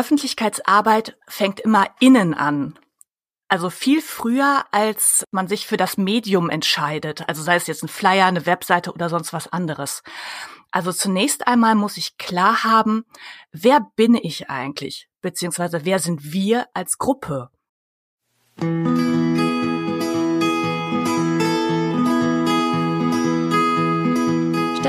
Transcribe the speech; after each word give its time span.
Öffentlichkeitsarbeit 0.00 1.18
fängt 1.28 1.60
immer 1.60 1.86
innen 2.00 2.32
an. 2.32 2.78
Also 3.48 3.68
viel 3.68 4.00
früher, 4.00 4.64
als 4.70 5.24
man 5.30 5.46
sich 5.46 5.66
für 5.66 5.76
das 5.76 5.98
Medium 5.98 6.48
entscheidet. 6.48 7.28
Also 7.28 7.42
sei 7.42 7.56
es 7.56 7.66
jetzt 7.66 7.82
ein 7.82 7.88
Flyer, 7.88 8.24
eine 8.24 8.46
Webseite 8.46 8.92
oder 8.92 9.10
sonst 9.10 9.34
was 9.34 9.52
anderes. 9.52 10.02
Also 10.70 10.90
zunächst 10.90 11.46
einmal 11.46 11.74
muss 11.74 11.98
ich 11.98 12.16
klar 12.16 12.64
haben, 12.64 13.04
wer 13.52 13.86
bin 13.94 14.14
ich 14.14 14.48
eigentlich? 14.48 15.08
Beziehungsweise 15.20 15.84
wer 15.84 15.98
sind 15.98 16.32
wir 16.32 16.66
als 16.72 16.96
Gruppe? 16.96 17.50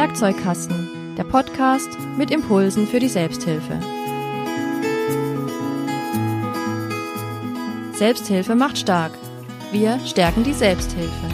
Werkzeugkasten, 0.01 1.15
der 1.15 1.25
Podcast 1.25 1.89
mit 2.17 2.31
Impulsen 2.31 2.87
für 2.87 2.99
die 2.99 3.07
Selbsthilfe. 3.07 3.79
Selbsthilfe 8.01 8.55
macht 8.55 8.79
stark. 8.79 9.11
Wir 9.71 9.99
stärken 10.07 10.43
die 10.43 10.53
Selbsthilfe. 10.53 11.27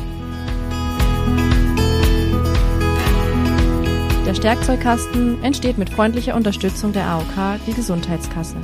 Der 4.25 4.35
Stärkzeugkasten 4.35 5.41
entsteht 5.45 5.77
mit 5.77 5.89
freundlicher 5.89 6.35
Unterstützung 6.35 6.91
der 6.91 7.05
AOK, 7.05 7.61
die 7.65 7.73
Gesundheitskasse. 7.73 8.57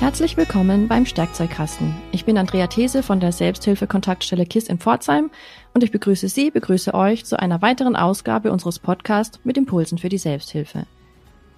Herzlich 0.00 0.36
willkommen 0.36 0.86
beim 0.86 1.06
Stärkzeugkasten. 1.06 1.94
Ich 2.12 2.26
bin 2.26 2.36
Andrea 2.36 2.66
These 2.66 3.02
von 3.02 3.20
der 3.20 3.32
Selbsthilfe-Kontaktstelle 3.32 4.44
KISS 4.44 4.68
in 4.68 4.78
Pforzheim 4.78 5.30
und 5.74 5.82
ich 5.82 5.90
begrüße 5.90 6.28
Sie, 6.28 6.50
begrüße 6.50 6.94
euch 6.94 7.24
zu 7.24 7.38
einer 7.38 7.60
weiteren 7.60 7.96
Ausgabe 7.96 8.52
unseres 8.52 8.78
Podcasts 8.78 9.40
mit 9.44 9.58
Impulsen 9.58 9.98
für 9.98 10.08
die 10.08 10.18
Selbsthilfe. 10.18 10.86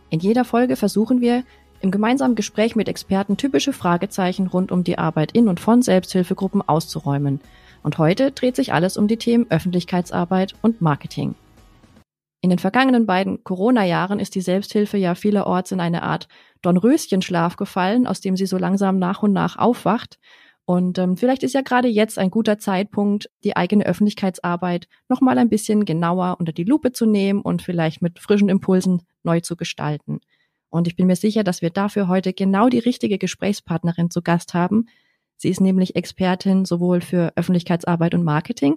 In 0.08 0.20
jeder 0.20 0.44
Folge 0.44 0.76
versuchen 0.76 1.20
wir, 1.20 1.44
im 1.82 1.90
gemeinsamen 1.90 2.34
Gespräch 2.34 2.74
mit 2.74 2.88
Experten 2.88 3.36
typische 3.36 3.74
Fragezeichen 3.74 4.46
rund 4.46 4.72
um 4.72 4.82
die 4.82 4.96
Arbeit 4.96 5.32
in 5.32 5.48
und 5.48 5.60
von 5.60 5.82
Selbsthilfegruppen 5.82 6.66
auszuräumen. 6.66 7.40
Und 7.82 7.98
heute 7.98 8.32
dreht 8.32 8.56
sich 8.56 8.72
alles 8.72 8.96
um 8.96 9.06
die 9.06 9.18
Themen 9.18 9.46
Öffentlichkeitsarbeit 9.50 10.54
und 10.62 10.80
Marketing. 10.80 11.34
In 12.40 12.50
den 12.50 12.58
vergangenen 12.58 13.06
beiden 13.06 13.44
Corona-Jahren 13.44 14.18
ist 14.18 14.34
die 14.34 14.40
Selbsthilfe 14.40 14.96
ja 14.96 15.14
vielerorts 15.14 15.72
in 15.72 15.80
eine 15.80 16.02
Art 16.02 16.28
Dornröschenschlaf 16.62 17.56
gefallen, 17.56 18.06
aus 18.06 18.20
dem 18.20 18.36
sie 18.36 18.46
so 18.46 18.56
langsam 18.56 18.98
nach 18.98 19.22
und 19.22 19.32
nach 19.32 19.58
aufwacht. 19.58 20.18
Und 20.66 20.98
ähm, 20.98 21.16
vielleicht 21.16 21.44
ist 21.44 21.54
ja 21.54 21.62
gerade 21.62 21.86
jetzt 21.86 22.18
ein 22.18 22.28
guter 22.28 22.58
Zeitpunkt, 22.58 23.30
die 23.44 23.56
eigene 23.56 23.86
Öffentlichkeitsarbeit 23.86 24.88
nochmal 25.08 25.38
ein 25.38 25.48
bisschen 25.48 25.84
genauer 25.84 26.36
unter 26.40 26.52
die 26.52 26.64
Lupe 26.64 26.90
zu 26.92 27.06
nehmen 27.06 27.40
und 27.40 27.62
vielleicht 27.62 28.02
mit 28.02 28.18
frischen 28.18 28.48
Impulsen 28.48 29.02
neu 29.22 29.40
zu 29.40 29.54
gestalten. 29.54 30.18
Und 30.68 30.88
ich 30.88 30.96
bin 30.96 31.06
mir 31.06 31.14
sicher, 31.14 31.44
dass 31.44 31.62
wir 31.62 31.70
dafür 31.70 32.08
heute 32.08 32.32
genau 32.32 32.68
die 32.68 32.80
richtige 32.80 33.16
Gesprächspartnerin 33.16 34.10
zu 34.10 34.22
Gast 34.22 34.54
haben. 34.54 34.86
Sie 35.36 35.50
ist 35.50 35.60
nämlich 35.60 35.94
Expertin 35.94 36.64
sowohl 36.64 37.00
für 37.00 37.32
Öffentlichkeitsarbeit 37.36 38.14
und 38.14 38.24
Marketing, 38.24 38.74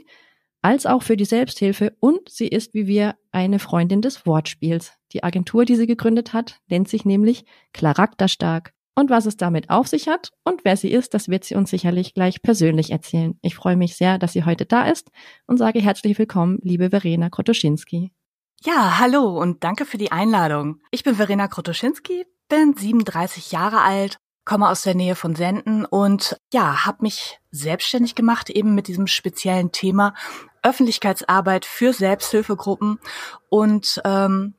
als 0.62 0.86
auch 0.86 1.02
für 1.02 1.18
die 1.18 1.26
Selbsthilfe 1.26 1.96
und 2.00 2.30
sie 2.30 2.48
ist 2.48 2.76
wie 2.76 2.86
wir 2.86 3.16
eine 3.32 3.58
Freundin 3.58 4.04
des 4.04 4.28
Wortspiels. 4.28 4.94
Die 5.14 5.24
Agentur, 5.24 5.66
die 5.66 5.76
sie 5.76 5.88
gegründet 5.88 6.34
hat, 6.34 6.60
nennt 6.68 6.88
sich 6.88 7.04
nämlich 7.04 7.46
Charakterstark. 7.74 8.74
Und 9.00 9.10
was 9.10 9.26
es 9.26 9.38
damit 9.38 9.70
auf 9.70 9.88
sich 9.88 10.10
hat 10.10 10.34
und 10.44 10.66
wer 10.66 10.76
sie 10.76 10.92
ist, 10.92 11.14
das 11.14 11.30
wird 11.30 11.46
sie 11.46 11.56
uns 11.56 11.70
sicherlich 11.70 12.14
gleich 12.14 12.42
persönlich 12.42 12.92
erzählen. 12.92 13.40
Ich 13.42 13.56
freue 13.56 13.78
mich 13.78 13.96
sehr, 13.96 14.18
dass 14.18 14.34
sie 14.34 14.44
heute 14.44 14.66
da 14.66 14.88
ist 14.88 15.10
und 15.48 15.56
sage 15.56 15.80
herzlich 15.80 16.20
willkommen, 16.20 16.60
liebe 16.64 16.90
Verena 16.90 17.30
Krotoschinski. 17.30 18.12
Ja, 18.66 19.00
hallo 19.00 19.40
und 19.40 19.64
danke 19.64 19.86
für 19.86 19.98
die 19.98 20.12
Einladung. 20.12 20.82
Ich 20.92 21.06
bin 21.06 21.16
Verena 21.16 21.48
Krotoschinski, 21.48 22.26
bin 22.50 22.76
37 22.76 23.54
Jahre 23.54 23.80
alt 23.80 24.20
komme 24.50 24.68
aus 24.68 24.82
der 24.82 24.96
Nähe 24.96 25.14
von 25.14 25.36
Senden 25.36 25.86
und 25.86 26.36
ja, 26.52 26.84
habe 26.88 27.04
mich 27.04 27.40
selbstständig 27.52 28.16
gemacht 28.16 28.50
eben 28.50 28.74
mit 28.74 28.88
diesem 28.88 29.06
speziellen 29.06 29.72
Thema 29.72 30.16
Öffentlichkeitsarbeit 30.64 31.66
für 31.66 31.94
Selbsthilfegruppen 31.94 33.00
und 33.50 34.02
ähm, 34.06 34.56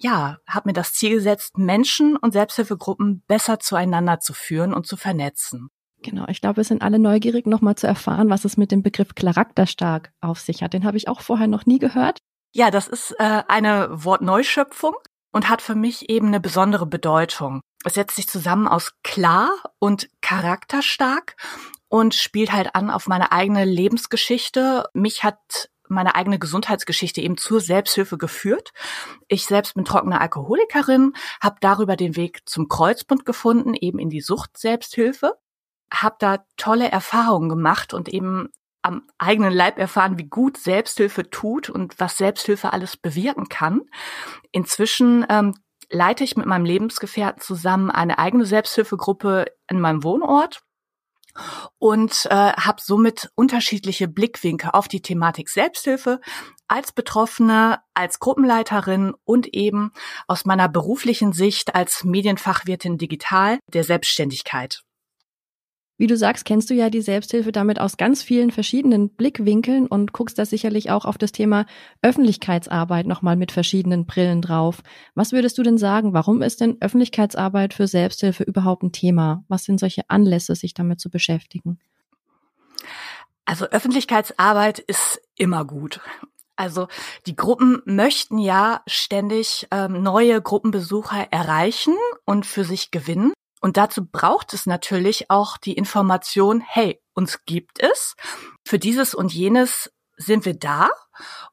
ja, 0.00 0.38
habe 0.48 0.70
mir 0.70 0.72
das 0.72 0.94
Ziel 0.94 1.16
gesetzt, 1.16 1.58
Menschen 1.58 2.16
und 2.16 2.32
Selbsthilfegruppen 2.32 3.22
besser 3.26 3.60
zueinander 3.60 4.20
zu 4.20 4.32
führen 4.32 4.72
und 4.72 4.86
zu 4.86 4.96
vernetzen. 4.96 5.68
Genau, 6.02 6.24
ich 6.28 6.40
glaube, 6.40 6.58
wir 6.58 6.64
sind 6.64 6.82
alle 6.82 6.98
neugierig, 6.98 7.46
nochmal 7.46 7.74
zu 7.74 7.86
erfahren, 7.86 8.30
was 8.30 8.46
es 8.46 8.56
mit 8.56 8.72
dem 8.72 8.82
Begriff 8.82 9.14
charakterstark 9.14 10.12
auf 10.22 10.40
sich 10.40 10.62
hat. 10.62 10.72
Den 10.72 10.84
habe 10.84 10.96
ich 10.96 11.08
auch 11.08 11.20
vorher 11.20 11.46
noch 11.46 11.66
nie 11.66 11.78
gehört. 11.78 12.20
Ja, 12.52 12.70
das 12.70 12.88
ist 12.88 13.14
äh, 13.18 13.42
eine 13.48 13.88
Wortneuschöpfung 13.90 14.94
und 15.32 15.48
hat 15.48 15.60
für 15.60 15.74
mich 15.74 16.08
eben 16.08 16.28
eine 16.28 16.40
besondere 16.40 16.86
Bedeutung. 16.86 17.60
Es 17.84 17.94
setzt 17.94 18.16
sich 18.16 18.28
zusammen 18.28 18.66
aus 18.66 18.92
klar 19.02 19.50
und 19.78 20.08
charakterstark 20.22 21.36
und 21.88 22.14
spielt 22.14 22.52
halt 22.52 22.74
an 22.74 22.90
auf 22.90 23.06
meine 23.06 23.32
eigene 23.32 23.64
Lebensgeschichte. 23.64 24.88
Mich 24.94 25.22
hat 25.22 25.68
meine 25.90 26.14
eigene 26.14 26.38
Gesundheitsgeschichte 26.38 27.20
eben 27.20 27.36
zur 27.36 27.60
Selbsthilfe 27.60 28.16
geführt. 28.16 28.72
Ich 29.28 29.46
selbst 29.46 29.74
bin 29.74 29.84
trockene 29.84 30.20
Alkoholikerin, 30.20 31.12
habe 31.40 31.56
darüber 31.60 31.96
den 31.96 32.16
Weg 32.16 32.42
zum 32.46 32.68
Kreuzbund 32.68 33.24
gefunden, 33.24 33.74
eben 33.74 33.98
in 33.98 34.10
die 34.10 34.20
Sucht-Selbsthilfe, 34.20 35.34
habe 35.92 36.16
da 36.18 36.44
tolle 36.56 36.90
Erfahrungen 36.90 37.48
gemacht 37.48 37.92
und 37.92 38.08
eben 38.08 38.48
am 38.82 39.02
eigenen 39.18 39.52
Leib 39.52 39.78
erfahren, 39.78 40.18
wie 40.18 40.28
gut 40.28 40.56
Selbsthilfe 40.56 41.28
tut 41.28 41.68
und 41.68 42.00
was 42.00 42.16
Selbsthilfe 42.16 42.72
alles 42.72 42.96
bewirken 42.96 43.48
kann. 43.48 43.82
Inzwischen 44.52 45.26
ähm, 45.28 45.54
leite 45.90 46.24
ich 46.24 46.36
mit 46.36 46.46
meinem 46.46 46.64
Lebensgefährten 46.64 47.42
zusammen 47.42 47.90
eine 47.90 48.18
eigene 48.18 48.46
Selbsthilfegruppe 48.46 49.46
in 49.68 49.80
meinem 49.80 50.02
Wohnort 50.02 50.62
und 51.78 52.26
äh, 52.30 52.34
habe 52.34 52.80
somit 52.82 53.30
unterschiedliche 53.34 54.08
Blickwinkel 54.08 54.70
auf 54.72 54.88
die 54.88 55.02
Thematik 55.02 55.48
Selbsthilfe 55.48 56.20
als 56.68 56.92
Betroffene, 56.92 57.80
als 57.94 58.20
Gruppenleiterin 58.20 59.14
und 59.24 59.48
eben 59.54 59.92
aus 60.26 60.44
meiner 60.44 60.68
beruflichen 60.68 61.32
Sicht 61.32 61.74
als 61.74 62.04
Medienfachwirtin 62.04 62.98
digital 62.98 63.58
der 63.72 63.84
Selbstständigkeit. 63.84 64.82
Wie 66.00 66.06
du 66.06 66.16
sagst, 66.16 66.46
kennst 66.46 66.70
du 66.70 66.74
ja 66.74 66.88
die 66.88 67.02
Selbsthilfe 67.02 67.52
damit 67.52 67.78
aus 67.78 67.98
ganz 67.98 68.22
vielen 68.22 68.50
verschiedenen 68.52 69.10
Blickwinkeln 69.10 69.86
und 69.86 70.14
guckst 70.14 70.38
da 70.38 70.46
sicherlich 70.46 70.90
auch 70.90 71.04
auf 71.04 71.18
das 71.18 71.30
Thema 71.30 71.66
Öffentlichkeitsarbeit 72.00 73.06
nochmal 73.06 73.36
mit 73.36 73.52
verschiedenen 73.52 74.06
Brillen 74.06 74.40
drauf. 74.40 74.82
Was 75.14 75.32
würdest 75.32 75.58
du 75.58 75.62
denn 75.62 75.76
sagen? 75.76 76.14
Warum 76.14 76.40
ist 76.40 76.62
denn 76.62 76.78
Öffentlichkeitsarbeit 76.80 77.74
für 77.74 77.86
Selbsthilfe 77.86 78.44
überhaupt 78.44 78.82
ein 78.82 78.92
Thema? 78.92 79.44
Was 79.48 79.64
sind 79.64 79.78
solche 79.78 80.08
Anlässe, 80.08 80.54
sich 80.54 80.72
damit 80.72 81.00
zu 81.00 81.10
beschäftigen? 81.10 81.78
Also 83.44 83.66
Öffentlichkeitsarbeit 83.66 84.78
ist 84.78 85.20
immer 85.36 85.66
gut. 85.66 86.00
Also 86.56 86.88
die 87.26 87.36
Gruppen 87.36 87.82
möchten 87.84 88.38
ja 88.38 88.80
ständig 88.86 89.68
ähm, 89.70 90.02
neue 90.02 90.40
Gruppenbesucher 90.40 91.30
erreichen 91.30 91.94
und 92.24 92.46
für 92.46 92.64
sich 92.64 92.90
gewinnen. 92.90 93.34
Und 93.60 93.76
dazu 93.76 94.06
braucht 94.06 94.54
es 94.54 94.66
natürlich 94.66 95.30
auch 95.30 95.58
die 95.58 95.74
Information, 95.74 96.60
hey, 96.60 97.00
uns 97.14 97.44
gibt 97.44 97.80
es, 97.80 98.14
für 98.66 98.78
dieses 98.78 99.14
und 99.14 99.32
jenes 99.32 99.92
sind 100.16 100.44
wir 100.44 100.54
da 100.54 100.90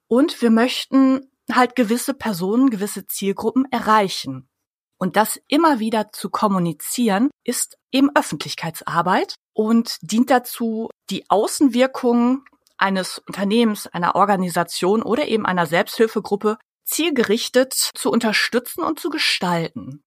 und 0.07 0.41
wir 0.41 0.49
möchten 0.49 1.29
halt 1.51 1.75
gewisse 1.75 2.13
Personen, 2.13 2.69
gewisse 2.69 3.05
Zielgruppen 3.07 3.65
erreichen. 3.71 4.49
Und 4.97 5.15
das 5.15 5.39
immer 5.47 5.79
wieder 5.79 6.11
zu 6.11 6.29
kommunizieren, 6.29 7.29
ist 7.43 7.77
eben 7.91 8.09
Öffentlichkeitsarbeit 8.15 9.35
und 9.53 9.97
dient 10.01 10.29
dazu, 10.29 10.89
die 11.09 11.29
Außenwirkung 11.29 12.43
eines 12.77 13.19
Unternehmens, 13.19 13.87
einer 13.87 14.15
Organisation 14.15 15.03
oder 15.03 15.27
eben 15.27 15.45
einer 15.45 15.65
Selbsthilfegruppe 15.65 16.57
zielgerichtet 16.83 17.73
zu 17.73 18.09
unterstützen 18.09 18.83
und 18.83 18.99
zu 18.99 19.09
gestalten. 19.09 20.03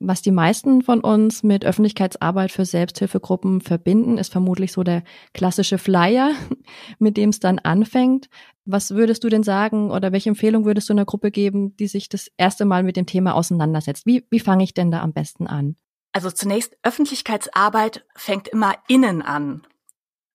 Was 0.00 0.22
die 0.22 0.30
meisten 0.30 0.82
von 0.82 1.00
uns 1.00 1.42
mit 1.42 1.64
Öffentlichkeitsarbeit 1.64 2.52
für 2.52 2.64
Selbsthilfegruppen 2.64 3.60
verbinden, 3.60 4.16
ist 4.16 4.30
vermutlich 4.30 4.72
so 4.72 4.84
der 4.84 5.02
klassische 5.34 5.76
Flyer, 5.76 6.32
mit 7.00 7.16
dem 7.16 7.30
es 7.30 7.40
dann 7.40 7.58
anfängt. 7.58 8.28
Was 8.64 8.92
würdest 8.92 9.24
du 9.24 9.28
denn 9.28 9.42
sagen 9.42 9.90
oder 9.90 10.12
welche 10.12 10.28
Empfehlung 10.28 10.64
würdest 10.64 10.88
du 10.88 10.92
einer 10.92 11.04
Gruppe 11.04 11.32
geben, 11.32 11.76
die 11.78 11.88
sich 11.88 12.08
das 12.08 12.30
erste 12.36 12.64
Mal 12.64 12.84
mit 12.84 12.96
dem 12.96 13.06
Thema 13.06 13.34
auseinandersetzt? 13.34 14.06
Wie, 14.06 14.24
wie 14.30 14.40
fange 14.40 14.62
ich 14.62 14.72
denn 14.72 14.92
da 14.92 15.02
am 15.02 15.12
besten 15.12 15.48
an? 15.48 15.74
Also 16.12 16.30
zunächst, 16.30 16.76
Öffentlichkeitsarbeit 16.82 18.04
fängt 18.14 18.46
immer 18.48 18.74
innen 18.86 19.20
an. 19.22 19.66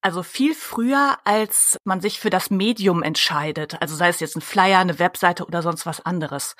Also 0.01 0.23
viel 0.23 0.53
früher, 0.53 1.17
als 1.23 1.77
man 1.85 2.01
sich 2.01 2.19
für 2.19 2.29
das 2.29 2.49
Medium 2.49 3.03
entscheidet. 3.03 3.81
Also 3.81 3.95
sei 3.95 4.09
es 4.09 4.19
jetzt 4.19 4.35
ein 4.35 4.41
Flyer, 4.41 4.79
eine 4.79 4.99
Webseite 4.99 5.45
oder 5.45 5.61
sonst 5.61 5.85
was 5.85 6.05
anderes. 6.05 6.57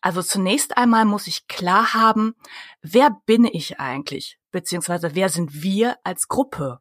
Also 0.00 0.22
zunächst 0.22 0.76
einmal 0.76 1.04
muss 1.04 1.26
ich 1.26 1.46
klar 1.48 1.94
haben, 1.94 2.34
wer 2.82 3.16
bin 3.26 3.44
ich 3.44 3.80
eigentlich? 3.80 4.38
Beziehungsweise 4.50 5.14
wer 5.14 5.28
sind 5.28 5.62
wir 5.62 5.96
als 6.04 6.28
Gruppe? 6.28 6.80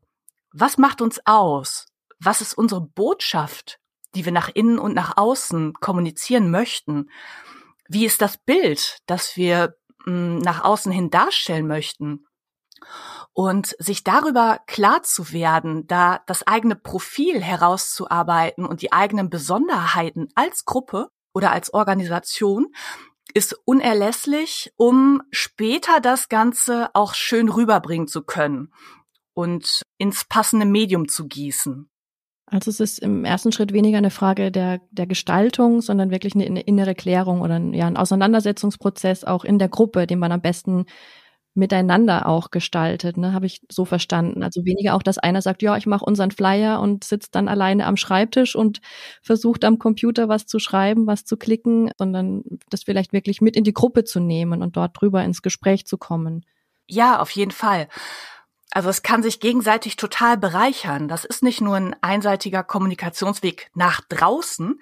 Was 0.52 0.78
macht 0.78 1.02
uns 1.02 1.20
aus? 1.26 1.88
Was 2.20 2.42
ist 2.42 2.54
unsere 2.54 2.82
Botschaft 2.82 3.80
die 4.16 4.26
wir 4.26 4.32
nach 4.32 4.50
innen 4.50 4.80
und 4.80 4.94
nach 4.96 5.18
außen 5.18 5.74
kommunizieren 5.74 6.50
möchten? 6.52 7.10
Wie 7.88 8.06
ist 8.06 8.22
das 8.22 8.38
Bild, 8.38 9.00
das 9.06 9.36
wir 9.36 9.76
mh, 10.06 10.14
hm, 10.14 10.38
nach 10.40 10.64
außen 10.64 10.92
hin 10.92 11.10
darstellen 11.10 11.68
möchten? 11.68 12.26
Und 13.34 13.76
sich 13.78 14.04
darüber 14.04 14.60
klar 14.68 15.04
zu 15.04 15.32
werden, 15.32 15.86
da 15.88 16.22
das 16.28 16.48
eigene 16.48 16.76
Profil 16.76 17.42
herauszuarbeiten 17.42 18.66
und 18.66 18.82
die 18.82 18.92
eigenen 18.92 19.30
Besonderheiten 19.30 20.30
als 20.36 20.66
Gruppe 20.66 21.10
oder 21.34 21.52
als 21.52 21.74
Organisation 21.74 22.74
ist 23.34 23.56
unerlässlich, 23.66 24.72
um 24.76 25.22
später 25.32 26.00
das 26.02 26.30
Ganze 26.30 26.90
auch 26.94 27.14
schön 27.14 27.50
rüberbringen 27.50 28.08
zu 28.08 28.24
können 28.24 28.74
und 29.34 29.84
ins 29.98 30.26
passende 30.26 30.66
Medium 30.66 31.08
zu 31.08 31.28
gießen. 31.28 31.90
Also 32.52 32.72
es 32.72 32.80
ist 32.80 33.00
im 33.00 33.26
ersten 33.26 33.52
Schritt 33.52 33.74
weniger 33.74 34.00
eine 34.00 34.10
Frage 34.10 34.52
der, 34.52 34.82
der 34.90 35.06
Gestaltung, 35.06 35.82
sondern 35.82 36.10
wirklich 36.10 36.34
eine, 36.34 36.62
innere 36.62 36.96
Klärung 36.96 37.42
oder 37.42 37.56
ein, 37.56 37.74
ja, 37.74 37.86
ein 37.86 37.98
Auseinandersetzungsprozess 37.98 39.24
auch 39.24 39.46
in 39.46 39.60
der 39.60 39.70
Gruppe, 39.70 40.08
den 40.08 40.18
man 40.18 40.32
am 40.32 40.42
besten 40.42 40.86
miteinander 41.54 42.28
auch 42.28 42.52
gestaltet, 42.52 43.18
ne, 43.18 43.34
habe 43.34 43.46
ich 43.46 43.62
so 43.70 43.86
verstanden. 43.86 44.44
Also 44.44 44.66
weniger 44.66 44.96
auch, 44.96 45.04
dass 45.04 45.18
einer 45.18 45.42
sagt, 45.42 45.62
ja, 45.62 45.76
ich 45.78 45.86
mache 45.86 46.06
unseren 46.06 46.32
Flyer 46.32 46.80
und 46.80 47.04
sitzt 47.04 47.36
dann 47.36 47.48
alleine 47.48 47.86
am 47.86 47.98
Schreibtisch 47.98 48.56
und 48.56 48.82
versucht 49.22 49.66
am 49.66 49.80
Computer 49.80 50.30
was 50.30 50.46
zu 50.46 50.60
schreiben, 50.60 51.08
was 51.08 51.26
zu 51.26 51.38
klicken, 51.38 51.92
sondern 51.98 52.44
das 52.70 52.84
vielleicht 52.84 53.14
wirklich 53.14 53.42
mit 53.42 53.56
in 53.56 53.64
die 53.64 53.74
Gruppe 53.74 54.04
zu 54.04 54.20
nehmen 54.20 54.62
und 54.62 54.78
dort 54.78 55.00
drüber 55.00 55.24
ins 55.24 55.42
Gespräch 55.42 55.86
zu 55.86 55.98
kommen. 55.98 56.46
Ja, 56.88 57.20
auf 57.20 57.32
jeden 57.32 57.52
Fall. 57.52 57.88
Also 58.72 58.90
es 58.90 59.02
kann 59.02 59.24
sich 59.24 59.40
gegenseitig 59.40 59.96
total 59.96 60.38
bereichern. 60.38 61.08
Das 61.08 61.26
ist 61.26 61.42
nicht 61.42 61.62
nur 61.62 61.76
ein 61.76 61.96
einseitiger 62.02 62.64
Kommunikationsweg 62.64 63.72
nach 63.74 64.02
draußen, 64.10 64.80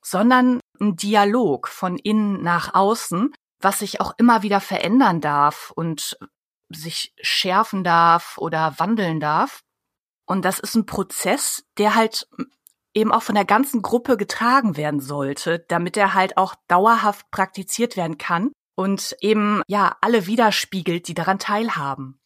sondern 0.00 0.60
ein 0.80 0.96
Dialog 0.96 1.68
von 1.68 1.96
innen 1.98 2.42
nach 2.42 2.74
außen, 2.74 3.32
was 3.64 3.80
sich 3.80 4.00
auch 4.00 4.14
immer 4.18 4.42
wieder 4.42 4.60
verändern 4.60 5.20
darf 5.20 5.72
und 5.74 6.16
sich 6.68 7.14
schärfen 7.20 7.84
darf 7.84 8.38
oder 8.38 8.74
wandeln 8.78 9.20
darf. 9.20 9.60
Und 10.26 10.44
das 10.44 10.58
ist 10.58 10.74
ein 10.74 10.86
Prozess, 10.86 11.64
der 11.78 11.94
halt 11.94 12.28
eben 12.94 13.12
auch 13.12 13.22
von 13.22 13.34
der 13.34 13.44
ganzen 13.44 13.82
Gruppe 13.82 14.16
getragen 14.16 14.76
werden 14.76 15.00
sollte, 15.00 15.64
damit 15.68 15.96
er 15.96 16.14
halt 16.14 16.36
auch 16.36 16.54
dauerhaft 16.68 17.30
praktiziert 17.30 17.96
werden 17.96 18.18
kann 18.18 18.52
und 18.76 19.16
eben 19.20 19.62
ja 19.66 19.96
alle 20.00 20.26
widerspiegelt, 20.26 21.08
die 21.08 21.14
daran 21.14 21.38
teilhaben. 21.38 22.20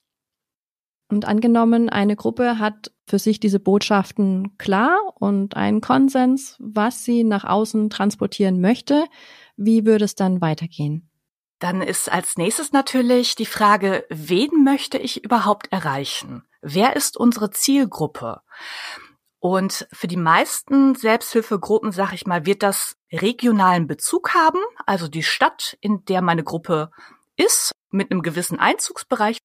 Und 1.10 1.24
angenommen, 1.24 1.88
eine 1.88 2.16
Gruppe 2.16 2.58
hat 2.58 2.92
für 3.06 3.18
sich 3.18 3.40
diese 3.40 3.60
Botschaften 3.60 4.58
klar 4.58 4.98
und 5.14 5.56
einen 5.56 5.80
Konsens, 5.80 6.56
was 6.58 7.02
sie 7.04 7.24
nach 7.24 7.44
außen 7.44 7.88
transportieren 7.88 8.60
möchte, 8.60 9.06
wie 9.56 9.86
würde 9.86 10.04
es 10.04 10.14
dann 10.14 10.42
weitergehen? 10.42 11.07
Dann 11.58 11.82
ist 11.82 12.10
als 12.10 12.36
nächstes 12.36 12.72
natürlich 12.72 13.34
die 13.34 13.46
Frage, 13.46 14.06
wen 14.10 14.62
möchte 14.62 14.98
ich 14.98 15.24
überhaupt 15.24 15.72
erreichen? 15.72 16.46
Wer 16.60 16.96
ist 16.96 17.16
unsere 17.16 17.50
Zielgruppe? 17.50 18.42
Und 19.40 19.86
für 19.92 20.08
die 20.08 20.16
meisten 20.16 20.94
Selbsthilfegruppen, 20.94 21.92
sag 21.92 22.12
ich 22.12 22.26
mal, 22.26 22.46
wird 22.46 22.62
das 22.62 22.96
regionalen 23.12 23.86
Bezug 23.86 24.34
haben, 24.34 24.58
also 24.84 25.08
die 25.08 25.22
Stadt, 25.22 25.76
in 25.80 26.04
der 26.06 26.22
meine 26.22 26.42
Gruppe 26.42 26.90
ist, 27.36 27.72
mit 27.90 28.10
einem 28.10 28.22
gewissen 28.22 28.58
Einzugsbereich. 28.58 29.38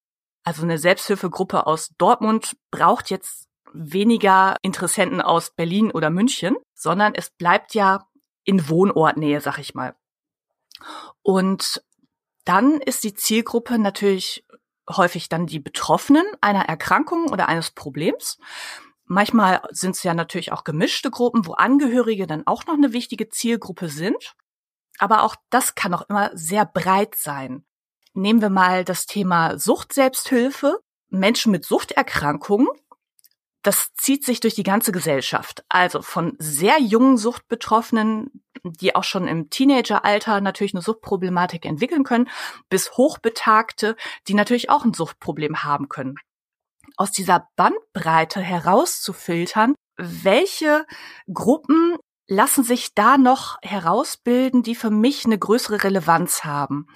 Also 0.44 0.62
eine 0.62 0.78
Selbsthilfegruppe 0.78 1.66
aus 1.66 1.90
Dortmund 1.96 2.56
braucht 2.70 3.10
jetzt 3.10 3.48
weniger 3.72 4.56
Interessenten 4.62 5.20
aus 5.20 5.50
Berlin 5.50 5.90
oder 5.90 6.10
München, 6.10 6.56
sondern 6.74 7.14
es 7.14 7.30
bleibt 7.30 7.74
ja 7.74 8.06
in 8.44 8.68
Wohnortnähe, 8.68 9.40
sag 9.40 9.58
ich 9.58 9.74
mal. 9.74 9.94
Und 11.22 11.82
dann 12.44 12.80
ist 12.80 13.04
die 13.04 13.14
Zielgruppe 13.14 13.78
natürlich 13.78 14.44
häufig 14.88 15.28
dann 15.28 15.46
die 15.46 15.60
Betroffenen 15.60 16.26
einer 16.40 16.66
Erkrankung 16.66 17.30
oder 17.30 17.48
eines 17.48 17.70
Problems. 17.70 18.38
Manchmal 19.06 19.62
sind 19.70 19.96
es 19.96 20.02
ja 20.02 20.14
natürlich 20.14 20.52
auch 20.52 20.64
gemischte 20.64 21.10
Gruppen, 21.10 21.46
wo 21.46 21.52
Angehörige 21.52 22.26
dann 22.26 22.46
auch 22.46 22.66
noch 22.66 22.74
eine 22.74 22.92
wichtige 22.92 23.28
Zielgruppe 23.28 23.88
sind. 23.88 24.34
Aber 24.98 25.22
auch 25.22 25.36
das 25.50 25.74
kann 25.74 25.94
auch 25.94 26.08
immer 26.08 26.30
sehr 26.34 26.64
breit 26.64 27.14
sein. 27.16 27.64
Nehmen 28.12 28.40
wir 28.40 28.50
mal 28.50 28.84
das 28.84 29.06
Thema 29.06 29.58
Sucht-Selbsthilfe. 29.58 30.78
Menschen 31.08 31.52
mit 31.52 31.64
Suchterkrankungen 31.64 32.68
das 33.64 33.94
zieht 33.94 34.24
sich 34.24 34.40
durch 34.40 34.54
die 34.54 34.62
ganze 34.62 34.92
Gesellschaft. 34.92 35.64
Also 35.70 36.02
von 36.02 36.36
sehr 36.38 36.78
jungen 36.80 37.16
Suchtbetroffenen, 37.16 38.42
die 38.62 38.94
auch 38.94 39.04
schon 39.04 39.26
im 39.26 39.48
Teenageralter 39.48 40.42
natürlich 40.42 40.74
eine 40.74 40.82
Suchtproblematik 40.82 41.64
entwickeln 41.64 42.04
können, 42.04 42.28
bis 42.68 42.92
Hochbetagte, 42.92 43.96
die 44.28 44.34
natürlich 44.34 44.68
auch 44.68 44.84
ein 44.84 44.92
Suchtproblem 44.92 45.64
haben 45.64 45.88
können. 45.88 46.16
Aus 46.96 47.10
dieser 47.10 47.48
Bandbreite 47.56 48.40
herauszufiltern, 48.40 49.74
welche 49.96 50.86
Gruppen 51.32 51.96
lassen 52.26 52.64
sich 52.64 52.94
da 52.94 53.18
noch 53.18 53.58
herausbilden, 53.62 54.62
die 54.62 54.74
für 54.74 54.90
mich 54.90 55.24
eine 55.24 55.38
größere 55.38 55.84
Relevanz 55.84 56.44
haben. 56.44 56.86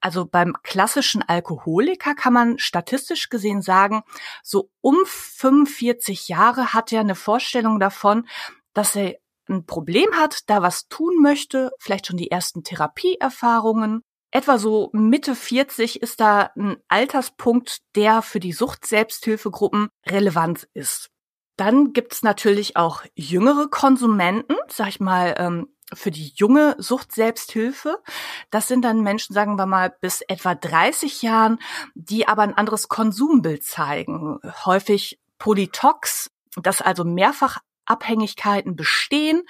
Also 0.00 0.26
beim 0.26 0.54
klassischen 0.62 1.22
Alkoholiker 1.22 2.14
kann 2.14 2.32
man 2.32 2.58
statistisch 2.58 3.28
gesehen 3.28 3.62
sagen, 3.62 4.02
so 4.42 4.70
um 4.80 4.96
45 5.04 6.28
Jahre 6.28 6.72
hat 6.72 6.92
er 6.92 7.00
eine 7.00 7.14
Vorstellung 7.14 7.78
davon, 7.78 8.26
dass 8.74 8.96
er 8.96 9.16
ein 9.48 9.66
Problem 9.66 10.10
hat, 10.14 10.48
da 10.50 10.62
was 10.62 10.88
tun 10.88 11.20
möchte, 11.20 11.72
vielleicht 11.78 12.06
schon 12.06 12.16
die 12.16 12.30
ersten 12.30 12.64
Therapieerfahrungen. 12.64 14.02
Etwa 14.30 14.56
so 14.56 14.88
Mitte 14.92 15.34
40 15.34 16.00
ist 16.00 16.20
da 16.20 16.50
ein 16.56 16.78
Alterspunkt, 16.88 17.78
der 17.94 18.22
für 18.22 18.40
die 18.40 18.52
Sucht-Selbsthilfegruppen 18.52 19.88
relevant 20.06 20.68
ist. 20.72 21.11
Dann 21.56 21.92
gibt's 21.92 22.22
natürlich 22.22 22.76
auch 22.76 23.02
jüngere 23.14 23.68
Konsumenten, 23.68 24.54
sag 24.68 24.88
ich 24.88 25.00
mal, 25.00 25.34
ähm, 25.38 25.68
für 25.94 26.10
die 26.10 26.32
junge 26.34 26.74
Sucht-Selbsthilfe. 26.78 28.02
Das 28.50 28.68
sind 28.68 28.82
dann 28.82 29.02
Menschen, 29.02 29.34
sagen 29.34 29.56
wir 29.56 29.66
mal, 29.66 29.94
bis 30.00 30.22
etwa 30.22 30.54
30 30.54 31.22
Jahren, 31.22 31.58
die 31.94 32.26
aber 32.26 32.42
ein 32.42 32.56
anderes 32.56 32.88
Konsumbild 32.88 33.62
zeigen. 33.62 34.38
Häufig 34.64 35.20
Polytox, 35.38 36.30
dass 36.56 36.80
also 36.80 37.04
Mehrfachabhängigkeiten 37.04 38.76
bestehen 38.76 39.42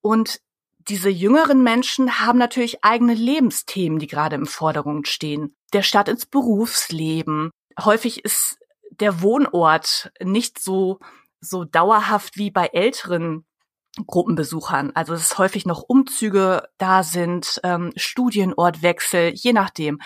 und 0.00 0.40
diese 0.88 1.08
jüngeren 1.08 1.62
Menschen 1.62 2.20
haben 2.20 2.38
natürlich 2.38 2.84
eigene 2.84 3.14
Lebensthemen, 3.14 3.98
die 3.98 4.06
gerade 4.06 4.36
im 4.36 4.46
Vordergrund 4.46 5.08
stehen. 5.08 5.56
Der 5.72 5.82
Start 5.82 6.10
ins 6.10 6.26
Berufsleben. 6.26 7.50
Häufig 7.80 8.22
ist 8.22 8.58
der 8.90 9.22
Wohnort 9.22 10.12
nicht 10.20 10.58
so 10.58 10.98
so 11.44 11.64
dauerhaft 11.64 12.36
wie 12.36 12.50
bei 12.50 12.66
älteren 12.66 13.44
Gruppenbesuchern. 14.06 14.92
Also 14.94 15.14
es 15.14 15.22
ist 15.22 15.38
häufig 15.38 15.66
noch 15.66 15.82
Umzüge 15.82 16.68
da 16.78 17.02
sind, 17.02 17.60
ähm, 17.62 17.92
Studienortwechsel, 17.96 19.32
je 19.34 19.52
nachdem. 19.52 20.00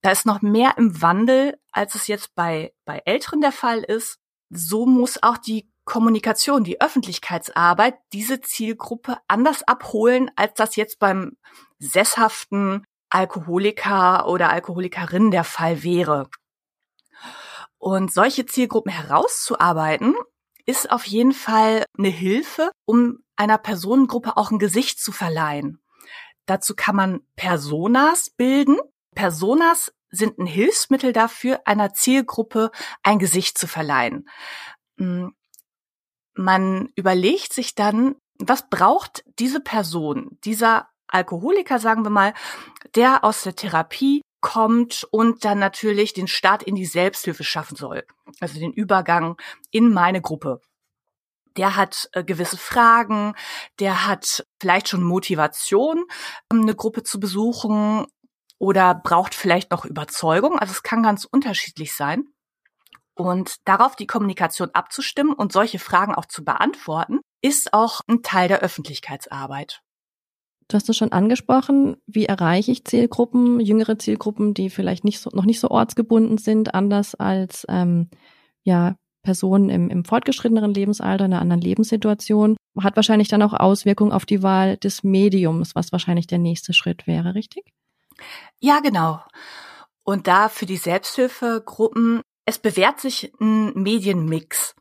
Da 0.00 0.10
ist 0.10 0.26
noch 0.26 0.42
mehr 0.42 0.74
im 0.78 1.02
Wandel, 1.02 1.58
als 1.72 1.94
es 1.94 2.06
jetzt 2.06 2.34
bei, 2.34 2.72
bei 2.84 3.02
Älteren 3.04 3.40
der 3.40 3.52
Fall 3.52 3.80
ist. 3.80 4.18
So 4.50 4.86
muss 4.86 5.22
auch 5.22 5.36
die 5.36 5.70
Kommunikation, 5.84 6.64
die 6.64 6.80
Öffentlichkeitsarbeit 6.80 7.96
diese 8.12 8.40
Zielgruppe 8.40 9.18
anders 9.28 9.62
abholen, 9.62 10.30
als 10.34 10.54
das 10.54 10.76
jetzt 10.76 10.98
beim 10.98 11.36
sesshaften 11.78 12.84
Alkoholiker 13.10 14.26
oder 14.26 14.50
Alkoholikerin 14.50 15.30
der 15.30 15.44
Fall 15.44 15.82
wäre. 15.82 16.28
Und 17.78 18.12
solche 18.12 18.46
Zielgruppen 18.46 18.90
herauszuarbeiten 18.90 20.14
ist 20.66 20.90
auf 20.90 21.04
jeden 21.06 21.32
Fall 21.32 21.84
eine 21.96 22.08
Hilfe, 22.08 22.70
um 22.84 23.20
einer 23.36 23.58
Personengruppe 23.58 24.36
auch 24.36 24.50
ein 24.50 24.58
Gesicht 24.58 25.00
zu 25.00 25.12
verleihen. 25.12 25.80
Dazu 26.46 26.74
kann 26.74 26.96
man 26.96 27.20
Personas 27.36 28.30
bilden. 28.30 28.78
Personas 29.14 29.92
sind 30.10 30.38
ein 30.38 30.46
Hilfsmittel 30.46 31.12
dafür, 31.12 31.60
einer 31.64 31.92
Zielgruppe 31.92 32.70
ein 33.02 33.18
Gesicht 33.18 33.58
zu 33.58 33.66
verleihen. 33.66 34.28
Hm, 34.98 35.34
man 36.34 36.90
überlegt 36.96 37.52
sich 37.52 37.74
dann, 37.74 38.16
was 38.38 38.68
braucht 38.68 39.24
diese 39.38 39.60
Person, 39.60 40.38
dieser 40.44 40.88
Alkoholiker, 41.08 41.78
sagen 41.78 42.04
wir 42.04 42.10
mal, 42.10 42.34
der 42.94 43.24
aus 43.24 43.42
der 43.42 43.56
Therapie 43.56 44.22
kommt 44.40 45.06
und 45.10 45.44
dann 45.44 45.58
natürlich 45.58 46.12
den 46.12 46.28
Start 46.28 46.62
in 46.62 46.74
die 46.74 46.86
Selbsthilfe 46.86 47.44
schaffen 47.44 47.76
soll. 47.76 48.04
Also 48.40 48.58
den 48.58 48.72
Übergang 48.72 49.36
in 49.70 49.92
meine 49.92 50.20
Gruppe. 50.20 50.60
Der 51.56 51.76
hat 51.76 52.08
äh, 52.12 52.22
gewisse 52.22 52.58
Fragen, 52.58 53.34
der 53.80 54.06
hat 54.06 54.46
vielleicht 54.60 54.88
schon 54.88 55.02
Motivation, 55.02 56.04
ähm, 56.52 56.62
eine 56.62 56.74
Gruppe 56.74 57.02
zu 57.02 57.18
besuchen 57.18 58.06
oder 58.58 58.94
braucht 58.94 59.34
vielleicht 59.34 59.70
noch 59.70 59.84
Überzeugung. 59.84 60.58
Also 60.58 60.72
es 60.72 60.82
kann 60.82 61.02
ganz 61.02 61.24
unterschiedlich 61.24 61.94
sein. 61.94 62.24
Und 63.14 63.66
darauf 63.66 63.96
die 63.96 64.06
Kommunikation 64.06 64.70
abzustimmen 64.74 65.32
und 65.32 65.50
solche 65.50 65.78
Fragen 65.78 66.14
auch 66.14 66.26
zu 66.26 66.44
beantworten, 66.44 67.20
ist 67.40 67.72
auch 67.72 68.02
ein 68.06 68.22
Teil 68.22 68.48
der 68.48 68.60
Öffentlichkeitsarbeit. 68.60 69.82
Du 70.68 70.74
hast 70.74 70.88
es 70.88 70.96
schon 70.96 71.12
angesprochen. 71.12 71.96
Wie 72.06 72.26
erreiche 72.26 72.72
ich 72.72 72.84
Zielgruppen, 72.84 73.60
jüngere 73.60 73.98
Zielgruppen, 73.98 74.52
die 74.52 74.70
vielleicht 74.70 75.04
nicht 75.04 75.20
so, 75.20 75.30
noch 75.32 75.44
nicht 75.44 75.60
so 75.60 75.68
ortsgebunden 75.68 76.38
sind, 76.38 76.74
anders 76.74 77.14
als 77.14 77.64
ähm, 77.68 78.10
ja 78.64 78.96
Personen 79.22 79.70
im, 79.70 79.90
im 79.90 80.04
fortgeschritteneren 80.04 80.72
Lebensalter, 80.72 81.24
in 81.24 81.32
einer 81.32 81.42
anderen 81.42 81.60
Lebenssituation? 81.60 82.56
Hat 82.80 82.96
wahrscheinlich 82.96 83.28
dann 83.28 83.42
auch 83.42 83.54
Auswirkungen 83.54 84.12
auf 84.12 84.26
die 84.26 84.42
Wahl 84.42 84.76
des 84.76 85.02
Mediums, 85.02 85.74
was 85.74 85.92
wahrscheinlich 85.92 86.26
der 86.26 86.38
nächste 86.38 86.72
Schritt 86.72 87.06
wäre, 87.06 87.34
richtig? 87.34 87.64
Ja, 88.60 88.80
genau. 88.80 89.20
Und 90.04 90.28
da 90.28 90.48
für 90.48 90.66
die 90.66 90.76
Selbsthilfegruppen, 90.76 92.22
es 92.44 92.60
bewährt 92.60 93.00
sich 93.00 93.32
ein 93.40 93.72
Medienmix. 93.74 94.75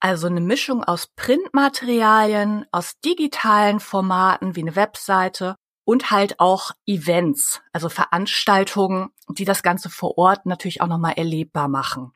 Also 0.00 0.28
eine 0.28 0.40
Mischung 0.40 0.84
aus 0.84 1.08
Printmaterialien, 1.08 2.66
aus 2.70 3.00
digitalen 3.04 3.80
Formaten 3.80 4.54
wie 4.54 4.62
eine 4.62 4.76
Webseite 4.76 5.56
und 5.84 6.10
halt 6.10 6.38
auch 6.38 6.72
Events, 6.86 7.62
also 7.72 7.88
Veranstaltungen, 7.88 9.08
die 9.28 9.44
das 9.44 9.62
Ganze 9.62 9.90
vor 9.90 10.18
Ort 10.18 10.46
natürlich 10.46 10.80
auch 10.80 10.86
nochmal 10.86 11.14
erlebbar 11.14 11.68
machen. 11.68 12.12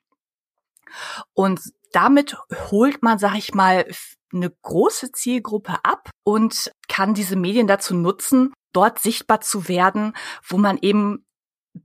Und 1.33 1.61
damit 1.93 2.37
holt 2.71 3.03
man, 3.03 3.19
sag 3.19 3.35
ich 3.35 3.55
mal, 3.55 3.87
eine 4.33 4.51
große 4.51 5.12
Zielgruppe 5.12 5.85
ab 5.85 6.11
und 6.23 6.71
kann 6.89 7.15
diese 7.15 7.37
Medien 7.37 7.67
dazu 7.67 7.95
nutzen, 7.95 8.53
dort 8.73 8.99
sichtbar 8.99 9.41
zu 9.41 9.69
werden, 9.69 10.15
wo 10.47 10.59
man 10.59 10.79
eben 10.79 11.27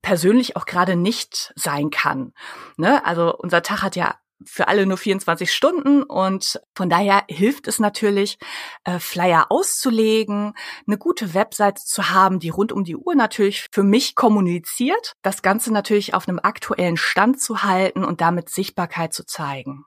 persönlich 0.01 0.55
auch 0.55 0.65
gerade 0.65 0.95
nicht 0.95 1.53
sein 1.55 1.89
kann. 1.89 2.33
Ne? 2.77 3.05
Also 3.05 3.35
unser 3.35 3.61
Tag 3.61 3.81
hat 3.81 3.95
ja 3.95 4.15
für 4.45 4.67
alle 4.67 4.85
nur 4.85 4.97
24 4.97 5.51
Stunden 5.51 6.03
und 6.03 6.59
von 6.75 6.89
daher 6.89 7.23
hilft 7.27 7.67
es 7.67 7.79
natürlich, 7.79 8.37
äh, 8.83 8.99
Flyer 8.99 9.47
auszulegen, 9.49 10.53
eine 10.85 10.97
gute 10.97 11.33
Webseite 11.33 11.81
zu 11.83 12.09
haben, 12.09 12.39
die 12.39 12.49
rund 12.49 12.71
um 12.71 12.83
die 12.83 12.95
Uhr 12.95 13.15
natürlich 13.15 13.67
für 13.71 13.83
mich 13.83 14.15
kommuniziert, 14.15 15.13
das 15.21 15.41
Ganze 15.41 15.73
natürlich 15.73 16.13
auf 16.13 16.27
einem 16.27 16.39
aktuellen 16.41 16.97
Stand 16.97 17.41
zu 17.41 17.63
halten 17.63 18.03
und 18.03 18.21
damit 18.21 18.49
Sichtbarkeit 18.49 19.13
zu 19.13 19.25
zeigen. 19.25 19.85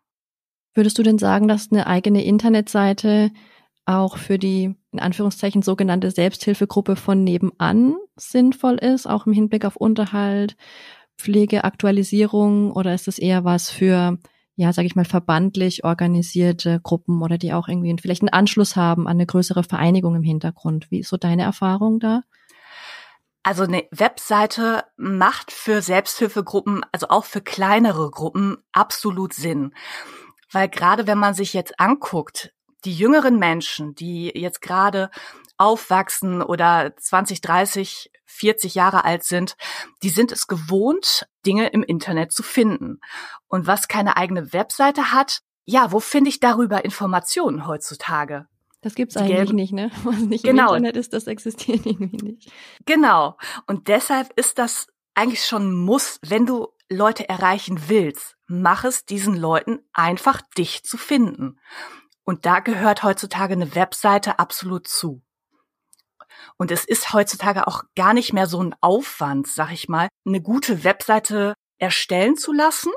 Würdest 0.75 0.99
du 0.99 1.03
denn 1.03 1.19
sagen, 1.19 1.49
dass 1.49 1.71
eine 1.71 1.87
eigene 1.87 2.25
Internetseite 2.25 3.31
auch 3.87 4.19
für 4.19 4.39
die 4.39 4.75
in 4.93 5.01
Anführungszeichen 5.01 5.63
sogenannte 5.63 6.11
Selbsthilfegruppe 6.11 6.97
von 6.97 7.25
nebenan 7.25 7.97
sinnvoll 8.17 8.77
ist, 8.77 9.07
auch 9.07 9.27
im 9.27 9.33
Hinblick 9.33 9.65
auf 9.65 9.77
Unterhalt, 9.77 10.57
Pflege, 11.19 11.65
Aktualisierung 11.65 12.73
oder 12.73 12.95
ist 12.95 13.09
es 13.09 13.19
eher 13.19 13.45
was 13.45 13.71
für 13.71 14.19
ja, 14.61 14.75
sage 14.75 14.85
ich 14.85 14.95
mal, 14.95 15.07
verbandlich 15.07 15.85
organisierte 15.85 16.81
Gruppen 16.83 17.23
oder 17.23 17.39
die 17.39 17.55
auch 17.55 17.67
irgendwie 17.67 17.97
vielleicht 17.99 18.21
einen 18.21 18.29
Anschluss 18.29 18.77
haben 18.77 19.09
an 19.09 19.17
eine 19.17 19.25
größere 19.25 19.65
Vereinigung 19.65 20.15
im 20.17 20.23
Hintergrund. 20.23 20.91
Wie 20.91 21.01
ist 21.01 21.09
so 21.09 21.17
deine 21.17 21.45
Erfahrung 21.45 21.99
da? 21.99 22.25
Also 23.43 23.63
eine 23.63 23.85
Webseite 23.91 24.85
macht 24.99 25.51
für 25.51 25.81
Selbsthilfegruppen, 25.81 26.85
also 26.93 27.09
auch 27.09 27.25
für 27.25 27.41
kleinere 27.41 28.11
Gruppen, 28.11 28.59
absolut 28.73 29.33
Sinn. 29.33 29.73
Weil 30.53 30.69
gerade 30.69 31.07
wenn 31.07 31.19
man 31.19 31.33
sich 31.33 31.55
jetzt 31.55 31.81
anguckt, 31.81 32.53
die 32.85 32.93
jüngeren 32.93 33.39
Menschen, 33.39 33.95
die 33.95 34.31
jetzt 34.35 34.61
gerade 34.61 35.11
aufwachsen 35.61 36.43
oder 36.43 36.97
20, 36.97 37.41
30, 37.41 38.11
40 38.25 38.75
Jahre 38.75 39.05
alt 39.05 39.25
sind, 39.25 39.57
die 40.03 40.09
sind 40.09 40.33
es 40.33 40.47
gewohnt, 40.47 41.29
Dinge 41.45 41.69
im 41.69 41.83
Internet 41.83 42.33
zu 42.33 42.43
finden. 42.43 43.01
Und 43.49 43.67
was 43.67 43.87
keine 43.87 44.17
eigene 44.17 44.53
Webseite 44.53 45.13
hat, 45.13 45.41
ja, 45.67 45.93
wo 45.93 46.01
finde 46.01 46.31
ich 46.31 46.41
darüber 46.41 46.85
Informationen 46.85 47.67
heutzutage? 47.67 48.47
Das 48.81 48.95
gibt's 48.95 49.17
eigentlich 49.17 49.37
gelben. 49.37 49.55
nicht, 49.57 49.73
ne? 49.73 49.91
Was 50.05 50.17
nicht 50.17 50.43
genau. 50.43 50.71
im 50.71 50.79
Internet 50.79 50.97
ist, 50.97 51.13
das 51.13 51.27
existiert 51.27 51.85
irgendwie 51.85 52.17
nicht. 52.17 52.51
Genau. 52.87 53.37
Und 53.67 53.89
deshalb 53.89 54.33
ist 54.37 54.59
das 54.59 54.87
eigentlich 55.15 55.45
schon 55.45 55.71
ein 55.71 55.75
Muss, 55.75 56.19
wenn 56.23 56.47
du 56.47 56.69
Leute 56.89 57.29
erreichen 57.29 57.89
willst, 57.89 58.37
mach 58.47 58.85
es 58.85 59.05
diesen 59.05 59.37
Leuten 59.37 59.81
einfach, 59.93 60.41
dich 60.57 60.83
zu 60.83 60.97
finden. 60.97 61.61
Und 62.25 62.47
da 62.47 62.61
gehört 62.61 63.03
heutzutage 63.03 63.53
eine 63.53 63.75
Webseite 63.75 64.39
absolut 64.39 64.89
zu. 64.89 65.23
Und 66.61 66.71
es 66.71 66.85
ist 66.85 67.15
heutzutage 67.15 67.67
auch 67.67 67.85
gar 67.97 68.13
nicht 68.13 68.35
mehr 68.35 68.47
so 68.47 68.63
ein 68.63 68.75
Aufwand, 68.83 69.47
sag 69.47 69.73
ich 69.73 69.89
mal, 69.89 70.09
eine 70.27 70.43
gute 70.43 70.85
Webseite 70.85 71.55
erstellen 71.79 72.37
zu 72.37 72.53
lassen. 72.53 72.93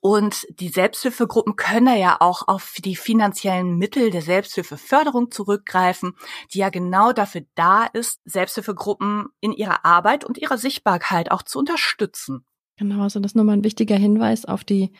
Und 0.00 0.46
die 0.48 0.70
Selbsthilfegruppen 0.70 1.56
können 1.56 1.94
ja 1.98 2.16
auch 2.20 2.48
auf 2.48 2.76
die 2.82 2.96
finanziellen 2.96 3.76
Mittel 3.76 4.10
der 4.10 4.22
Selbsthilfeförderung 4.22 5.30
zurückgreifen, 5.30 6.16
die 6.54 6.60
ja 6.60 6.70
genau 6.70 7.12
dafür 7.12 7.42
da 7.54 7.84
ist, 7.84 8.18
Selbsthilfegruppen 8.24 9.26
in 9.40 9.52
ihrer 9.52 9.84
Arbeit 9.84 10.24
und 10.24 10.38
ihrer 10.38 10.56
Sichtbarkeit 10.56 11.30
auch 11.30 11.42
zu 11.42 11.58
unterstützen. 11.58 12.46
Genau, 12.78 13.02
also 13.02 13.20
das 13.20 13.32
ist 13.32 13.36
nochmal 13.36 13.58
ein 13.58 13.64
wichtiger 13.64 13.96
Hinweis 13.96 14.46
auf 14.46 14.64
die 14.64 14.90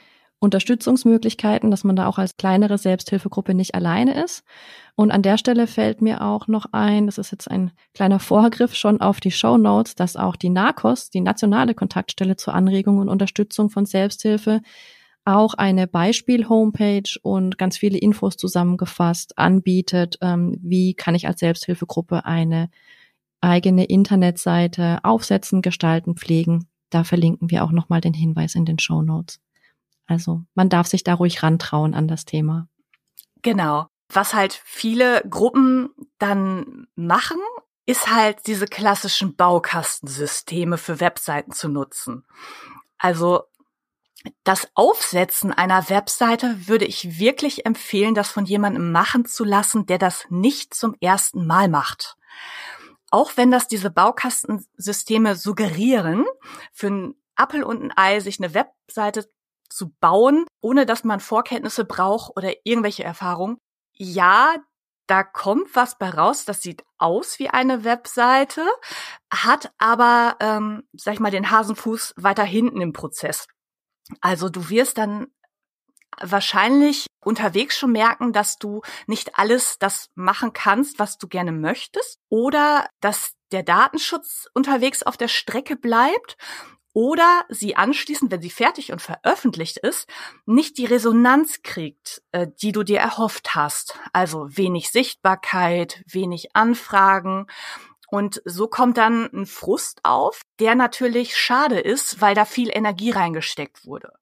Unterstützungsmöglichkeiten, 0.40 1.70
dass 1.70 1.84
man 1.84 1.96
da 1.96 2.06
auch 2.06 2.18
als 2.18 2.36
kleinere 2.36 2.78
Selbsthilfegruppe 2.78 3.54
nicht 3.54 3.74
alleine 3.74 4.22
ist. 4.24 4.42
Und 4.96 5.10
an 5.10 5.22
der 5.22 5.36
Stelle 5.36 5.66
fällt 5.66 6.00
mir 6.00 6.22
auch 6.22 6.48
noch 6.48 6.66
ein, 6.72 7.06
das 7.06 7.18
ist 7.18 7.30
jetzt 7.30 7.50
ein 7.50 7.72
kleiner 7.94 8.18
Vorgriff 8.18 8.74
schon 8.74 9.00
auf 9.00 9.20
die 9.20 9.30
Show 9.30 9.58
Notes, 9.58 9.94
dass 9.94 10.16
auch 10.16 10.36
die 10.36 10.48
NACOS, 10.48 11.10
die 11.10 11.20
nationale 11.20 11.74
Kontaktstelle 11.74 12.36
zur 12.36 12.54
Anregung 12.54 12.98
und 12.98 13.10
Unterstützung 13.10 13.68
von 13.68 13.84
Selbsthilfe, 13.84 14.62
auch 15.26 15.52
eine 15.54 15.86
Beispiel-Homepage 15.86 17.18
und 17.22 17.58
ganz 17.58 17.76
viele 17.76 17.98
Infos 17.98 18.38
zusammengefasst 18.38 19.36
anbietet, 19.38 20.16
ähm, 20.22 20.58
wie 20.62 20.94
kann 20.94 21.14
ich 21.14 21.26
als 21.26 21.40
Selbsthilfegruppe 21.40 22.24
eine 22.24 22.70
eigene 23.42 23.84
Internetseite 23.84 25.00
aufsetzen, 25.02 25.60
gestalten, 25.60 26.16
pflegen. 26.16 26.66
Da 26.88 27.04
verlinken 27.04 27.50
wir 27.50 27.64
auch 27.64 27.72
nochmal 27.72 28.00
den 28.00 28.14
Hinweis 28.14 28.54
in 28.54 28.64
den 28.64 28.78
Show 28.78 29.02
Notes. 29.02 29.40
Also 30.10 30.42
man 30.54 30.68
darf 30.68 30.88
sich 30.88 31.04
da 31.04 31.14
ruhig 31.14 31.42
rantrauen 31.42 31.94
an 31.94 32.08
das 32.08 32.24
Thema. 32.24 32.68
Genau. 33.42 33.86
Was 34.12 34.34
halt 34.34 34.60
viele 34.64 35.22
Gruppen 35.30 35.90
dann 36.18 36.88
machen, 36.96 37.38
ist 37.86 38.12
halt 38.12 38.48
diese 38.48 38.66
klassischen 38.66 39.36
Baukastensysteme 39.36 40.78
für 40.78 40.98
Webseiten 40.98 41.52
zu 41.52 41.68
nutzen. 41.68 42.26
Also 42.98 43.44
das 44.42 44.68
Aufsetzen 44.74 45.52
einer 45.52 45.88
Webseite 45.88 46.66
würde 46.66 46.86
ich 46.86 47.20
wirklich 47.20 47.64
empfehlen, 47.64 48.16
das 48.16 48.30
von 48.30 48.44
jemandem 48.44 48.90
machen 48.90 49.26
zu 49.26 49.44
lassen, 49.44 49.86
der 49.86 49.98
das 49.98 50.26
nicht 50.28 50.74
zum 50.74 50.96
ersten 51.00 51.46
Mal 51.46 51.68
macht. 51.68 52.16
Auch 53.12 53.36
wenn 53.36 53.52
das 53.52 53.68
diese 53.68 53.90
Baukastensysteme 53.90 55.36
suggerieren, 55.36 56.26
für 56.72 56.88
ein 56.88 57.14
Apple 57.36 57.64
und 57.64 57.82
ein 57.82 57.92
Ei 57.96 58.20
sich 58.20 58.40
eine 58.40 58.54
Webseite 58.54 59.30
zu 59.70 59.90
bauen, 60.00 60.44
ohne 60.60 60.84
dass 60.84 61.04
man 61.04 61.20
Vorkenntnisse 61.20 61.84
braucht 61.84 62.36
oder 62.36 62.52
irgendwelche 62.64 63.04
Erfahrungen. 63.04 63.58
Ja, 63.96 64.56
da 65.06 65.24
kommt 65.24 65.74
was 65.74 65.98
bei 65.98 66.08
raus, 66.08 66.44
das 66.44 66.62
sieht 66.62 66.84
aus 66.98 67.38
wie 67.38 67.48
eine 67.50 67.82
Webseite, 67.84 68.64
hat 69.32 69.72
aber, 69.78 70.36
ähm, 70.40 70.84
sag 70.92 71.14
ich 71.14 71.20
mal, 71.20 71.32
den 71.32 71.50
Hasenfuß 71.50 72.14
weiter 72.16 72.44
hinten 72.44 72.80
im 72.80 72.92
Prozess. 72.92 73.46
Also 74.20 74.48
du 74.48 74.70
wirst 74.70 74.98
dann 74.98 75.26
wahrscheinlich 76.20 77.06
unterwegs 77.24 77.76
schon 77.76 77.92
merken, 77.92 78.32
dass 78.32 78.58
du 78.58 78.82
nicht 79.06 79.36
alles 79.38 79.78
das 79.78 80.10
machen 80.14 80.52
kannst, 80.52 80.98
was 80.98 81.18
du 81.18 81.28
gerne 81.28 81.52
möchtest, 81.52 82.18
oder 82.28 82.86
dass 83.00 83.34
der 83.52 83.62
Datenschutz 83.62 84.48
unterwegs 84.54 85.02
auf 85.02 85.16
der 85.16 85.28
Strecke 85.28 85.76
bleibt 85.76 86.36
oder 86.92 87.44
sie 87.48 87.76
anschließend, 87.76 88.30
wenn 88.30 88.42
sie 88.42 88.50
fertig 88.50 88.92
und 88.92 89.00
veröffentlicht 89.00 89.78
ist, 89.78 90.08
nicht 90.44 90.76
die 90.78 90.86
Resonanz 90.86 91.62
kriegt, 91.62 92.22
äh, 92.32 92.48
die 92.60 92.72
du 92.72 92.82
dir 92.82 92.98
erhofft 92.98 93.54
hast. 93.54 93.98
Also 94.12 94.46
wenig 94.48 94.90
Sichtbarkeit, 94.90 96.02
wenig 96.06 96.56
Anfragen. 96.56 97.46
Und 98.08 98.42
so 98.44 98.66
kommt 98.66 98.98
dann 98.98 99.30
ein 99.32 99.46
Frust 99.46 100.00
auf, 100.02 100.42
der 100.58 100.74
natürlich 100.74 101.36
schade 101.36 101.78
ist, 101.78 102.20
weil 102.20 102.34
da 102.34 102.44
viel 102.44 102.70
Energie 102.72 103.10
reingesteckt 103.10 103.86
wurde. 103.86 104.12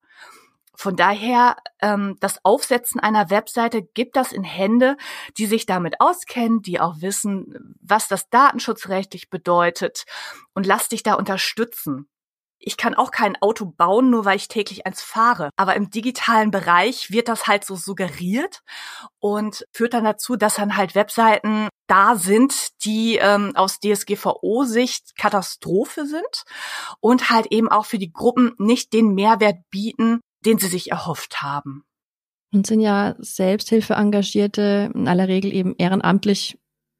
Von 0.74 0.94
daher, 0.94 1.56
ähm, 1.80 2.16
das 2.20 2.44
Aufsetzen 2.44 3.00
einer 3.00 3.30
Webseite 3.30 3.82
gibt 3.82 4.14
das 4.14 4.30
in 4.30 4.44
Hände, 4.44 4.96
die 5.36 5.46
sich 5.46 5.66
damit 5.66 6.00
auskennen, 6.00 6.62
die 6.62 6.78
auch 6.78 7.00
wissen, 7.00 7.74
was 7.80 8.06
das 8.06 8.28
datenschutzrechtlich 8.28 9.30
bedeutet 9.30 10.04
und 10.54 10.66
lass 10.66 10.88
dich 10.88 11.02
da 11.02 11.14
unterstützen 11.14 12.08
ich 12.58 12.76
kann 12.76 12.94
auch 12.94 13.10
kein 13.10 13.36
Auto 13.40 13.66
bauen, 13.66 14.10
nur 14.10 14.24
weil 14.24 14.36
ich 14.36 14.48
täglich 14.48 14.86
eins 14.86 15.02
fahre. 15.02 15.50
Aber 15.56 15.76
im 15.76 15.90
digitalen 15.90 16.50
Bereich 16.50 17.10
wird 17.10 17.28
das 17.28 17.46
halt 17.46 17.64
so 17.64 17.76
suggeriert 17.76 18.60
und 19.20 19.64
führt 19.72 19.94
dann 19.94 20.04
dazu, 20.04 20.36
dass 20.36 20.56
dann 20.56 20.76
halt 20.76 20.94
Webseiten 20.94 21.68
da 21.86 22.16
sind, 22.16 22.84
die 22.84 23.16
ähm, 23.16 23.54
aus 23.54 23.78
DSGVO-Sicht 23.80 25.16
Katastrophe 25.16 26.06
sind 26.06 26.44
und 27.00 27.30
halt 27.30 27.46
eben 27.50 27.68
auch 27.68 27.86
für 27.86 27.98
die 27.98 28.12
Gruppen 28.12 28.54
nicht 28.58 28.92
den 28.92 29.14
Mehrwert 29.14 29.58
bieten, 29.70 30.20
den 30.44 30.58
sie 30.58 30.68
sich 30.68 30.90
erhofft 30.90 31.42
haben. 31.42 31.84
Und 32.52 32.66
sind 32.66 32.80
ja 32.80 33.14
Selbsthilfe 33.18 33.94
engagierte, 33.94 34.90
in 34.94 35.06
aller 35.06 35.28
Regel 35.28 35.52
eben 35.52 35.74
ehrenamtlich 35.76 36.58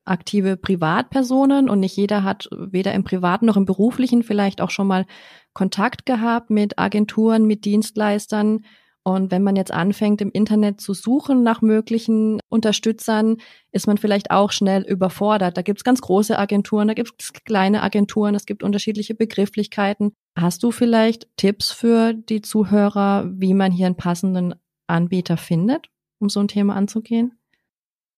aktive 0.09 0.57
Privatpersonen 0.57 1.69
und 1.69 1.81
nicht 1.81 1.97
jeder 1.97 2.23
hat 2.25 2.49
weder 2.53 2.95
im 2.95 3.05
privaten 3.05 3.47
noch 3.47 3.57
im 3.57 3.65
beruflichen 3.65 4.23
vielleicht 4.23 4.61
auch 4.61 4.71
schon 4.71 4.87
mal 4.87 5.07
Kontakt 5.53 6.07
gehabt 6.07 6.51
mit 6.51 6.79
Agenturen, 6.79 7.47
mit 7.47 7.65
Dienstleistern. 7.65 8.65
Und 9.03 9.31
wenn 9.31 9.43
man 9.43 9.57
jetzt 9.57 9.73
anfängt, 9.73 10.21
im 10.21 10.31
Internet 10.31 10.81
zu 10.81 10.93
suchen 10.93 11.43
nach 11.43 11.63
möglichen 11.63 12.41
Unterstützern, 12.51 13.39
ist 13.73 13.87
man 13.87 13.97
vielleicht 13.97 14.31
auch 14.31 14.53
schnell 14.53 14.83
überfordert. 14.83 15.57
Da 15.57 15.63
gibt's 15.63 15.83
ganz 15.83 16.03
große 16.03 16.39
Agenturen, 16.39 16.89
da 16.89 16.95
gibt's 16.95 17.33
kleine 17.33 17.83
Agenturen, 17.83 18.35
es 18.35 18.45
gibt 18.45 18.63
unterschiedliche 18.63 19.15
Begrifflichkeiten. 19.15 20.13
Hast 20.37 20.63
du 20.63 20.71
vielleicht 20.71 21.27
Tipps 21.37 21.71
für 21.71 22.13
die 22.13 22.43
Zuhörer, 22.43 23.31
wie 23.33 23.55
man 23.55 23.73
hier 23.73 23.87
einen 23.87 23.97
passenden 23.97 24.55
Anbieter 24.87 25.39
findet, 25.39 25.89
um 26.19 26.29
so 26.29 26.41
ein 26.41 26.49
Thema 26.49 26.77
anzugehen? 26.77 27.39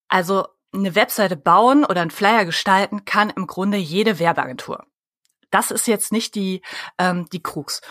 Also 0.09 0.45
eine 0.73 0.95
Webseite 0.95 1.35
bauen 1.35 1.83
oder 1.83 2.01
einen 2.01 2.11
Flyer 2.11 2.45
gestalten 2.45 3.05
kann 3.05 3.29
im 3.29 3.47
Grunde 3.47 3.77
jede 3.77 4.19
Werbeagentur. 4.19 4.85
Das 5.49 5.71
ist 5.71 5.87
jetzt 5.87 6.11
nicht 6.11 6.35
die, 6.35 6.61
ähm, 6.97 7.27
die 7.31 7.43
Krux. 7.43 7.81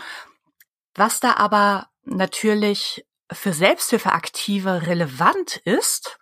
Was 0.95 1.21
da 1.21 1.35
aber 1.35 1.89
natürlich 2.05 3.07
für 3.31 3.53
Selbsthilfeaktive 3.53 4.87
relevant 4.87 5.57
ist, 5.65 6.19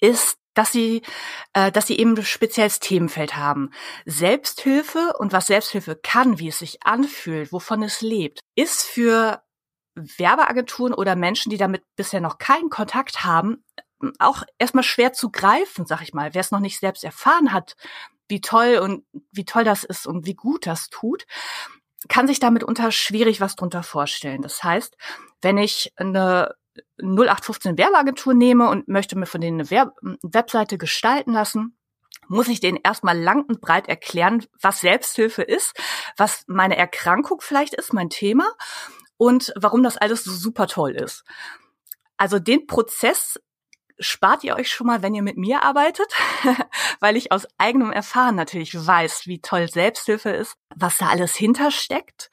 ist, 0.00 0.38
dass 0.54 0.72
sie, 0.72 1.02
äh, 1.54 1.72
dass 1.72 1.86
sie 1.86 1.98
eben 1.98 2.16
ein 2.16 2.24
spezielles 2.24 2.80
Themenfeld 2.80 3.36
haben. 3.36 3.70
Selbsthilfe 4.04 5.14
und 5.18 5.32
was 5.32 5.46
Selbsthilfe 5.46 5.96
kann, 5.96 6.38
wie 6.38 6.48
es 6.48 6.58
sich 6.58 6.82
anfühlt, 6.82 7.52
wovon 7.52 7.82
es 7.82 8.00
lebt, 8.00 8.40
ist 8.54 8.82
für 8.82 9.42
Werbeagenturen 9.94 10.94
oder 10.94 11.16
Menschen, 11.16 11.50
die 11.50 11.56
damit 11.56 11.82
bisher 11.96 12.20
noch 12.20 12.38
keinen 12.38 12.70
Kontakt 12.70 13.24
haben, 13.24 13.64
auch 14.18 14.42
erstmal 14.58 14.84
schwer 14.84 15.12
zu 15.12 15.30
greifen, 15.30 15.86
sag 15.86 16.02
ich 16.02 16.14
mal. 16.14 16.34
Wer 16.34 16.40
es 16.40 16.50
noch 16.50 16.60
nicht 16.60 16.78
selbst 16.78 17.04
erfahren 17.04 17.52
hat, 17.52 17.76
wie 18.28 18.40
toll 18.40 18.78
und 18.82 19.04
wie 19.32 19.44
toll 19.44 19.64
das 19.64 19.84
ist 19.84 20.06
und 20.06 20.26
wie 20.26 20.34
gut 20.34 20.66
das 20.66 20.88
tut, 20.88 21.26
kann 22.08 22.26
sich 22.26 22.40
damit 22.40 22.64
unter 22.64 22.92
schwierig 22.92 23.40
was 23.40 23.56
drunter 23.56 23.82
vorstellen. 23.82 24.42
Das 24.42 24.64
heißt, 24.64 24.96
wenn 25.42 25.58
ich 25.58 25.92
eine 25.96 26.54
0815 26.98 27.76
Werbeagentur 27.76 28.34
nehme 28.34 28.68
und 28.68 28.88
möchte 28.88 29.18
mir 29.18 29.26
von 29.26 29.40
denen 29.40 29.60
eine 29.60 29.70
Werb 29.70 29.96
Webseite 30.22 30.78
gestalten 30.78 31.32
lassen, 31.32 31.76
muss 32.28 32.48
ich 32.48 32.60
denen 32.60 32.78
erstmal 32.82 33.18
lang 33.18 33.44
und 33.44 33.60
breit 33.60 33.88
erklären, 33.88 34.46
was 34.60 34.80
Selbsthilfe 34.80 35.42
ist, 35.42 35.74
was 36.16 36.44
meine 36.46 36.76
Erkrankung 36.76 37.40
vielleicht 37.40 37.74
ist, 37.74 37.92
mein 37.92 38.08
Thema 38.08 38.52
und 39.16 39.52
warum 39.56 39.82
das 39.82 39.96
alles 39.96 40.24
so 40.24 40.32
super 40.32 40.68
toll 40.68 40.92
ist. 40.92 41.24
Also 42.16 42.38
den 42.38 42.66
Prozess 42.66 43.40
spart 44.00 44.42
ihr 44.44 44.56
euch 44.56 44.70
schon 44.70 44.86
mal, 44.86 45.02
wenn 45.02 45.14
ihr 45.14 45.22
mit 45.22 45.36
mir 45.36 45.62
arbeitet, 45.62 46.12
weil 47.00 47.16
ich 47.16 47.32
aus 47.32 47.46
eigenem 47.58 47.92
Erfahren 47.92 48.34
natürlich 48.34 48.74
weiß, 48.74 49.26
wie 49.26 49.40
toll 49.40 49.68
Selbsthilfe 49.68 50.30
ist, 50.30 50.54
was 50.74 50.96
da 50.98 51.08
alles 51.08 51.34
hintersteckt. 51.36 52.30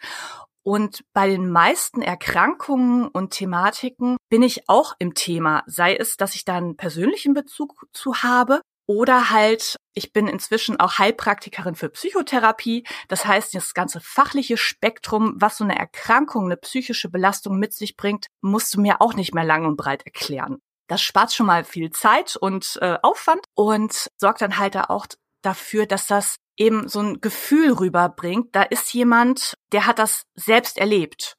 Und 0.64 1.06
bei 1.14 1.30
den 1.30 1.50
meisten 1.50 2.02
Erkrankungen 2.02 3.08
und 3.08 3.32
Thematiken 3.32 4.18
bin 4.30 4.42
ich 4.42 4.68
auch 4.68 4.96
im 5.00 5.14
Thema, 5.14 5.64
sei 5.66 5.96
es, 5.96 6.18
dass 6.18 6.36
ich 6.36 6.44
da 6.44 6.56
einen 6.58 6.76
persönlichen 6.76 7.34
Bezug 7.34 7.88
zu 7.94 8.22
habe 8.22 8.62
oder 8.86 9.30
halt, 9.30 9.76
ich 9.94 10.14
bin 10.14 10.28
inzwischen 10.28 10.80
auch 10.80 10.98
Heilpraktikerin 10.98 11.76
für 11.76 11.90
Psychotherapie. 11.90 12.86
Das 13.10 13.26
heißt, 13.26 13.54
das 13.54 13.74
ganze 13.74 14.00
fachliche 14.00 14.58
Spektrum, 14.58 15.36
was 15.36 15.58
so 15.58 15.66
eine 15.66 15.78
Erkrankung, 15.78 16.46
eine 16.46 16.58
psychische 16.58 17.10
Belastung 17.10 17.60
mit 17.60 17.74
sich 17.74 17.98
bringt, 17.98 18.28
musst 18.42 18.74
du 18.74 18.82
mir 18.82 19.02
auch 19.02 19.14
nicht 19.14 19.34
mehr 19.34 19.44
lang 19.44 19.66
und 19.66 19.76
breit 19.76 20.06
erklären. 20.06 20.60
Das 20.88 21.02
spart 21.02 21.34
schon 21.34 21.46
mal 21.46 21.64
viel 21.64 21.92
Zeit 21.92 22.36
und 22.36 22.78
äh, 22.82 22.98
Aufwand 23.02 23.46
und 23.56 24.10
sorgt 24.18 24.42
dann 24.42 24.58
halt 24.58 24.78
auch 24.78 25.06
dafür, 25.42 25.86
dass 25.86 26.08
das 26.08 26.38
eben 26.56 26.88
so 26.88 27.00
ein 27.00 27.22
Gefühl 27.22 27.74
rüberbringt. 27.74 28.56
Da 28.56 28.64
ist 28.64 28.94
jemand, 28.94 29.58
der 29.72 29.86
hat 29.86 30.00
das 30.00 30.26
selbst 30.36 30.78
erlebt. 30.78 31.38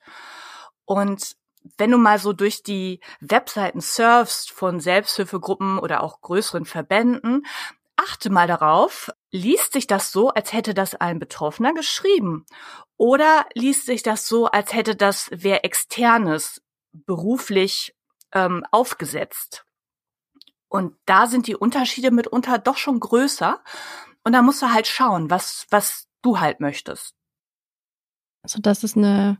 Und 0.84 1.37
wenn 1.76 1.90
du 1.90 1.98
mal 1.98 2.18
so 2.18 2.32
durch 2.32 2.62
die 2.62 3.00
Webseiten 3.20 3.80
surfst 3.80 4.50
von 4.50 4.80
Selbsthilfegruppen 4.80 5.78
oder 5.78 6.02
auch 6.02 6.20
größeren 6.20 6.64
Verbänden, 6.64 7.44
achte 7.96 8.30
mal 8.30 8.46
darauf, 8.46 9.11
liest 9.30 9.72
sich 9.72 9.87
das 9.87 10.12
so, 10.12 10.28
als 10.28 10.52
hätte 10.52 10.72
das 10.72 10.94
ein 10.94 11.18
Betroffener 11.18 11.74
geschrieben? 11.74 12.46
Oder 12.96 13.46
liest 13.54 13.87
sich 13.87 14.02
das 14.02 14.26
so, 14.26 14.46
als 14.46 14.72
hätte 14.72 14.96
das 14.96 15.28
wer 15.32 15.64
externes 15.64 16.62
beruflich 16.92 17.94
ähm, 18.32 18.64
aufgesetzt. 18.70 19.64
Und 20.68 20.94
da 21.06 21.26
sind 21.26 21.46
die 21.46 21.56
Unterschiede 21.56 22.10
mitunter 22.10 22.58
doch 22.58 22.76
schon 22.76 23.00
größer. 23.00 23.62
Und 24.22 24.32
da 24.32 24.42
musst 24.42 24.60
du 24.60 24.72
halt 24.72 24.86
schauen, 24.86 25.30
was, 25.30 25.66
was 25.70 26.08
du 26.22 26.40
halt 26.40 26.60
möchtest. 26.60 27.14
Also, 28.42 28.60
dass 28.60 28.82
es 28.82 28.96
eine, 28.96 29.38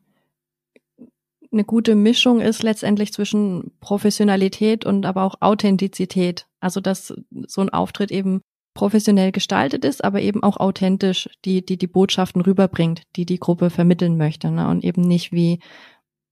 eine 1.53 1.65
gute 1.65 1.95
Mischung 1.95 2.41
ist 2.41 2.63
letztendlich 2.63 3.13
zwischen 3.13 3.77
Professionalität 3.81 4.85
und 4.87 5.05
aber 5.05 5.25
auch 5.25 5.37
Authentizität. 5.41 6.47
Also, 6.61 6.81
dass 6.81 7.15
so 7.47 7.61
ein 7.61 7.71
Auftritt 7.71 8.11
eben 8.11 8.41
professionell 8.75 9.33
gestaltet 9.33 9.85
ist, 9.85 10.05
aber 10.05 10.21
eben 10.21 10.43
auch 10.43 10.57
authentisch 10.57 11.29
die, 11.45 11.67
die, 11.67 11.77
die 11.77 11.87
Botschaften 11.89 12.41
rüberbringt, 12.41 13.03
die 13.17 13.27
die 13.27 13.41
Gruppe 13.41 13.71
vermitteln 13.71 14.17
möchte. 14.17 14.51
Ne? 14.51 14.69
Und 14.69 14.85
eben 14.85 15.03
nicht 15.03 15.33
wie 15.33 15.59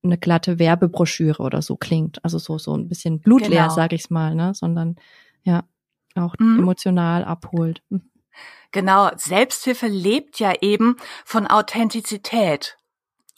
eine 0.06 0.18
glatte 0.18 0.58
Werbebroschüre 0.58 1.42
oder 1.42 1.62
so 1.62 1.76
klingt. 1.76 2.24
Also 2.24 2.38
so, 2.38 2.58
so 2.58 2.76
ein 2.76 2.88
bisschen 2.88 3.20
blutleer, 3.20 3.64
genau. 3.64 3.74
sage 3.74 3.96
ich's 3.96 4.10
mal, 4.10 4.34
ne? 4.34 4.54
Sondern 4.54 4.96
ja, 5.42 5.64
auch 6.14 6.34
mhm. 6.38 6.60
emotional 6.60 7.24
abholt. 7.24 7.82
Mhm. 7.88 8.10
Genau, 8.72 9.10
Selbsthilfe 9.16 9.86
lebt 9.86 10.38
ja 10.38 10.52
eben 10.60 10.96
von 11.24 11.46
Authentizität 11.46 12.76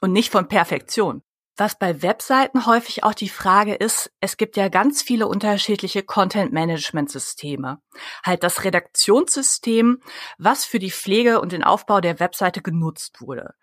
und 0.00 0.12
nicht 0.12 0.33
von 0.33 0.48
Perfektion. 0.48 1.22
Was 1.57 1.76
bei 1.76 2.02
Webseiten 2.02 2.66
häufig 2.66 3.02
auch 3.02 3.14
die 3.14 3.28
Frage 3.28 3.74
ist, 3.74 4.12
es 4.20 4.37
gibt 4.37 4.57
ja 4.57 4.68
ganz 4.68 5.02
viele 5.02 5.26
unterschiedliche 5.26 6.04
Content-Management-Systeme. 6.04 7.81
Halt 8.24 8.44
das 8.44 8.62
Redaktionssystem, 8.62 10.00
was 10.38 10.64
für 10.64 10.78
die 10.78 10.92
Pflege 10.92 11.40
und 11.40 11.50
den 11.50 11.64
Aufbau 11.64 12.00
der 12.00 12.20
Webseite 12.20 12.62
genutzt 12.62 13.20
wurde. 13.20 13.54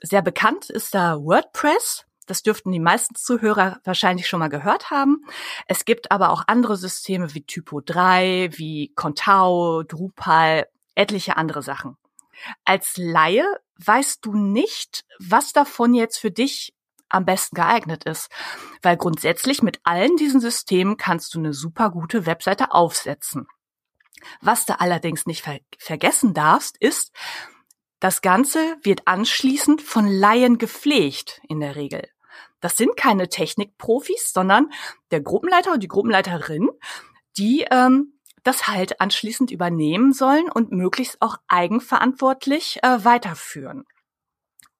Sehr 0.00 0.22
bekannt 0.22 0.70
ist 0.70 0.94
da 0.94 1.16
WordPress, 1.18 2.05
das 2.26 2.42
dürften 2.42 2.72
die 2.72 2.80
meisten 2.80 3.14
Zuhörer 3.14 3.80
wahrscheinlich 3.84 4.28
schon 4.28 4.40
mal 4.40 4.48
gehört 4.48 4.90
haben. 4.90 5.24
Es 5.66 5.84
gibt 5.84 6.10
aber 6.10 6.30
auch 6.30 6.44
andere 6.46 6.76
Systeme 6.76 7.34
wie 7.34 7.44
Typo 7.44 7.80
3, 7.80 8.50
wie 8.52 8.92
Contao, 8.94 9.82
Drupal, 9.82 10.66
etliche 10.94 11.36
andere 11.36 11.62
Sachen. 11.62 11.96
Als 12.64 12.96
Laie 12.96 13.44
weißt 13.84 14.24
du 14.24 14.34
nicht, 14.34 15.04
was 15.18 15.52
davon 15.52 15.94
jetzt 15.94 16.18
für 16.18 16.30
dich 16.30 16.74
am 17.08 17.24
besten 17.24 17.56
geeignet 17.56 18.04
ist. 18.04 18.30
Weil 18.82 18.96
grundsätzlich 18.96 19.62
mit 19.62 19.80
allen 19.84 20.16
diesen 20.16 20.40
Systemen 20.40 20.96
kannst 20.96 21.34
du 21.34 21.38
eine 21.38 21.52
super 21.52 21.90
gute 21.90 22.26
Webseite 22.26 22.72
aufsetzen. 22.72 23.46
Was 24.40 24.66
du 24.66 24.80
allerdings 24.80 25.26
nicht 25.26 25.42
ver 25.42 25.58
vergessen 25.78 26.34
darfst, 26.34 26.76
ist, 26.78 27.12
das 28.00 28.22
Ganze 28.22 28.76
wird 28.82 29.06
anschließend 29.06 29.82
von 29.82 30.06
Laien 30.06 30.58
gepflegt 30.58 31.40
in 31.48 31.60
der 31.60 31.76
Regel. 31.76 32.08
Das 32.60 32.76
sind 32.76 32.96
keine 32.96 33.28
Technikprofis, 33.28 34.32
sondern 34.32 34.70
der 35.10 35.20
Gruppenleiter 35.20 35.72
und 35.72 35.82
die 35.82 35.88
Gruppenleiterin, 35.88 36.70
die 37.36 37.66
ähm, 37.70 38.18
das 38.42 38.68
halt 38.68 39.00
anschließend 39.00 39.50
übernehmen 39.50 40.12
sollen 40.12 40.50
und 40.50 40.72
möglichst 40.72 41.20
auch 41.20 41.36
eigenverantwortlich 41.48 42.78
äh, 42.82 43.04
weiterführen. 43.04 43.84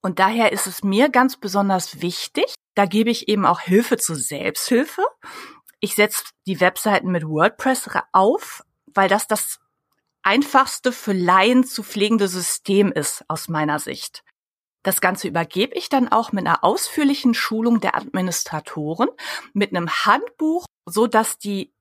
Und 0.01 0.21
daher 0.21 0.53
ist 0.53 0.67
es 0.67 0.85
mir 0.85 1.09
ganz 1.09 1.37
besonders 1.37 2.01
wichtig, 2.01 2.55
da 2.77 2.87
gebe 2.87 3.11
ich 3.11 3.29
eben 3.29 3.45
auch 3.45 3.61
Hilfe 3.61 3.97
zur 3.97 4.17
Selbsthilfe. 4.17 5.03
Ich 5.81 5.95
setze 5.95 6.25
die 6.47 6.61
Webseiten 6.61 7.11
mit 7.11 7.27
WordPress 7.27 7.89
auf, 8.13 8.63
weil 8.87 9.09
das 9.09 9.27
das 9.27 9.59
einfachste 10.23 10.93
für 10.93 11.13
Laien 11.13 11.65
zu 11.65 11.83
pflegende 11.83 12.29
System 12.29 12.93
ist 12.93 13.25
aus 13.29 13.49
meiner 13.49 13.79
Sicht. 13.79 14.23
Das 14.87 15.01
Ganze 15.01 15.27
übergebe 15.27 15.75
ich 15.75 15.89
dann 15.89 16.07
auch 16.07 16.31
mit 16.31 16.47
einer 16.47 16.63
ausführlichen 16.63 17.35
Schulung 17.35 17.81
der 17.81 17.97
Administratoren, 17.97 19.09
mit 19.53 19.75
einem 19.75 19.91
Handbuch, 19.91 20.65
so 20.85 21.09
dass 21.09 21.39
die 21.39 21.75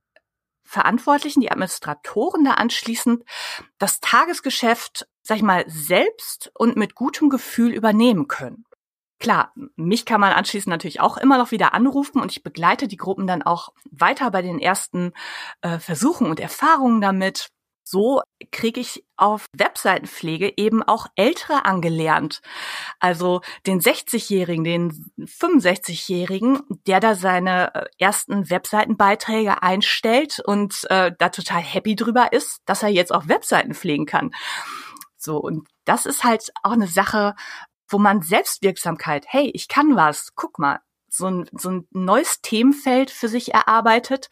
Verantwortlichen, 0.63 1.39
die 1.39 1.51
Administratoren 1.51 2.43
da 2.43 2.53
anschließend 2.53 3.23
das 3.77 3.99
Tagesgeschäft, 3.99 5.07
sag 5.21 5.37
ich 5.37 5.43
mal, 5.43 5.65
selbst 5.67 6.49
und 6.55 6.77
mit 6.77 6.95
gutem 6.95 7.29
Gefühl 7.29 7.73
übernehmen 7.73 8.27
können. 8.27 8.65
Klar, 9.19 9.53
mich 9.75 10.05
kann 10.05 10.19
man 10.19 10.33
anschließend 10.33 10.71
natürlich 10.71 10.99
auch 10.99 11.17
immer 11.17 11.37
noch 11.37 11.51
wieder 11.51 11.75
anrufen 11.75 12.19
und 12.19 12.31
ich 12.31 12.41
begleite 12.41 12.87
die 12.87 12.97
Gruppen 12.97 13.27
dann 13.27 13.43
auch 13.43 13.69
weiter 13.91 14.31
bei 14.31 14.41
den 14.41 14.57
ersten 14.57 15.13
äh, 15.61 15.77
Versuchen 15.77 16.25
und 16.25 16.39
Erfahrungen 16.39 17.01
damit. 17.01 17.51
So 17.87 18.21
kriege 18.51 18.79
ich 18.81 19.05
auf 19.15 19.45
Webseitenpflege 19.55 20.53
eben 20.57 20.81
auch 20.81 21.05
Ältere 21.15 21.65
angelernt. 21.65 22.41
Also 22.99 23.41
den 23.67 23.79
60-Jährigen, 23.79 24.63
den 24.63 25.11
65-Jährigen, 25.19 26.63
der 26.87 26.99
da 26.99 27.13
seine 27.13 27.75
äh, 27.75 27.85
ersten 27.99 28.49
Webseitenbeiträge 28.49 29.61
einstellt 29.61 30.39
und 30.39 30.85
äh, 30.89 31.11
da 31.17 31.29
total 31.29 31.61
happy 31.61 31.95
drüber 31.95 32.33
ist, 32.33 32.61
dass 32.65 32.81
er 32.81 32.89
jetzt 32.89 33.13
auch 33.13 33.27
Webseiten 33.27 33.75
pflegen 33.75 34.07
kann. 34.07 34.31
So, 35.15 35.37
und 35.37 35.67
das 35.85 36.07
ist 36.07 36.23
halt 36.23 36.51
auch 36.63 36.71
eine 36.71 36.87
Sache, 36.87 37.35
wo 37.87 37.99
man 37.99 38.23
Selbstwirksamkeit, 38.23 39.25
hey, 39.27 39.51
ich 39.53 39.67
kann 39.67 39.95
was, 39.95 40.33
guck 40.35 40.57
mal, 40.57 40.79
so 41.07 41.27
ein, 41.27 41.49
so 41.53 41.69
ein 41.69 41.87
neues 41.91 42.41
Themenfeld 42.41 43.11
für 43.11 43.27
sich 43.27 43.53
erarbeitet 43.53 44.29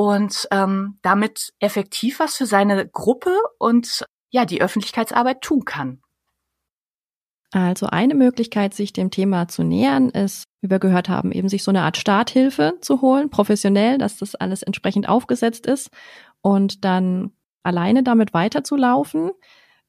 und 0.00 0.48
ähm, 0.50 0.98
damit 1.02 1.52
effektiv 1.58 2.20
was 2.20 2.34
für 2.34 2.46
seine 2.46 2.88
Gruppe 2.88 3.36
und 3.58 4.06
ja, 4.30 4.46
die 4.46 4.62
Öffentlichkeitsarbeit 4.62 5.42
tun 5.42 5.66
kann. 5.66 6.00
Also 7.52 7.86
eine 7.86 8.14
Möglichkeit, 8.14 8.72
sich 8.72 8.94
dem 8.94 9.10
Thema 9.10 9.48
zu 9.48 9.62
nähern, 9.62 10.08
ist, 10.08 10.44
wie 10.62 10.70
wir 10.70 10.78
gehört 10.78 11.10
haben, 11.10 11.32
eben 11.32 11.50
sich 11.50 11.62
so 11.62 11.70
eine 11.70 11.82
Art 11.82 11.98
Starthilfe 11.98 12.78
zu 12.80 13.02
holen, 13.02 13.28
professionell, 13.28 13.98
dass 13.98 14.16
das 14.16 14.34
alles 14.34 14.62
entsprechend 14.62 15.06
aufgesetzt 15.06 15.66
ist 15.66 15.90
und 16.40 16.82
dann 16.86 17.32
alleine 17.62 18.02
damit 18.02 18.32
weiterzulaufen 18.32 19.32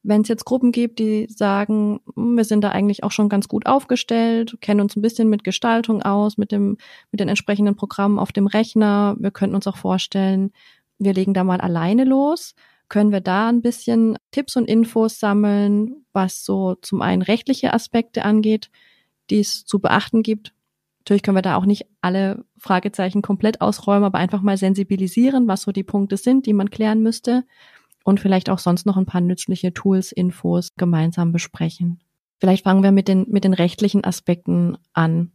wenn 0.02 0.22
es 0.22 0.28
jetzt 0.28 0.44
Gruppen 0.44 0.72
gibt, 0.72 0.98
die 0.98 1.26
sagen, 1.28 2.00
hm, 2.14 2.36
wir 2.36 2.44
sind 2.44 2.62
da 2.62 2.70
eigentlich 2.70 3.04
auch 3.04 3.10
schon 3.10 3.28
ganz 3.28 3.48
gut 3.48 3.66
aufgestellt, 3.66 4.58
kennen 4.60 4.80
uns 4.80 4.96
ein 4.96 5.02
bisschen 5.02 5.28
mit 5.28 5.44
Gestaltung 5.44 6.02
aus, 6.02 6.38
mit 6.38 6.52
dem, 6.52 6.76
mit 7.10 7.20
den 7.20 7.28
entsprechenden 7.28 7.76
Programmen 7.76 8.18
auf 8.18 8.32
dem 8.32 8.46
Rechner, 8.46 9.16
wir 9.18 9.30
könnten 9.30 9.54
uns 9.54 9.66
auch 9.66 9.76
vorstellen, 9.76 10.52
wir 10.98 11.14
legen 11.14 11.34
da 11.34 11.44
mal 11.44 11.60
alleine 11.60 12.04
los, 12.04 12.54
können 12.88 13.12
wir 13.12 13.20
da 13.20 13.48
ein 13.48 13.62
bisschen 13.62 14.18
Tipps 14.32 14.56
und 14.56 14.68
Infos 14.68 15.18
sammeln, 15.18 16.04
was 16.12 16.44
so 16.44 16.74
zum 16.82 17.00
einen 17.00 17.22
rechtliche 17.22 17.72
Aspekte 17.72 18.24
angeht, 18.24 18.70
die 19.30 19.40
es 19.40 19.64
zu 19.64 19.78
beachten 19.78 20.22
gibt. 20.22 20.52
Natürlich 21.00 21.22
können 21.22 21.36
wir 21.36 21.42
da 21.42 21.56
auch 21.56 21.64
nicht 21.64 21.86
alle 22.00 22.44
Fragezeichen 22.58 23.22
komplett 23.22 23.60
ausräumen, 23.60 24.04
aber 24.04 24.18
einfach 24.18 24.42
mal 24.42 24.56
sensibilisieren, 24.56 25.48
was 25.48 25.62
so 25.62 25.72
die 25.72 25.82
Punkte 25.82 26.16
sind, 26.16 26.46
die 26.46 26.52
man 26.52 26.70
klären 26.70 27.02
müsste 27.02 27.44
und 28.04 28.20
vielleicht 28.20 28.50
auch 28.50 28.58
sonst 28.58 28.86
noch 28.86 28.96
ein 28.96 29.06
paar 29.06 29.20
nützliche 29.20 29.72
Tools, 29.72 30.12
Infos 30.12 30.68
gemeinsam 30.76 31.32
besprechen. 31.32 32.00
Vielleicht 32.40 32.64
fangen 32.64 32.82
wir 32.82 32.92
mit 32.92 33.08
den, 33.08 33.26
mit 33.28 33.44
den 33.44 33.54
rechtlichen 33.54 34.04
Aspekten 34.04 34.76
an, 34.92 35.32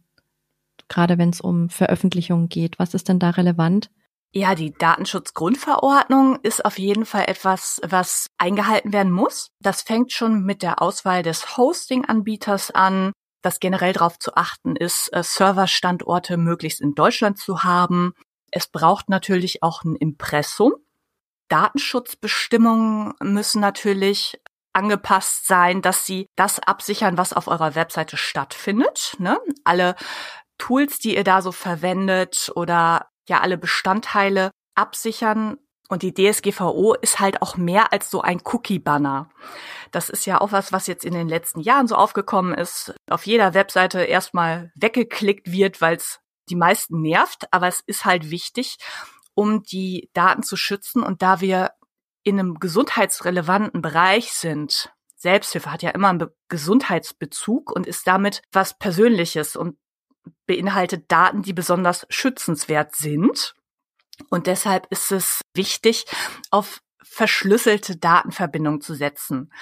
gerade 0.88 1.18
wenn 1.18 1.30
es 1.30 1.40
um 1.40 1.70
Veröffentlichungen 1.70 2.48
geht. 2.48 2.78
Was 2.78 2.94
ist 2.94 3.08
denn 3.08 3.18
da 3.18 3.30
relevant? 3.30 3.90
Ja, 4.34 4.54
die 4.54 4.72
Datenschutzgrundverordnung 4.72 6.38
ist 6.42 6.64
auf 6.64 6.78
jeden 6.78 7.06
Fall 7.06 7.24
etwas, 7.28 7.80
was 7.82 8.26
eingehalten 8.36 8.92
werden 8.92 9.10
muss. 9.10 9.48
Das 9.60 9.80
fängt 9.80 10.12
schon 10.12 10.42
mit 10.44 10.62
der 10.62 10.82
Auswahl 10.82 11.22
des 11.22 11.56
Hosting-Anbieters 11.56 12.70
an, 12.70 13.12
dass 13.40 13.58
generell 13.58 13.94
darauf 13.94 14.18
zu 14.18 14.34
achten 14.34 14.76
ist, 14.76 15.08
äh, 15.12 15.22
Serverstandorte 15.22 16.36
möglichst 16.36 16.80
in 16.80 16.94
Deutschland 16.94 17.38
zu 17.38 17.62
haben. 17.62 18.12
Es 18.50 18.66
braucht 18.66 19.08
natürlich 19.08 19.62
auch 19.62 19.82
ein 19.84 19.96
Impressum. 19.96 20.74
Datenschutzbestimmungen 21.48 23.14
müssen 23.22 23.60
natürlich 23.60 24.38
angepasst 24.72 25.46
sein, 25.46 25.82
dass 25.82 26.06
sie 26.06 26.26
das 26.36 26.60
absichern, 26.60 27.18
was 27.18 27.32
auf 27.32 27.48
eurer 27.48 27.74
Webseite 27.74 28.16
stattfindet. 28.16 29.16
Ne? 29.18 29.38
Alle 29.64 29.96
Tools, 30.58 30.98
die 30.98 31.16
ihr 31.16 31.24
da 31.24 31.42
so 31.42 31.52
verwendet 31.52 32.50
oder 32.54 33.08
ja 33.28 33.40
alle 33.40 33.58
Bestandteile 33.58 34.50
absichern. 34.74 35.58
Und 35.88 36.02
die 36.02 36.12
DSGVO 36.12 36.94
ist 36.94 37.18
halt 37.18 37.40
auch 37.40 37.56
mehr 37.56 37.92
als 37.92 38.10
so 38.10 38.20
ein 38.20 38.42
Cookie-Banner. 38.44 39.30
Das 39.90 40.10
ist 40.10 40.26
ja 40.26 40.38
auch 40.40 40.52
was, 40.52 40.70
was 40.70 40.86
jetzt 40.86 41.04
in 41.04 41.14
den 41.14 41.28
letzten 41.28 41.60
Jahren 41.60 41.88
so 41.88 41.96
aufgekommen 41.96 42.52
ist. 42.52 42.94
Auf 43.08 43.24
jeder 43.24 43.54
Webseite 43.54 44.02
erstmal 44.02 44.70
weggeklickt 44.74 45.50
wird, 45.50 45.80
weil 45.80 45.96
es 45.96 46.20
die 46.50 46.56
meisten 46.56 47.00
nervt. 47.00 47.46
Aber 47.52 47.68
es 47.68 47.80
ist 47.86 48.04
halt 48.04 48.30
wichtig, 48.30 48.76
um 49.38 49.62
die 49.62 50.10
Daten 50.14 50.42
zu 50.42 50.56
schützen. 50.56 51.00
Und 51.04 51.22
da 51.22 51.40
wir 51.40 51.70
in 52.24 52.40
einem 52.40 52.58
gesundheitsrelevanten 52.58 53.82
Bereich 53.82 54.32
sind, 54.32 54.92
Selbsthilfe 55.14 55.70
hat 55.70 55.84
ja 55.84 55.90
immer 55.90 56.08
einen 56.08 56.18
Be 56.18 56.34
Gesundheitsbezug 56.48 57.70
und 57.70 57.86
ist 57.86 58.08
damit 58.08 58.42
was 58.50 58.76
Persönliches 58.78 59.54
und 59.54 59.78
beinhaltet 60.46 61.12
Daten, 61.12 61.42
die 61.42 61.52
besonders 61.52 62.04
schützenswert 62.10 62.96
sind. 62.96 63.54
Und 64.28 64.48
deshalb 64.48 64.88
ist 64.90 65.12
es 65.12 65.40
wichtig, 65.54 66.06
auf 66.50 66.80
verschlüsselte 67.00 67.96
Datenverbindungen 67.96 68.80
zu 68.80 68.94
setzen. 68.94 69.52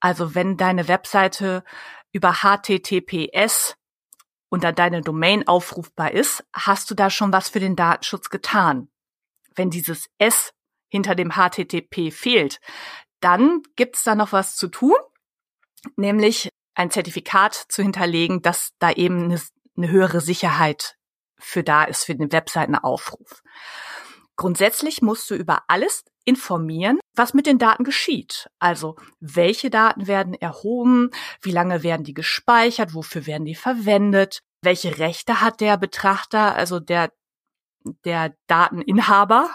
Also 0.00 0.34
wenn 0.34 0.56
deine 0.56 0.88
Webseite 0.88 1.64
über 2.12 2.36
HTTPS 2.36 3.76
dann 4.50 4.74
deine 4.74 5.02
Domain 5.02 5.46
aufrufbar 5.46 6.12
ist, 6.12 6.46
hast 6.54 6.90
du 6.90 6.94
da 6.94 7.10
schon 7.10 7.30
was 7.30 7.50
für 7.50 7.60
den 7.60 7.76
Datenschutz 7.76 8.30
getan 8.30 8.88
wenn 9.58 9.70
dieses 9.70 10.08
S 10.18 10.52
hinter 10.88 11.14
dem 11.14 11.32
HTTP 11.32 12.10
fehlt, 12.10 12.60
dann 13.20 13.62
gibt's 13.76 14.04
da 14.04 14.14
noch 14.14 14.32
was 14.32 14.56
zu 14.56 14.68
tun, 14.68 14.96
nämlich 15.96 16.48
ein 16.74 16.90
Zertifikat 16.90 17.54
zu 17.68 17.82
hinterlegen, 17.82 18.40
dass 18.40 18.70
da 18.78 18.92
eben 18.92 19.24
eine, 19.24 19.40
eine 19.76 19.90
höhere 19.90 20.20
Sicherheit 20.20 20.96
für 21.38 21.62
da 21.62 21.84
ist 21.84 22.04
für 22.04 22.14
den 22.14 22.32
Webseitenaufruf. 22.32 23.42
Grundsätzlich 24.36 25.02
musst 25.02 25.28
du 25.30 25.34
über 25.34 25.64
alles 25.66 26.04
informieren, 26.24 27.00
was 27.16 27.34
mit 27.34 27.46
den 27.46 27.58
Daten 27.58 27.84
geschieht. 27.84 28.48
Also 28.60 28.96
welche 29.18 29.70
Daten 29.70 30.06
werden 30.06 30.34
erhoben, 30.34 31.10
wie 31.42 31.50
lange 31.50 31.82
werden 31.82 32.04
die 32.04 32.14
gespeichert, 32.14 32.94
wofür 32.94 33.26
werden 33.26 33.44
die 33.44 33.56
verwendet, 33.56 34.40
welche 34.62 34.98
Rechte 34.98 35.40
hat 35.40 35.60
der 35.60 35.76
Betrachter, 35.76 36.54
also 36.54 36.78
der 36.78 37.10
der 38.04 38.34
Dateninhaber, 38.46 39.54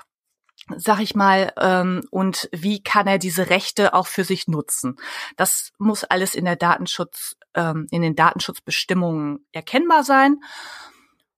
sag 0.78 1.00
ich 1.00 1.15
mal, 1.15 1.52
ähm, 1.58 2.04
und 2.12 2.50
wie 2.52 2.82
kann 2.82 3.08
er 3.08 3.17
diese 3.17 3.50
Rechte 3.50 3.93
auch 3.93 4.08
für 4.08 4.24
sich 4.24 4.48
nutzen. 4.48 4.98
Das 5.36 5.72
muss 5.78 6.04
alles 6.04 6.36
in 6.36 6.46
der 6.46 6.56
Datenschutz, 6.56 7.36
ähm, 7.54 7.88
in 7.91 8.02
den 8.02 8.15
Datenschutzbestimmungen 8.15 9.46
erkennbar 9.52 10.04
sein. 10.04 10.39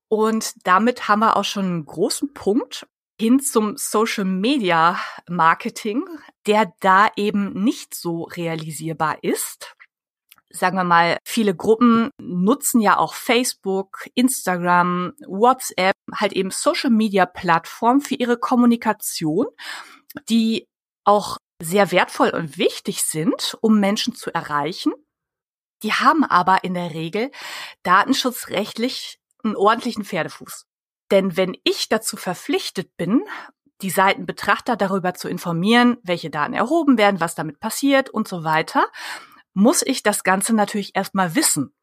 Und 0.07 0.53
damit 0.63 1.07
haben 1.07 1.19
wir 1.19 1.35
auch 1.37 1.43
schon 1.43 1.65
einen 1.65 1.85
großen 1.85 2.33
Punkt 2.33 2.87
hin 3.19 3.39
zum 3.39 3.77
Social 3.77 4.25
Media 4.25 4.99
Marketing, 5.27 6.05
der 6.45 6.73
da 6.81 7.09
eben 7.15 7.63
nicht 7.63 7.95
so 7.95 8.23
realisierbar 8.23 9.23
ist 9.23 9.75
sagen 10.55 10.77
wir 10.77 10.83
mal, 10.83 11.17
viele 11.23 11.55
Gruppen 11.55 12.09
nutzen 12.19 12.81
ja 12.81 12.97
auch 12.97 13.13
Facebook, 13.13 14.07
Instagram, 14.15 15.13
WhatsApp, 15.27 15.95
halt 16.13 16.33
eben 16.33 16.51
Social 16.51 16.89
Media 16.89 17.25
Plattformen 17.25 18.01
für 18.01 18.15
ihre 18.15 18.37
Kommunikation, 18.37 19.47
die 20.29 20.65
auch 21.03 21.37
sehr 21.61 21.91
wertvoll 21.91 22.29
und 22.29 22.57
wichtig 22.57 23.03
sind, 23.03 23.57
um 23.61 23.79
Menschen 23.79 24.15
zu 24.15 24.33
erreichen. 24.33 24.93
Die 25.83 25.93
haben 25.93 26.23
aber 26.23 26.63
in 26.63 26.73
der 26.73 26.93
Regel 26.93 27.31
datenschutzrechtlich 27.83 29.19
einen 29.43 29.55
ordentlichen 29.55 30.03
Pferdefuß. 30.03 30.65
Denn 31.11 31.37
wenn 31.37 31.55
ich 31.63 31.87
dazu 31.89 32.17
verpflichtet 32.17 32.95
bin, 32.97 33.23
die 33.81 33.89
Seitenbetrachter 33.89 34.75
darüber 34.75 35.13
zu 35.13 35.27
informieren, 35.27 35.97
welche 36.01 36.29
Daten 36.29 36.53
erhoben 36.53 36.97
werden, 36.97 37.19
was 37.19 37.35
damit 37.35 37.59
passiert 37.59 38.09
und 38.09 38.27
so 38.27 38.43
weiter, 38.43 38.87
muss 39.55 39.81
ich 39.81 40.03
das 40.03 40.23
Ganze 40.23 40.53
natürlich 40.53 40.95
erstmal 40.95 41.33
wissen. 41.33 41.73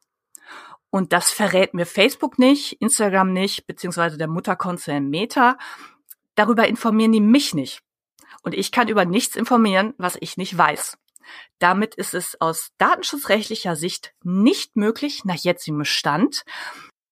Und 0.90 1.12
das 1.12 1.30
verrät 1.30 1.72
mir 1.74 1.86
Facebook 1.86 2.38
nicht, 2.38 2.80
Instagram 2.80 3.32
nicht, 3.32 3.66
beziehungsweise 3.66 4.18
der 4.18 4.28
Mutterkonzern 4.28 5.08
Meta. 5.08 5.56
Darüber 6.34 6.68
informieren 6.68 7.12
die 7.12 7.20
mich 7.20 7.54
nicht. 7.54 7.80
Und 8.42 8.54
ich 8.54 8.72
kann 8.72 8.88
über 8.88 9.06
nichts 9.06 9.36
informieren, 9.36 9.94
was 9.96 10.18
ich 10.20 10.36
nicht 10.36 10.56
weiß. 10.56 10.98
Damit 11.58 11.94
ist 11.94 12.12
es 12.12 12.38
aus 12.40 12.72
datenschutzrechtlicher 12.76 13.74
Sicht 13.74 14.12
nicht 14.22 14.76
möglich, 14.76 15.24
nach 15.24 15.36
jetzigem 15.36 15.84
Stand, 15.84 16.44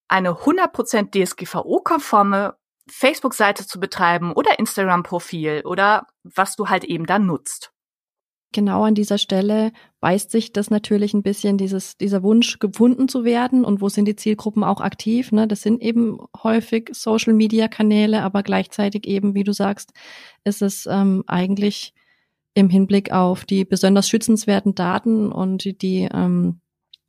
eine 0.09 0.33
100% 0.33 1.11
DSGVO-konforme 1.11 2.57
Facebook-Seite 2.91 3.67
zu 3.67 3.81
betreiben 3.81 4.33
oder 4.33 4.59
Instagram-Profil 4.59 5.63
oder 5.65 6.07
was 6.23 6.57
du 6.57 6.69
halt 6.69 6.85
eben 6.85 7.07
da 7.07 7.19
nutzt 7.19 7.73
genau 8.53 8.85
an 8.85 8.95
dieser 8.95 9.19
Stelle 9.19 9.73
beißt 10.01 10.31
sich 10.31 10.53
das 10.53 10.71
natürlich 10.71 11.15
ein 11.15 11.23
bisschen 11.23 11.59
dieses, 11.59 11.97
dieser 11.97 12.23
Wunsch 12.23 12.59
gefunden 12.59 13.09
zu 13.09 13.25
werden 13.25 13.65
und 13.65 13.81
wo 13.81 13.89
sind 13.89 14.07
die 14.07 14.17
Zielgruppen 14.17 14.65
auch 14.65 14.81
aktiv. 14.81 15.33
Ne? 15.33 15.47
Das 15.47 15.63
sind 15.63 15.83
eben 15.83 16.19
häufig 16.43 16.91
Social 16.93 17.35
Media 17.35 17.69
Kanäle, 17.69 18.23
aber 18.23 18.43
gleichzeitig 18.43 19.07
eben, 19.07 19.35
wie 19.35 19.45
du 19.45 19.53
sagst, 19.53 19.93
ist 20.45 20.63
es 20.63 20.87
ähm, 20.87 21.25
eigentlich 21.27 21.95
im 22.55 22.69
Hinblick 22.69 23.13
auf 23.13 23.45
die 23.45 23.65
besonders 23.65 24.09
schützenswerten 24.09 24.75
Daten 24.75 25.31
und 25.31 25.65
die, 25.65 25.77
die 25.77 26.09
ähm, 26.13 26.61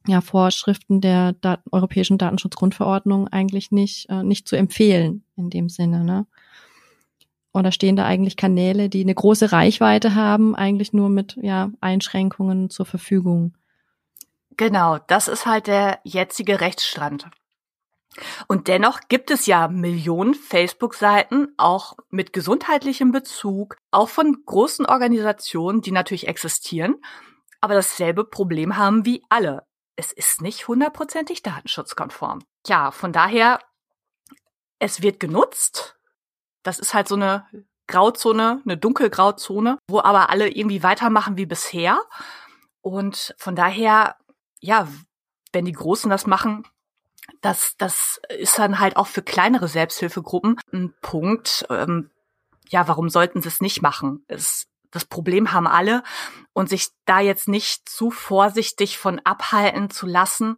ja, 0.08 0.21
Vorschriften 0.21 1.01
der 1.01 1.34
Dat 1.34 1.62
Europäischen 1.71 2.17
Datenschutzgrundverordnung 2.17 3.27
eigentlich 3.27 3.71
nicht, 3.71 4.10
äh, 4.10 4.23
nicht 4.23 4.47
zu 4.47 4.56
empfehlen 4.56 5.23
in 5.36 5.49
dem 5.49 5.69
Sinne. 5.69 6.04
Ne? 6.04 6.27
Oder 7.53 7.71
stehen 7.71 7.95
da 7.95 8.05
eigentlich 8.05 8.37
Kanäle, 8.37 8.89
die 8.89 9.01
eine 9.01 9.15
große 9.15 9.51
Reichweite 9.51 10.15
haben, 10.15 10.55
eigentlich 10.55 10.93
nur 10.93 11.09
mit 11.09 11.37
ja, 11.41 11.71
Einschränkungen 11.81 12.69
zur 12.69 12.85
Verfügung? 12.85 13.55
Genau, 14.57 14.99
das 15.07 15.27
ist 15.27 15.45
halt 15.45 15.67
der 15.67 15.99
jetzige 16.03 16.61
Rechtsstand. 16.61 17.27
Und 18.47 18.67
dennoch 18.67 18.99
gibt 19.07 19.31
es 19.31 19.45
ja 19.45 19.67
Millionen 19.69 20.33
Facebook-Seiten, 20.33 21.53
auch 21.57 21.95
mit 22.09 22.33
gesundheitlichem 22.33 23.11
Bezug, 23.11 23.77
auch 23.91 24.09
von 24.09 24.43
großen 24.45 24.85
Organisationen, 24.85 25.81
die 25.81 25.91
natürlich 25.91 26.27
existieren, 26.27 26.95
aber 27.61 27.73
dasselbe 27.73 28.25
Problem 28.25 28.75
haben 28.75 29.05
wie 29.05 29.23
alle. 29.29 29.65
Es 29.95 30.11
ist 30.11 30.41
nicht 30.41 30.67
hundertprozentig 30.67 31.41
datenschutzkonform. 31.41 32.39
Ja, 32.67 32.91
von 32.91 33.13
daher, 33.13 33.59
es 34.79 35.01
wird 35.01 35.19
genutzt. 35.19 35.97
Das 36.63 36.80
ist 36.80 36.93
halt 36.93 37.08
so 37.08 37.15
eine 37.15 37.45
Grauzone, 37.88 38.62
eine 38.63 38.78
dunkelgrauzone, 38.78 39.78
wo 39.88 40.00
aber 40.00 40.30
alle 40.30 40.50
irgendwie 40.50 40.84
weitermachen 40.84 41.38
wie 41.38 41.45
bisher. 41.45 42.02
Und 42.82 43.36
von 43.38 43.56
daher, 43.56 44.15
ja, 44.60 44.88
wenn 45.52 45.65
die 45.65 45.74
Großen 45.74 46.10
das 46.10 46.26
machen, 46.26 46.65
das, 47.41 47.76
das 47.78 48.21
ist 48.30 48.58
dann 48.58 48.80
halt 48.80 48.95
auch 48.97 49.08
für 49.08 49.21
kleinere 49.21 49.67
Selbsthilfegruppen 49.67 50.60
ein 50.71 50.93
Punkt. 51.02 51.65
Ähm, 51.69 52.10
ja, 52.69 52.88
warum 52.88 53.10
sollten 53.10 53.41
sie 53.41 53.50
es 53.50 53.62
nicht 53.62 53.82
machen? 53.82 54.24
Es, 54.28 54.67
das 54.91 55.06
Problem 55.06 55.52
haben 55.52 55.67
alle 55.67 56.04
und 56.54 56.69
sich 56.69 56.89
da 57.06 57.19
jetzt 57.19 57.47
nicht 57.47 57.88
zu 57.89 58.12
vorsichtig 58.12 58.97
von 58.97 59.19
abhalten 59.19 59.89
zu 59.89 60.06
lassen, 60.06 60.58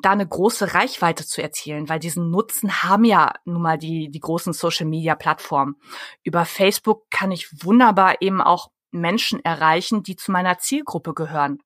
da 0.00 0.10
eine 0.10 0.26
große 0.26 0.74
Reichweite 0.74 1.26
zu 1.26 1.42
erzielen, 1.42 1.88
weil 1.88 1.98
diesen 1.98 2.30
Nutzen 2.30 2.82
haben 2.82 3.04
ja 3.04 3.32
nun 3.44 3.62
mal 3.62 3.78
die, 3.78 4.10
die 4.10 4.20
großen 4.20 4.52
Social 4.52 4.86
Media 4.86 5.14
Plattformen. 5.14 5.76
Über 6.22 6.44
Facebook 6.44 7.10
kann 7.10 7.32
ich 7.32 7.64
wunderbar 7.64 8.22
eben 8.22 8.40
auch 8.40 8.70
Menschen 8.92 9.44
erreichen, 9.44 10.02
die 10.02 10.16
zu 10.16 10.30
meiner 10.32 10.58
Zielgruppe 10.58 11.14
gehören. 11.14 11.58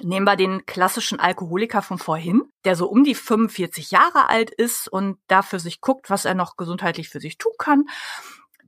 Nehmen 0.00 0.26
wir 0.26 0.36
den 0.36 0.64
klassischen 0.66 1.18
Alkoholiker 1.18 1.82
von 1.82 1.98
vorhin, 1.98 2.42
der 2.64 2.76
so 2.76 2.88
um 2.88 3.02
die 3.02 3.16
45 3.16 3.90
Jahre 3.90 4.28
alt 4.28 4.50
ist 4.50 4.88
und 4.88 5.18
da 5.26 5.42
für 5.42 5.58
sich 5.58 5.80
guckt, 5.80 6.10
was 6.10 6.24
er 6.24 6.34
noch 6.34 6.56
gesundheitlich 6.56 7.08
für 7.08 7.20
sich 7.20 7.38
tun 7.38 7.52
kann. 7.58 7.84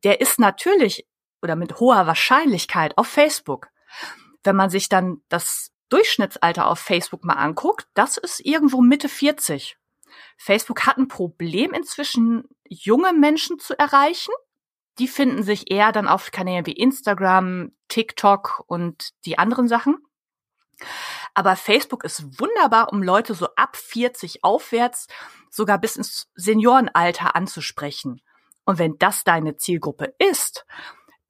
Der 0.02 0.20
ist 0.20 0.40
natürlich 0.40 1.06
oder 1.42 1.56
mit 1.56 1.78
hoher 1.78 2.06
Wahrscheinlichkeit 2.06 2.98
auf 2.98 3.06
Facebook. 3.06 3.68
Wenn 4.42 4.56
man 4.56 4.70
sich 4.70 4.88
dann 4.88 5.22
das 5.28 5.70
Durchschnittsalter 5.90 6.66
auf 6.66 6.78
Facebook 6.78 7.24
mal 7.24 7.34
anguckt, 7.34 7.86
das 7.94 8.16
ist 8.16 8.40
irgendwo 8.40 8.80
Mitte 8.80 9.08
40. 9.08 9.76
Facebook 10.38 10.86
hat 10.86 10.96
ein 10.96 11.08
Problem 11.08 11.72
inzwischen, 11.72 12.48
junge 12.68 13.12
Menschen 13.12 13.58
zu 13.58 13.78
erreichen. 13.78 14.32
Die 14.98 15.08
finden 15.08 15.42
sich 15.42 15.70
eher 15.70 15.92
dann 15.92 16.08
auf 16.08 16.30
Kanälen 16.30 16.66
wie 16.66 16.72
Instagram, 16.72 17.72
TikTok 17.88 18.64
und 18.66 19.10
die 19.24 19.38
anderen 19.38 19.68
Sachen. 19.68 19.98
Aber 21.34 21.56
Facebook 21.56 22.04
ist 22.04 22.40
wunderbar, 22.40 22.92
um 22.92 23.02
Leute 23.02 23.34
so 23.34 23.48
ab 23.56 23.76
40 23.76 24.42
aufwärts, 24.44 25.06
sogar 25.50 25.78
bis 25.78 25.96
ins 25.96 26.28
Seniorenalter 26.34 27.36
anzusprechen. 27.36 28.22
Und 28.64 28.78
wenn 28.78 28.98
das 28.98 29.24
deine 29.24 29.56
Zielgruppe 29.56 30.14
ist, 30.18 30.64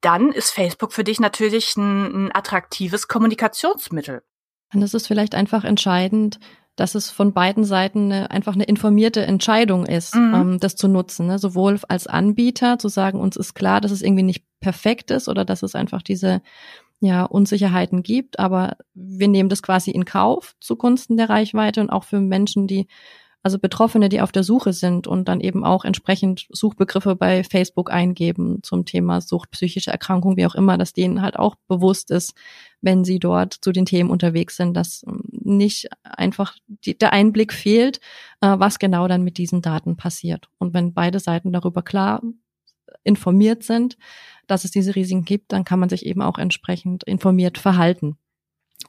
dann 0.01 0.31
ist 0.31 0.51
Facebook 0.51 0.93
für 0.93 1.03
dich 1.03 1.19
natürlich 1.19 1.75
ein, 1.77 2.27
ein 2.27 2.35
attraktives 2.35 3.07
Kommunikationsmittel. 3.07 4.23
Und 4.73 4.81
es 4.81 4.93
ist 4.93 5.07
vielleicht 5.07 5.35
einfach 5.35 5.63
entscheidend, 5.63 6.39
dass 6.75 6.95
es 6.95 7.11
von 7.11 7.33
beiden 7.33 7.63
Seiten 7.63 8.11
eine, 8.11 8.31
einfach 8.31 8.55
eine 8.55 8.63
informierte 8.63 9.25
Entscheidung 9.25 9.85
ist, 9.85 10.15
mhm. 10.15 10.33
ähm, 10.33 10.59
das 10.59 10.75
zu 10.75 10.87
nutzen. 10.87 11.27
Ne? 11.27 11.37
Sowohl 11.37 11.79
als 11.87 12.07
Anbieter 12.07 12.79
zu 12.79 12.87
sagen, 12.87 13.19
uns 13.19 13.35
ist 13.35 13.53
klar, 13.53 13.81
dass 13.81 13.91
es 13.91 14.01
irgendwie 14.01 14.23
nicht 14.23 14.45
perfekt 14.61 15.11
ist 15.11 15.27
oder 15.27 15.43
dass 15.43 15.63
es 15.63 15.75
einfach 15.75 16.01
diese 16.01 16.41
ja, 17.01 17.23
Unsicherheiten 17.23 18.03
gibt, 18.03 18.39
aber 18.39 18.77
wir 18.93 19.27
nehmen 19.27 19.49
das 19.49 19.63
quasi 19.63 19.89
in 19.89 20.05
Kauf 20.05 20.55
zugunsten 20.59 21.17
der 21.17 21.29
Reichweite 21.29 21.81
und 21.81 21.89
auch 21.89 22.03
für 22.03 22.19
Menschen, 22.19 22.67
die 22.67 22.87
also 23.43 23.57
Betroffene, 23.57 24.09
die 24.09 24.21
auf 24.21 24.31
der 24.31 24.43
Suche 24.43 24.71
sind 24.71 25.07
und 25.07 25.27
dann 25.27 25.41
eben 25.41 25.65
auch 25.65 25.83
entsprechend 25.83 26.47
Suchbegriffe 26.49 27.15
bei 27.15 27.43
Facebook 27.43 27.91
eingeben 27.91 28.59
zum 28.61 28.85
Thema 28.85 29.19
Sucht, 29.21 29.51
psychische 29.51 29.91
Erkrankung, 29.91 30.37
wie 30.37 30.45
auch 30.45 30.53
immer, 30.53 30.77
dass 30.77 30.93
denen 30.93 31.21
halt 31.21 31.39
auch 31.39 31.55
bewusst 31.67 32.11
ist, 32.11 32.35
wenn 32.81 33.03
sie 33.03 33.17
dort 33.17 33.53
zu 33.53 33.71
den 33.71 33.85
Themen 33.85 34.11
unterwegs 34.11 34.57
sind, 34.57 34.75
dass 34.75 35.03
ähm, 35.07 35.23
nicht 35.31 35.89
einfach 36.03 36.55
die, 36.67 36.97
der 36.97 37.13
Einblick 37.13 37.51
fehlt, 37.51 37.99
äh, 38.41 38.55
was 38.57 38.77
genau 38.77 39.07
dann 39.07 39.23
mit 39.23 39.37
diesen 39.37 39.61
Daten 39.61 39.97
passiert. 39.97 40.49
Und 40.59 40.73
wenn 40.73 40.93
beide 40.93 41.19
Seiten 41.19 41.51
darüber 41.51 41.81
klar 41.81 42.21
informiert 43.03 43.63
sind, 43.63 43.97
dass 44.45 44.65
es 44.65 44.71
diese 44.71 44.95
Risiken 44.95 45.25
gibt, 45.25 45.51
dann 45.51 45.63
kann 45.63 45.79
man 45.79 45.89
sich 45.89 46.05
eben 46.05 46.21
auch 46.21 46.37
entsprechend 46.37 47.03
informiert 47.05 47.57
verhalten 47.57 48.17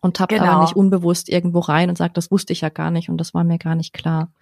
und 0.01 0.17
tappt 0.17 0.31
genau. 0.31 0.45
aber 0.45 0.63
nicht 0.63 0.77
unbewusst 0.77 1.29
irgendwo 1.29 1.61
rein 1.61 1.89
und 1.89 1.97
sagt, 1.97 2.17
das 2.17 2.31
wusste 2.31 2.53
ich 2.53 2.63
ja 2.63 2.69
gar 2.69 2.91
nicht 2.91 3.09
und 3.09 3.19
das 3.19 3.35
war 3.35 3.45
mir 3.45 3.59
gar 3.59 3.75
nicht 3.75 3.93
klar. 3.93 4.33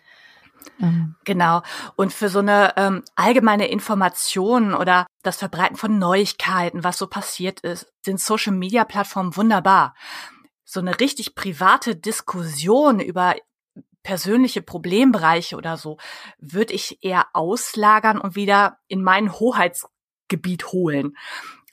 Ähm. 0.80 1.16
Genau. 1.24 1.62
Und 1.96 2.12
für 2.12 2.28
so 2.28 2.40
eine 2.40 2.74
ähm, 2.76 3.02
allgemeine 3.14 3.68
Information 3.68 4.74
oder 4.74 5.06
das 5.22 5.36
Verbreiten 5.36 5.76
von 5.76 5.98
Neuigkeiten, 5.98 6.84
was 6.84 6.98
so 6.98 7.06
passiert 7.06 7.60
ist, 7.60 7.92
sind 8.04 8.20
Social-Media-Plattformen 8.20 9.36
wunderbar. 9.36 9.94
So 10.64 10.80
eine 10.80 10.98
richtig 11.00 11.34
private 11.34 11.96
Diskussion 11.96 13.00
über 13.00 13.34
persönliche 14.02 14.62
Problembereiche 14.62 15.56
oder 15.56 15.76
so, 15.76 15.98
würde 16.38 16.72
ich 16.72 17.02
eher 17.02 17.26
auslagern 17.34 18.18
und 18.18 18.34
wieder 18.34 18.78
in 18.88 19.02
mein 19.02 19.32
Hoheitsgebiet 19.32 20.72
holen. 20.72 21.16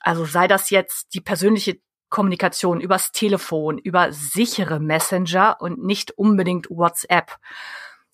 Also 0.01 0.25
sei 0.25 0.47
das 0.47 0.69
jetzt 0.69 1.13
die 1.13 1.21
persönliche 1.21 1.79
Kommunikation 2.09 2.79
übers 2.79 3.11
Telefon, 3.11 3.77
über 3.77 4.11
sichere 4.11 4.79
Messenger 4.79 5.57
und 5.59 5.83
nicht 5.83 6.11
unbedingt 6.11 6.69
WhatsApp. 6.69 7.37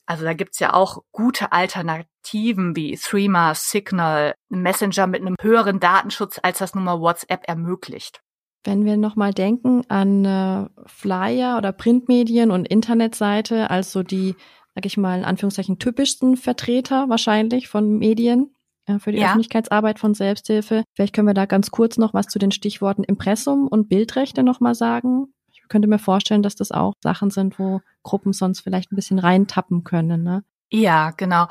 Also 0.05 0.25
da 0.25 0.33
gibt's 0.33 0.59
ja 0.59 0.73
auch 0.73 1.03
gute 1.11 1.51
Alternativen 1.51 2.75
wie 2.75 2.97
Threema, 2.97 3.55
Signal, 3.55 4.35
Messenger 4.49 5.07
mit 5.07 5.21
einem 5.21 5.35
höheren 5.41 5.79
Datenschutz, 5.79 6.39
als 6.43 6.59
das 6.59 6.75
nun 6.75 6.83
mal 6.83 6.99
WhatsApp 6.99 7.47
ermöglicht. 7.47 8.21
Wenn 8.65 8.85
wir 8.85 8.97
nochmal 8.97 9.33
denken 9.33 9.83
an 9.89 10.25
äh, 10.25 10.69
Flyer 10.85 11.57
oder 11.57 11.71
Printmedien 11.73 12.49
und 12.51 12.67
Internetseite, 12.67 13.69
also 13.69 14.03
die, 14.03 14.35
sag 14.73 14.85
ich 14.85 14.97
mal, 14.97 15.19
in 15.19 15.25
Anführungszeichen 15.25 15.79
typischsten 15.79 16.37
Vertreter 16.37 17.09
wahrscheinlich 17.09 17.67
von 17.67 17.97
Medien 17.97 18.55
äh, 18.85 18.99
für 18.99 19.11
die 19.11 19.19
ja. 19.19 19.27
Öffentlichkeitsarbeit 19.27 19.99
von 19.99 20.13
Selbsthilfe. 20.13 20.83
Vielleicht 20.93 21.13
können 21.13 21.27
wir 21.27 21.33
da 21.33 21.45
ganz 21.45 21.71
kurz 21.71 21.97
noch 21.97 22.13
was 22.13 22.27
zu 22.27 22.39
den 22.39 22.51
Stichworten 22.51 23.03
Impressum 23.03 23.67
und 23.67 23.89
Bildrechte 23.89 24.43
nochmal 24.43 24.75
sagen. 24.75 25.33
Ich 25.63 25.69
könnte 25.69 25.87
mir 25.87 25.99
vorstellen, 25.99 26.43
dass 26.43 26.55
das 26.55 26.71
auch 26.71 26.93
Sachen 27.01 27.31
sind, 27.31 27.57
wo 27.57 27.81
Gruppen 28.03 28.33
sonst 28.33 28.61
vielleicht 28.61 28.91
ein 28.91 28.95
bisschen 28.95 29.19
reintappen 29.19 29.83
können. 29.83 30.23
Ne? 30.23 30.43
Ja, 30.69 31.11
genau. 31.11 31.47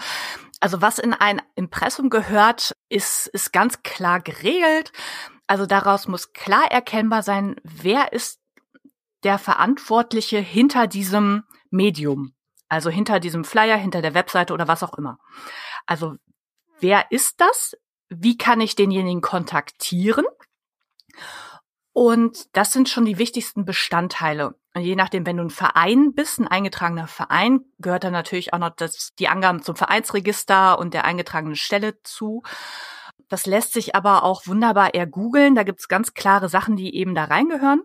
Also 0.60 0.80
was 0.80 0.98
in 0.98 1.12
ein 1.12 1.42
Impressum 1.56 2.08
gehört, 2.08 2.72
ist, 2.88 3.26
ist 3.26 3.52
ganz 3.52 3.82
klar 3.82 4.20
geregelt. 4.20 4.92
Also 5.46 5.66
daraus 5.66 6.06
muss 6.06 6.32
klar 6.32 6.70
erkennbar 6.70 7.22
sein, 7.22 7.56
wer 7.64 8.12
ist 8.12 8.40
der 9.24 9.38
Verantwortliche 9.38 10.38
hinter 10.38 10.86
diesem 10.86 11.44
Medium. 11.70 12.34
Also 12.68 12.90
hinter 12.90 13.20
diesem 13.20 13.44
Flyer, 13.44 13.76
hinter 13.76 14.02
der 14.02 14.14
Webseite 14.14 14.52
oder 14.54 14.68
was 14.68 14.82
auch 14.82 14.94
immer. 14.94 15.18
Also 15.86 16.16
wer 16.80 17.10
ist 17.10 17.40
das? 17.40 17.76
Wie 18.08 18.36
kann 18.36 18.60
ich 18.60 18.76
denjenigen 18.76 19.20
kontaktieren? 19.20 20.24
Und 21.92 22.56
das 22.56 22.72
sind 22.72 22.88
schon 22.88 23.04
die 23.04 23.18
wichtigsten 23.18 23.64
Bestandteile. 23.64 24.54
Und 24.74 24.82
je 24.82 24.96
nachdem, 24.96 25.26
wenn 25.26 25.36
du 25.36 25.44
ein 25.44 25.50
Verein 25.50 26.14
bist, 26.14 26.38
ein 26.38 26.48
eingetragener 26.48 27.06
Verein, 27.06 27.60
gehört 27.78 28.04
dann 28.04 28.12
natürlich 28.12 28.54
auch 28.54 28.58
noch 28.58 28.70
das, 28.70 29.10
die 29.18 29.28
Angaben 29.28 29.62
zum 29.62 29.76
Vereinsregister 29.76 30.78
und 30.78 30.94
der 30.94 31.04
eingetragenen 31.04 31.56
Stelle 31.56 32.02
zu. 32.02 32.42
Das 33.28 33.44
lässt 33.44 33.74
sich 33.74 33.94
aber 33.94 34.24
auch 34.24 34.46
wunderbar 34.46 34.94
eher 34.94 35.06
googeln. 35.06 35.54
Da 35.54 35.62
gibt's 35.62 35.88
ganz 35.88 36.14
klare 36.14 36.48
Sachen, 36.48 36.76
die 36.76 36.94
eben 36.94 37.14
da 37.14 37.24
reingehören. 37.24 37.82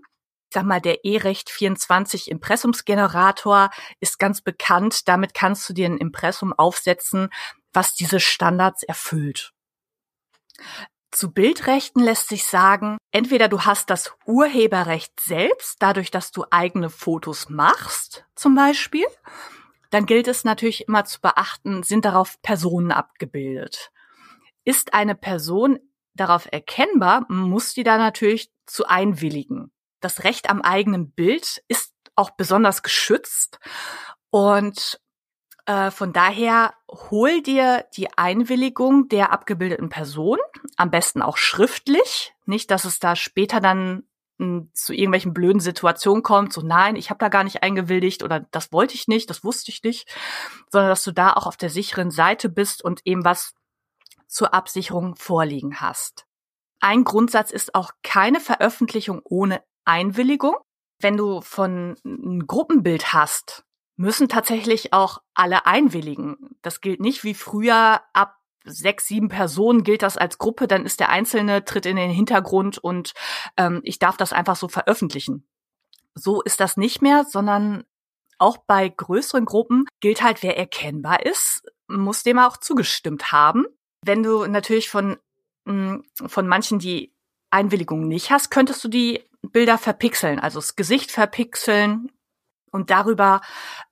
Ich 0.50 0.54
sag 0.54 0.64
mal, 0.64 0.80
der 0.80 1.04
E-Recht 1.04 1.50
24 1.50 2.32
Impressumsgenerator 2.32 3.70
ist 4.00 4.18
ganz 4.18 4.42
bekannt. 4.42 5.10
Damit 5.10 5.34
kannst 5.34 5.68
du 5.68 5.74
dir 5.74 5.88
ein 5.88 5.98
Impressum 5.98 6.54
aufsetzen, 6.54 7.30
was 7.74 7.94
diese 7.94 8.22
Standards 8.22 8.84
erfüllt. 8.84 9.52
Zu 11.12 11.32
Bildrechten 11.32 12.02
lässt 12.02 12.28
sich 12.28 12.46
sagen, 12.46 12.98
entweder 13.12 13.48
du 13.48 13.62
hast 13.62 13.90
das 13.90 14.14
Urheberrecht 14.26 15.20
selbst, 15.20 15.78
dadurch, 15.80 16.12
dass 16.12 16.32
du 16.32 16.46
eigene 16.52 16.90
Fotos 16.90 17.50
machst, 17.50 18.26
zum 18.36 18.56
Beispiel, 18.56 19.06
dann 19.90 20.06
gilt 20.06 20.28
es 20.28 20.44
natürlich 20.44 20.88
immer 20.88 21.06
zu 21.06 21.22
beachten, 21.22 21.84
sind 21.84 22.04
darauf 22.06 22.42
Personen 22.42 22.92
abgebildet. 22.92 23.92
Ist 24.66 24.94
eine 24.94 25.16
Person 25.16 25.80
darauf 26.14 26.48
erkennbar, 26.52 27.26
muss 27.30 27.74
die 27.74 27.84
da 27.84 27.98
natürlich 27.98 28.52
zu 28.66 28.86
einwilligen. 28.86 29.72
Das 30.02 30.24
Recht 30.24 30.50
am 30.50 30.62
eigenen 30.62 31.12
Bild 31.12 31.64
ist 31.68 31.94
auch 32.16 32.32
besonders 32.32 32.84
geschützt 32.84 33.60
und 34.30 35.00
Äh, 35.68 35.92
von 35.92 36.14
daher 36.14 36.74
hol 36.90 37.42
dir 37.42 37.86
die 37.96 38.18
Einwilligung 38.18 39.10
der 39.10 39.34
abgebildeten 39.34 39.90
Person, 39.90 40.40
am 40.78 40.90
besten 40.90 41.22
auch 41.22 41.36
schriftlich, 41.36 42.34
nicht, 42.46 42.72
dass 42.72 42.86
es 42.86 43.00
da 43.00 43.18
später 43.18 43.60
dann 43.60 44.04
hm, 44.40 44.72
zu 44.74 44.94
irgendwelchen 44.94 45.34
blöden 45.34 45.60
Situationen 45.60 46.24
kommt, 46.24 46.54
so 46.54 46.62
nein, 46.62 46.96
ich 46.96 47.10
habe 47.10 47.18
da 47.20 47.28
gar 47.28 47.44
nicht 47.44 47.64
eingewilligt 47.64 48.24
oder 48.24 48.40
das 48.52 48.72
wollte 48.72 48.96
ich 48.96 49.10
nicht, 49.10 49.30
das 49.30 49.44
wusste 49.44 49.70
ich 49.72 49.84
nicht, 49.84 50.08
sondern 50.72 50.90
dass 50.90 51.04
du 51.04 51.12
da 51.12 51.34
auch 51.34 51.46
auf 51.46 51.58
der 51.58 51.70
sicheren 51.70 52.12
Seite 52.12 52.48
bist 52.48 52.82
und 52.82 53.02
eben 53.04 53.26
was 53.26 53.54
zur 54.28 54.54
Absicherung 54.54 55.18
vorliegen 55.18 55.82
hast. 55.82 56.26
Ein 56.80 57.04
Grundsatz 57.04 57.52
ist 57.52 57.76
auch 57.76 57.92
keine 58.04 58.40
Veröffentlichung 58.40 59.22
ohne 59.26 59.62
Einwilligung. 59.84 60.56
Wenn 61.00 61.18
du 61.18 61.42
von 61.42 61.96
ein 62.06 62.48
Gruppenbild 62.48 63.12
hast, 63.12 63.67
müssen 63.98 64.30
tatsächlich 64.30 64.94
auch 64.94 65.22
alle 65.34 65.66
einwilligen. 65.66 66.56
Das 66.62 66.82
gilt 66.82 67.00
nicht 67.00 67.24
wie 67.24 67.34
früher 67.34 68.02
ab 68.14 68.36
sechs, 68.64 69.08
sieben 69.08 69.30
Personen 69.30 69.84
gilt 69.84 70.02
das 70.02 70.18
als 70.18 70.38
Gruppe, 70.38 70.68
dann 70.68 70.86
ist 70.86 71.00
der 71.00 71.10
Einzelne, 71.10 71.66
tritt 71.66 71.86
in 71.86 71.96
den 71.96 72.12
Hintergrund 72.12 72.78
und 72.78 73.14
ähm, 73.56 73.82
ich 73.84 73.98
darf 73.98 74.18
das 74.18 74.34
einfach 74.34 74.56
so 74.56 74.68
veröffentlichen. 74.68 75.48
So 76.16 76.42
ist 76.42 76.60
das 76.60 76.78
nicht 76.78 77.02
mehr, 77.02 77.24
sondern 77.24 77.86
auch 78.40 78.58
bei 78.58 78.90
größeren 78.90 79.46
Gruppen 79.46 79.86
gilt 80.00 80.22
halt, 80.22 80.44
wer 80.44 80.58
erkennbar 80.58 81.26
ist, 81.26 81.64
muss 81.88 82.24
dem 82.24 82.40
auch 82.40 82.58
zugestimmt 82.58 83.32
haben. 83.32 83.66
Wenn 84.04 84.22
du 84.22 84.46
natürlich 84.46 84.90
von, 84.90 85.18
mm, 85.66 86.00
von 86.28 86.48
manchen 86.48 86.80
die 86.80 87.14
Einwilligung 87.50 88.08
nicht 88.08 88.30
hast, 88.32 88.52
könntest 88.52 88.84
du 88.84 88.90
die 88.90 89.24
Bilder 89.42 89.78
verpixeln, 89.78 90.40
also 90.40 90.60
das 90.60 90.76
Gesicht 90.76 91.12
verpixeln 91.12 92.12
und 92.78 92.90
darüber 92.90 93.42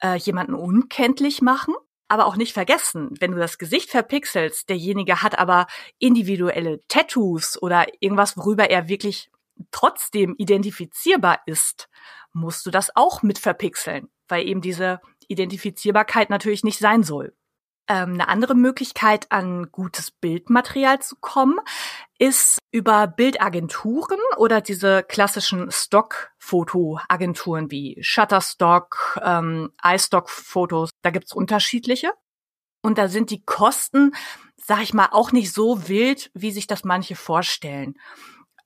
äh, 0.01 0.15
jemanden 0.15 0.53
unkenntlich 0.53 1.41
machen. 1.41 1.73
Aber 2.07 2.27
auch 2.27 2.35
nicht 2.35 2.53
vergessen, 2.53 3.09
wenn 3.19 3.31
du 3.31 3.37
das 3.39 3.57
Gesicht 3.57 3.89
verpixelst, 3.89 4.69
derjenige 4.69 5.23
hat 5.23 5.37
aber 5.39 5.65
individuelle 5.97 6.81
Tattoos 6.87 7.61
oder 7.61 7.87
irgendwas, 7.99 8.37
worüber 8.37 8.69
er 8.69 8.87
wirklich 8.87 9.31
trotzdem 9.71 10.35
identifizierbar 10.37 11.39
ist, 11.47 11.89
musst 12.31 12.65
du 12.65 12.71
das 12.71 12.95
auch 12.95 13.23
mit 13.23 13.39
verpixeln, 13.39 14.07
weil 14.27 14.47
eben 14.47 14.61
diese 14.61 15.01
Identifizierbarkeit 15.27 16.29
natürlich 16.29 16.63
nicht 16.63 16.77
sein 16.77 17.01
soll. 17.01 17.33
Ähm, 17.87 18.13
eine 18.13 18.29
andere 18.29 18.55
Möglichkeit, 18.55 19.31
an 19.31 19.71
gutes 19.71 20.09
Bildmaterial 20.09 21.01
zu 21.01 21.15
kommen, 21.17 21.59
ist 22.17 22.57
über 22.71 23.05
Bildagenturen 23.07 24.17
oder 24.37 24.61
diese 24.61 25.03
klassischen 25.03 25.69
Stock-Foto-Agenturen 25.69 27.69
wie 27.69 27.99
Shutterstock, 28.01 29.19
ähm, 29.23 29.71
iStock-Fotos. 29.83 30.89
Da 31.03 31.11
gibt's 31.11 31.33
unterschiedliche. 31.33 32.11
Und 32.81 32.97
da 32.97 33.07
sind 33.07 33.29
die 33.31 33.43
Kosten, 33.43 34.13
sag 34.57 34.81
ich 34.81 34.93
mal, 34.93 35.09
auch 35.11 35.31
nicht 35.31 35.53
so 35.53 35.87
wild, 35.87 36.31
wie 36.33 36.51
sich 36.51 36.67
das 36.67 36.83
manche 36.83 37.15
vorstellen. 37.15 37.95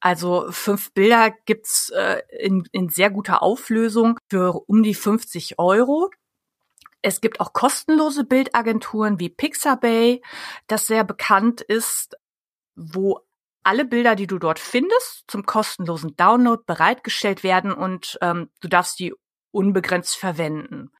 Also 0.01 0.47
fünf 0.51 0.93
Bilder 0.93 1.32
gibt's 1.45 1.89
äh, 1.89 2.21
in, 2.39 2.67
in 2.71 2.89
sehr 2.89 3.10
guter 3.10 3.43
Auflösung 3.43 4.17
für 4.29 4.63
um 4.67 4.84
die 4.84 4.93
50 4.93 5.60
Euro. 5.60 6.10
Es 7.01 7.21
gibt 7.21 7.39
auch 7.39 7.53
kostenlose 7.53 8.25
Bildagenturen 8.25 9.19
wie 9.19 9.29
Pixabay, 9.29 10.21
das 10.67 10.88
sehr 10.88 11.03
bekannt 11.03 11.62
ist, 11.62 12.17
wo 12.75 13.21
alle 13.63 13.85
Bilder, 13.85 14.15
die 14.15 14.27
du 14.27 14.39
dort 14.39 14.59
findest, 14.59 15.25
zum 15.27 15.45
kostenlosen 15.45 16.15
Download 16.15 16.63
bereitgestellt 16.65 17.43
werden 17.43 17.73
und 17.73 18.17
ähm, 18.21 18.49
du 18.62 18.67
darfst 18.67 18.99
die 18.99 19.13
unbegrenzt 19.51 20.17
verwenden. 20.17 20.91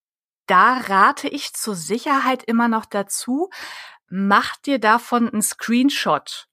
Da 0.48 0.78
rate 0.78 1.28
ich 1.28 1.54
zur 1.54 1.76
Sicherheit 1.76 2.44
immer 2.44 2.68
noch 2.68 2.86
dazu, 2.86 3.50
mach 4.08 4.58
dir 4.58 4.80
davon 4.80 5.30
einen 5.30 5.42
Screenshot, 5.42 6.48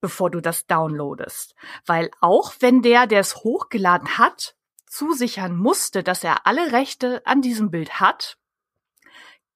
bevor 0.00 0.30
du 0.30 0.40
das 0.40 0.66
downloadest. 0.66 1.54
Weil 1.86 2.10
auch 2.20 2.54
wenn 2.60 2.82
der, 2.82 3.06
der 3.06 3.20
es 3.20 3.36
hochgeladen 3.36 4.18
hat, 4.18 4.56
zusichern 4.86 5.56
musste, 5.56 6.02
dass 6.02 6.24
er 6.24 6.46
alle 6.46 6.72
Rechte 6.72 7.22
an 7.26 7.42
diesem 7.42 7.70
Bild 7.70 8.00
hat, 8.00 8.38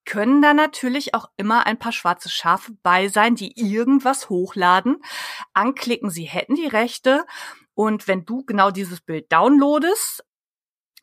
können 0.07 0.41
da 0.41 0.55
natürlich 0.55 1.15
auch 1.15 1.29
immer 1.37 1.67
ein 1.67 1.79
paar 1.79 1.93
schwarze 1.93 2.31
Schafe 2.31 2.73
bei 2.83 3.09
sein, 3.09 3.35
die 3.35 3.61
irgendwas 3.61 4.31
hochladen, 4.31 5.03
anklicken, 5.53 6.09
sie 6.09 6.25
hätten 6.25 6.55
die 6.55 6.67
Rechte. 6.67 7.27
Und 7.75 8.09
wenn 8.09 8.25
du 8.25 8.45
genau 8.45 8.71
dieses 8.71 9.03
Bild 9.03 9.31
downloadest, 9.31 10.25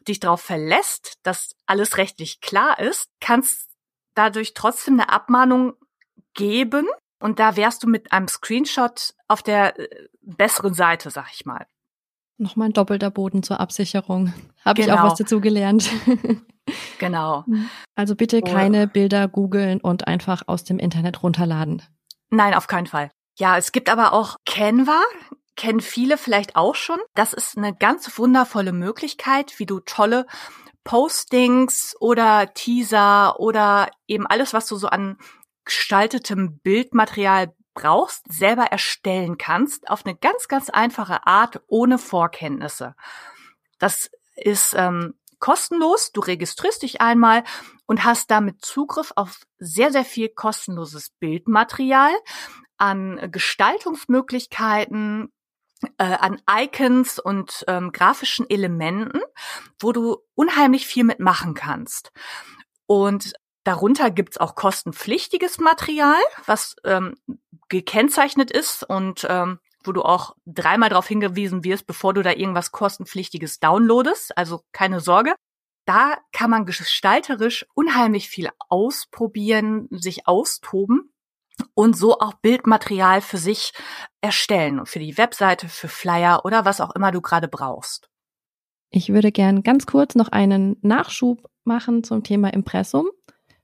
dich 0.07 0.19
darauf 0.19 0.41
verlässt, 0.41 1.19
dass 1.23 1.55
alles 1.65 1.97
rechtlich 1.97 2.41
klar 2.41 2.79
ist, 2.79 3.09
kannst 3.19 3.69
dadurch 4.15 4.53
trotzdem 4.53 4.95
eine 4.99 5.09
Abmahnung 5.09 5.73
geben. 6.33 6.87
Und 7.19 7.39
da 7.39 7.55
wärst 7.55 7.83
du 7.83 7.87
mit 7.87 8.11
einem 8.11 8.27
Screenshot 8.27 9.13
auf 9.27 9.43
der 9.43 9.79
äh, 9.79 10.07
besseren 10.21 10.73
Seite, 10.73 11.09
sag 11.09 11.31
ich 11.31 11.45
mal. 11.45 11.67
Nochmal 12.37 12.69
ein 12.69 12.73
doppelter 12.73 13.11
Boden 13.11 13.43
zur 13.43 13.59
Absicherung. 13.59 14.33
Habe 14.65 14.81
genau. 14.81 14.93
ich 14.93 14.99
auch 14.99 15.05
was 15.05 15.17
dazu 15.17 15.39
gelernt. 15.39 15.89
genau. 16.99 17.43
Mhm. 17.45 17.69
Also 17.95 18.15
bitte 18.15 18.41
keine 18.41 18.87
Bilder 18.87 19.27
googeln 19.27 19.79
und 19.79 20.07
einfach 20.07 20.43
aus 20.47 20.63
dem 20.63 20.79
Internet 20.79 21.21
runterladen. 21.23 21.81
Nein, 22.29 22.53
auf 22.55 22.67
keinen 22.67 22.87
Fall. 22.87 23.11
Ja, 23.37 23.57
es 23.57 23.71
gibt 23.71 23.89
aber 23.89 24.13
auch 24.13 24.37
Canva, 24.45 25.01
kennen 25.55 25.81
viele 25.81 26.17
vielleicht 26.17 26.55
auch 26.55 26.75
schon. 26.75 26.99
Das 27.13 27.33
ist 27.33 27.57
eine 27.57 27.75
ganz 27.75 28.17
wundervolle 28.17 28.73
Möglichkeit, 28.73 29.59
wie 29.59 29.65
du 29.65 29.79
tolle 29.79 30.25
Postings 30.83 31.95
oder 31.99 32.53
Teaser 32.53 33.39
oder 33.39 33.89
eben 34.07 34.27
alles, 34.27 34.53
was 34.53 34.67
du 34.67 34.75
so 34.75 34.87
an 34.87 35.17
gestaltetem 35.65 36.59
Bildmaterial 36.59 37.53
brauchst, 37.73 38.31
selber 38.31 38.65
erstellen 38.65 39.37
kannst, 39.37 39.89
auf 39.89 40.05
eine 40.05 40.15
ganz, 40.15 40.47
ganz 40.47 40.69
einfache 40.69 41.25
Art, 41.25 41.61
ohne 41.67 41.97
Vorkenntnisse. 41.97 42.95
Das 43.79 44.11
ist 44.35 44.75
ähm, 44.77 45.15
kostenlos. 45.39 46.11
Du 46.11 46.21
registrierst 46.21 46.83
dich 46.83 47.01
einmal 47.01 47.43
und 47.85 48.05
hast 48.05 48.31
damit 48.31 48.63
Zugriff 48.63 49.11
auf 49.15 49.41
sehr, 49.57 49.91
sehr 49.91 50.05
viel 50.05 50.29
kostenloses 50.29 51.09
Bildmaterial, 51.19 52.13
an 52.77 53.31
Gestaltungsmöglichkeiten, 53.31 55.31
äh, 55.97 56.03
an 56.03 56.41
Icons 56.49 57.19
und 57.19 57.65
ähm, 57.67 57.91
grafischen 57.91 58.49
Elementen, 58.49 59.19
wo 59.79 59.91
du 59.91 60.17
unheimlich 60.35 60.87
viel 60.87 61.03
mitmachen 61.03 61.53
kannst. 61.53 62.13
Und 62.85 63.33
Darunter 63.63 64.11
gibt's 64.11 64.37
auch 64.37 64.55
kostenpflichtiges 64.55 65.59
Material, 65.59 66.21
was 66.45 66.75
ähm, 66.83 67.15
gekennzeichnet 67.69 68.51
ist 68.51 68.83
und 68.83 69.25
ähm, 69.29 69.59
wo 69.85 69.91
du 69.91 70.01
auch 70.01 70.35
dreimal 70.45 70.89
darauf 70.89 71.07
hingewiesen 71.07 71.63
wirst, 71.63 71.87
bevor 71.87 72.13
du 72.13 72.21
da 72.21 72.31
irgendwas 72.31 72.71
kostenpflichtiges 72.71 73.59
downloadest. 73.59 74.37
Also 74.37 74.61
keine 74.71 74.99
Sorge. 74.99 75.35
Da 75.85 76.17
kann 76.31 76.49
man 76.49 76.65
gestalterisch 76.65 77.65
unheimlich 77.73 78.29
viel 78.29 78.49
ausprobieren, 78.69 79.87
sich 79.91 80.27
austoben 80.27 81.13
und 81.73 81.97
so 81.97 82.19
auch 82.19 82.33
Bildmaterial 82.35 83.21
für 83.21 83.37
sich 83.37 83.73
erstellen, 84.21 84.85
für 84.85 84.99
die 84.99 85.17
Webseite, 85.17 85.67
für 85.67 85.89
Flyer 85.89 86.45
oder 86.45 86.65
was 86.65 86.79
auch 86.79 86.95
immer 86.95 87.11
du 87.11 87.21
gerade 87.21 87.47
brauchst. 87.47 88.09
Ich 88.89 89.09
würde 89.09 89.31
gern 89.31 89.63
ganz 89.63 89.85
kurz 89.85 90.15
noch 90.15 90.29
einen 90.29 90.77
Nachschub 90.81 91.49
machen 91.63 92.03
zum 92.03 92.23
Thema 92.23 92.53
Impressum 92.53 93.09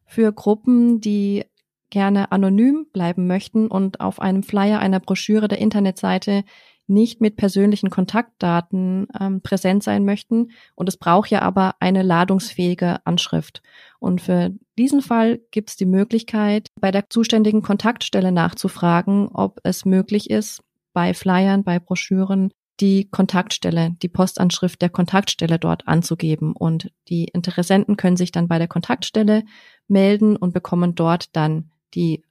für 0.10 0.34
Gruppen, 0.34 1.00
die 1.00 1.46
gerne 1.92 2.32
anonym 2.32 2.88
bleiben 2.92 3.28
möchten 3.28 3.68
und 3.68 4.02
auf 4.02 4.20
einem 4.20 4.44
Flyer 4.44 4.80
einer 4.80 5.00
Broschüre 5.00 5.48
der 5.48 5.60
Internetseite 5.60 6.44
nicht 6.88 7.22
mit 7.22 7.38
persönlichen 7.38 7.92
Kontaktdaten 7.92 9.08
ähm, 9.20 9.42
präsent 9.42 9.84
sein 9.84 10.06
möchten. 10.06 10.50
Und 10.76 10.90
es 10.90 10.98
braucht 10.98 11.30
ja 11.30 11.44
aber 11.44 11.76
eine 11.80 12.02
ladungsfähige 12.02 13.06
Anschrift. 13.06 13.62
Und 14.00 14.22
für 14.22 14.50
diesen 14.78 15.02
Fall 15.02 15.40
gibt 15.52 15.70
es 15.70 15.76
die 15.76 15.86
Möglichkeit, 15.86 16.70
bei 16.80 16.90
der 16.90 17.10
zuständigen 17.10 17.62
Kontaktstelle 17.62 18.32
nachzufragen, 18.32 19.28
ob 19.28 19.60
es 19.64 19.86
möglich 19.86 20.32
ist, 20.32 20.64
bei 20.92 21.14
Flyern, 21.14 21.64
bei 21.64 21.78
Broschüren 21.78 22.52
die 22.80 23.10
Kontaktstelle, 23.10 23.92
die 24.02 24.08
Postanschrift 24.08 24.82
der 24.82 24.90
Kontaktstelle 24.90 25.60
dort 25.60 25.88
anzugeben. 25.88 26.54
Und 26.54 26.92
die 27.10 27.26
Interessenten 27.26 27.98
können 27.98 28.18
sich 28.18 28.32
dann 28.32 28.48
bei 28.48 28.58
der 28.58 28.68
Kontaktstelle 28.68 29.44
melden 29.90 30.36
und 30.36 30.54
bekommen 30.54 30.96
dort 30.96 31.36
dann 31.36 31.72
die 31.94 32.24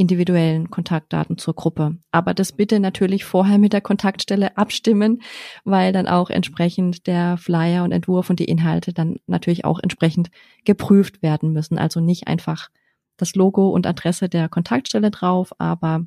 individuellen 0.00 0.70
Kontaktdaten 0.70 1.36
zur 1.36 1.54
Gruppe. 1.54 1.96
Aber 2.10 2.32
das 2.32 2.52
bitte 2.52 2.80
natürlich 2.80 3.24
vorher 3.24 3.58
mit 3.58 3.74
der 3.74 3.82
Kontaktstelle 3.82 4.56
abstimmen, 4.56 5.20
weil 5.64 5.92
dann 5.92 6.08
auch 6.08 6.30
entsprechend 6.30 7.06
der 7.06 7.36
Flyer 7.36 7.84
und 7.84 7.92
Entwurf 7.92 8.30
und 8.30 8.40
die 8.40 8.46
Inhalte 8.46 8.94
dann 8.94 9.16
natürlich 9.26 9.66
auch 9.66 9.78
entsprechend 9.78 10.30
geprüft 10.64 11.22
werden 11.22 11.52
müssen. 11.52 11.76
Also 11.76 12.00
nicht 12.00 12.28
einfach 12.28 12.70
das 13.18 13.34
Logo 13.34 13.68
und 13.68 13.86
Adresse 13.86 14.30
der 14.30 14.48
Kontaktstelle 14.48 15.10
drauf, 15.10 15.52
aber 15.58 16.06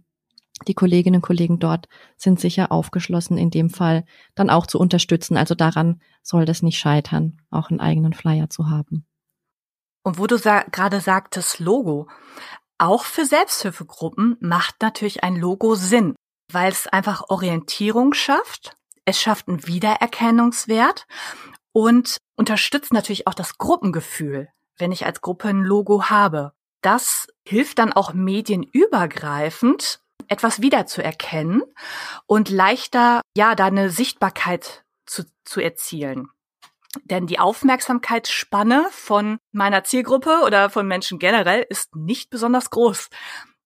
die 0.67 0.73
Kolleginnen 0.73 1.17
und 1.17 1.21
Kollegen 1.21 1.59
dort 1.59 1.87
sind 2.17 2.39
sicher 2.39 2.71
aufgeschlossen, 2.71 3.37
in 3.37 3.51
dem 3.51 3.69
Fall 3.69 4.05
dann 4.33 4.49
auch 4.49 4.65
zu 4.65 4.79
unterstützen. 4.79 5.37
Also 5.37 5.53
daran 5.53 6.01
soll 6.23 6.45
das 6.45 6.63
nicht 6.63 6.79
scheitern, 6.79 7.41
auch 7.51 7.69
einen 7.69 7.79
eigenen 7.79 8.13
Flyer 8.13 8.49
zu 8.49 8.69
haben. 8.69 9.05
Und 10.03 10.17
wo 10.17 10.27
du 10.27 10.37
sa 10.37 10.63
gerade 10.71 10.99
sagtest, 10.99 11.59
Logo, 11.59 12.07
auch 12.77 13.05
für 13.05 13.25
Selbsthilfegruppen 13.25 14.37
macht 14.41 14.81
natürlich 14.81 15.23
ein 15.23 15.35
Logo 15.37 15.75
Sinn, 15.75 16.15
weil 16.51 16.71
es 16.71 16.87
einfach 16.87 17.29
Orientierung 17.29 18.13
schafft, 18.13 18.75
es 19.05 19.19
schafft 19.19 19.47
einen 19.47 19.65
Wiedererkennungswert 19.65 21.07
und 21.71 22.17
unterstützt 22.35 22.93
natürlich 22.93 23.27
auch 23.27 23.33
das 23.33 23.57
Gruppengefühl, 23.57 24.49
wenn 24.77 24.91
ich 24.91 25.05
als 25.05 25.21
Gruppe 25.21 25.49
ein 25.49 25.61
Logo 25.61 26.09
habe. 26.09 26.53
Das 26.81 27.27
hilft 27.47 27.79
dann 27.79 27.93
auch 27.93 28.13
medienübergreifend, 28.13 30.01
etwas 30.27 30.61
wiederzuerkennen 30.61 31.63
und 32.25 32.49
leichter, 32.49 33.21
ja, 33.37 33.55
da 33.55 33.65
eine 33.65 33.89
Sichtbarkeit 33.89 34.83
zu, 35.05 35.23
zu 35.45 35.61
erzielen. 35.61 36.29
Denn 37.05 37.27
die 37.27 37.39
Aufmerksamkeitsspanne 37.39 38.87
von 38.91 39.39
meiner 39.51 39.83
Zielgruppe 39.83 40.41
oder 40.45 40.69
von 40.69 40.87
Menschen 40.87 41.19
generell 41.19 41.65
ist 41.67 41.95
nicht 41.95 42.29
besonders 42.29 42.69
groß. 42.69 43.09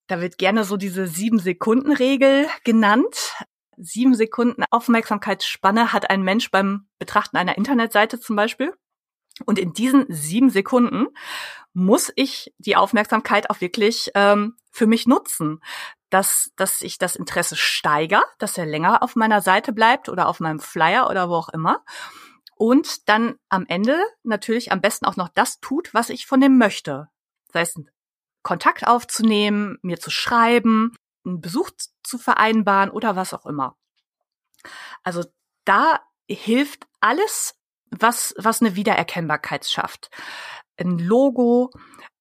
Da 0.08 0.22
wird 0.22 0.38
gerne 0.38 0.64
so 0.64 0.78
diese 0.78 1.08
sieben 1.08 1.40
Sekunden 1.40 1.92
Regel 1.92 2.48
genannt. 2.64 3.36
Sieben 3.76 4.16
Sekunden 4.16 4.64
Aufmerksamkeitsspanne 4.72 5.92
hat 5.92 6.10
ein 6.10 6.24
Mensch 6.24 6.50
beim 6.50 6.88
Betrachten 7.00 7.38
einer 7.38 7.58
Internetseite 7.58 8.20
zum 8.20 8.36
Beispiel. 8.36 8.74
Und 9.46 9.60
in 9.60 9.74
diesen 9.74 10.06
sieben 10.10 10.50
Sekunden 10.50 11.08
muss 11.74 12.12
ich 12.16 12.54
die 12.58 12.76
Aufmerksamkeit 12.76 13.50
auch 13.52 13.62
wirklich 13.62 14.10
ähm, 14.16 14.56
für 14.72 14.88
mich 14.88 15.06
nutzen, 15.06 15.62
dass, 16.10 16.52
dass 16.56 16.82
ich 16.82 16.98
das 16.98 17.16
Interesse 17.16 17.56
steigere, 17.56 18.24
dass 18.40 18.58
er 18.58 18.66
länger 18.66 19.04
auf 19.04 19.16
meiner 19.16 19.42
Seite 19.42 19.74
bleibt 19.74 20.10
oder 20.10 20.28
auf 20.28 20.40
meinem 20.40 20.60
Flyer 20.60 21.10
oder 21.10 21.30
wo 21.30 21.36
auch 21.36 21.50
immer 21.50 21.84
und 22.58 23.08
dann 23.10 23.36
am 23.50 23.66
Ende 23.68 24.00
natürlich 24.24 24.72
am 24.72 24.82
besten 24.82 25.06
auch 25.06 25.16
noch 25.16 25.30
das 25.30 25.60
tut, 25.60 25.94
was 25.94 26.10
ich 26.10 26.26
von 26.26 26.42
dem 26.42 26.58
möchte. 26.58 27.10
Sei 27.52 27.62
es 27.62 27.80
Kontakt 28.44 28.88
aufzunehmen, 28.88 29.78
mir 29.82 30.00
zu 30.00 30.10
schreiben, 30.10 30.96
einen 31.26 31.42
Besuch 31.42 31.70
zu 32.04 32.18
vereinbaren 32.18 32.90
oder 32.90 33.16
was 33.16 33.34
auch 33.34 33.46
immer. 33.46 33.78
Also 35.04 35.26
da 35.66 36.00
hilft 36.30 36.88
alles, 37.00 37.56
was, 37.92 38.34
was 38.38 38.62
eine 38.62 38.76
Wiedererkennbarkeit 38.76 39.66
schafft. 39.66 40.10
Ein 40.78 41.00
Logo, 41.00 41.72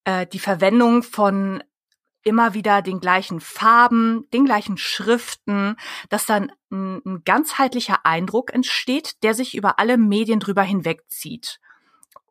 äh, 0.04 0.26
die 0.26 0.38
Verwendung 0.38 1.02
von 1.02 1.62
immer 2.26 2.54
wieder 2.54 2.82
den 2.82 2.98
gleichen 2.98 3.40
Farben, 3.40 4.28
den 4.32 4.44
gleichen 4.44 4.76
Schriften, 4.76 5.76
dass 6.08 6.26
dann 6.26 6.50
ein, 6.70 7.00
ein 7.06 7.22
ganzheitlicher 7.24 8.04
Eindruck 8.04 8.52
entsteht, 8.52 9.22
der 9.22 9.32
sich 9.32 9.56
über 9.56 9.78
alle 9.78 9.96
Medien 9.96 10.40
drüber 10.40 10.62
hinwegzieht. 10.62 11.60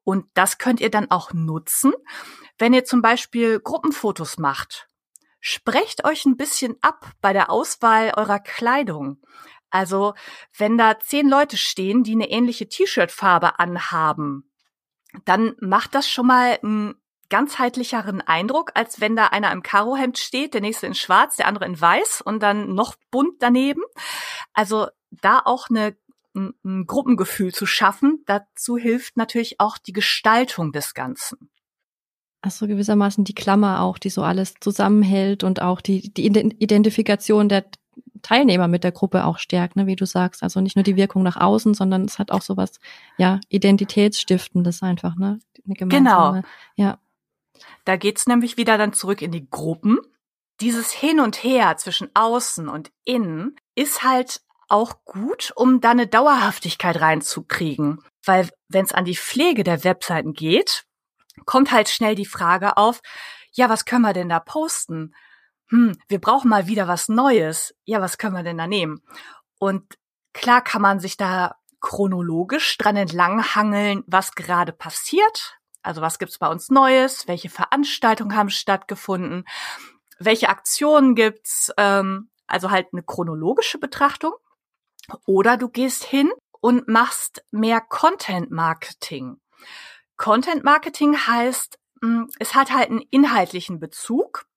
Und 0.03 0.25
das 0.33 0.57
könnt 0.57 0.81
ihr 0.81 0.91
dann 0.91 1.09
auch 1.09 1.31
nutzen, 1.31 1.93
wenn 2.57 2.73
ihr 2.73 2.83
zum 2.83 3.01
Beispiel 3.01 3.59
Gruppenfotos 3.59 4.37
macht. 4.37 4.87
Sprecht 5.39 6.03
euch 6.03 6.25
ein 6.25 6.35
bisschen 6.35 6.75
ab 6.81 7.11
bei 7.21 7.31
der 7.31 7.49
Auswahl 7.49 8.11
eurer 8.17 8.39
Kleidung. 8.39 9.21
Also, 9.69 10.13
wenn 10.57 10.77
da 10.77 10.99
zehn 10.99 11.29
Leute 11.29 11.55
stehen, 11.55 12.03
die 12.03 12.13
eine 12.13 12.29
ähnliche 12.29 12.67
T-Shirt-Farbe 12.67 13.59
anhaben, 13.59 14.51
dann 15.23 15.55
macht 15.59 15.95
das 15.95 16.09
schon 16.09 16.27
mal 16.27 16.59
einen 16.61 16.95
ganzheitlicheren 17.29 18.21
Eindruck, 18.21 18.71
als 18.75 19.01
wenn 19.01 19.15
da 19.15 19.27
einer 19.27 19.51
im 19.51 19.63
Karohemd 19.63 20.17
steht, 20.17 20.53
der 20.53 20.61
nächste 20.61 20.87
in 20.87 20.95
schwarz, 20.95 21.35
der 21.35 21.47
andere 21.47 21.65
in 21.65 21.79
weiß 21.79 22.21
und 22.21 22.41
dann 22.41 22.73
noch 22.73 22.95
bunt 23.11 23.35
daneben. 23.39 23.81
Also 24.53 24.87
da 25.11 25.41
auch 25.43 25.69
eine, 25.69 25.95
ein, 26.35 26.85
Gruppengefühl 26.85 27.53
zu 27.53 27.65
schaffen, 27.65 28.23
dazu 28.25 28.77
hilft 28.77 29.17
natürlich 29.17 29.59
auch 29.59 29.77
die 29.77 29.93
Gestaltung 29.93 30.71
des 30.71 30.93
Ganzen. 30.93 31.49
Also 32.41 32.67
gewissermaßen 32.67 33.23
die 33.23 33.33
Klammer 33.33 33.81
auch, 33.81 33.97
die 33.97 34.09
so 34.09 34.21
alles 34.21 34.53
zusammenhält 34.59 35.43
und 35.43 35.61
auch 35.61 35.81
die, 35.81 36.13
die 36.13 36.27
Identifikation 36.27 37.49
der 37.49 37.65
Teilnehmer 38.21 38.67
mit 38.67 38.83
der 38.83 38.91
Gruppe 38.91 39.25
auch 39.25 39.39
stärkt, 39.39 39.75
ne, 39.75 39.87
wie 39.87 39.95
du 39.95 40.05
sagst. 40.05 40.43
Also 40.43 40.61
nicht 40.61 40.75
nur 40.75 40.83
die 40.83 40.95
Wirkung 40.95 41.23
nach 41.23 41.37
außen, 41.37 41.73
sondern 41.73 42.05
es 42.05 42.19
hat 42.19 42.31
auch 42.31 42.41
sowas, 42.41 42.79
ja, 43.17 43.39
Identitätsstiftendes 43.49 44.83
einfach, 44.83 45.15
ne? 45.15 45.39
genau. 45.65 46.41
Ja. 46.75 46.99
Da 47.83 47.95
geht's 47.95 48.27
nämlich 48.27 48.57
wieder 48.57 48.77
dann 48.77 48.93
zurück 48.93 49.21
in 49.21 49.31
die 49.31 49.49
Gruppen. 49.49 49.99
Dieses 50.61 50.91
Hin 50.91 51.19
und 51.19 51.43
Her 51.43 51.77
zwischen 51.77 52.09
außen 52.13 52.69
und 52.69 52.91
innen 53.03 53.55
ist 53.75 54.03
halt 54.03 54.41
auch 54.67 55.03
gut, 55.05 55.51
um 55.55 55.81
da 55.81 55.91
eine 55.91 56.07
Dauerhaftigkeit 56.07 56.99
reinzukriegen. 56.99 57.99
Weil 58.23 58.49
wenn 58.67 58.85
es 58.85 58.93
an 58.93 59.05
die 59.05 59.17
Pflege 59.17 59.63
der 59.63 59.83
Webseiten 59.83 60.33
geht, 60.33 60.85
kommt 61.45 61.71
halt 61.71 61.89
schnell 61.89 62.15
die 62.15 62.25
Frage 62.25 62.77
auf, 62.77 63.01
ja, 63.51 63.69
was 63.69 63.85
können 63.85 64.01
wir 64.01 64.13
denn 64.13 64.29
da 64.29 64.39
posten? 64.39 65.13
Hm, 65.69 65.97
wir 66.07 66.19
brauchen 66.19 66.49
mal 66.49 66.67
wieder 66.67 66.87
was 66.87 67.09
Neues. 67.09 67.75
Ja, 67.85 68.01
was 68.01 68.17
können 68.17 68.35
wir 68.35 68.43
denn 68.43 68.57
da 68.57 68.67
nehmen? 68.67 69.01
Und 69.59 69.97
klar 70.33 70.61
kann 70.63 70.81
man 70.81 70.99
sich 70.99 71.17
da 71.17 71.55
chronologisch 71.79 72.77
dran 72.77 72.95
entlanghangeln, 72.95 74.03
was 74.07 74.33
gerade 74.33 74.71
passiert. 74.73 75.54
Also 75.85 76.01
was 76.01 76.19
gibt's 76.19 76.39
bei 76.39 76.47
uns 76.47 76.69
Neues? 76.69 77.27
Welche 77.27 77.49
Veranstaltungen 77.49 78.35
haben 78.35 78.49
stattgefunden? 78.49 79.45
Welche 80.19 80.49
Aktionen 80.49 81.15
gibt's? 81.15 81.71
Ähm, 81.77 82.29
also 82.47 82.71
halt 82.71 82.87
eine 82.91 83.03
chronologische 83.03 83.77
Betrachtung. 83.77 84.33
Oder 85.25 85.57
du 85.57 85.69
gehst 85.69 86.03
hin 86.03 86.31
und 86.59 86.87
machst 86.87 87.43
mehr 87.51 87.81
Content 87.81 88.49
Marketing. 88.49 89.37
Content 90.17 90.63
Marketing 90.63 91.15
heißt, 91.15 91.77
hm, 92.01 92.29
es 92.39 92.55
hat 92.55 92.71
halt 92.71 92.89
einen 92.89 93.03
inhaltlichen 93.11 93.79
Bezug, 93.79 94.47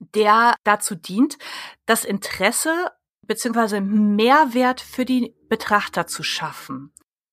der 0.00 0.56
dazu 0.64 0.94
dient, 0.94 1.38
das 1.86 2.04
Interesse 2.04 2.90
beziehungsweise 3.22 3.80
Mehrwert 3.80 4.80
für 4.80 5.04
die 5.04 5.34
Betrachter 5.48 6.06
zu 6.06 6.22
schaffen. 6.22 6.92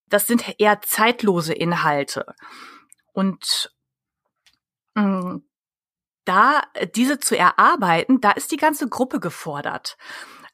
Das 0.09 0.27
sind 0.27 0.59
eher 0.59 0.81
zeitlose 0.81 1.53
Inhalte. 1.53 2.35
Und 3.13 3.73
mh, 4.95 5.03
mm, 5.03 5.49
da 6.25 6.63
diese 6.95 7.19
zu 7.19 7.37
erarbeiten, 7.37 8.21
da 8.21 8.31
ist 8.31 8.51
die 8.51 8.57
ganze 8.57 8.87
Gruppe 8.87 9.19
gefordert. 9.19 9.97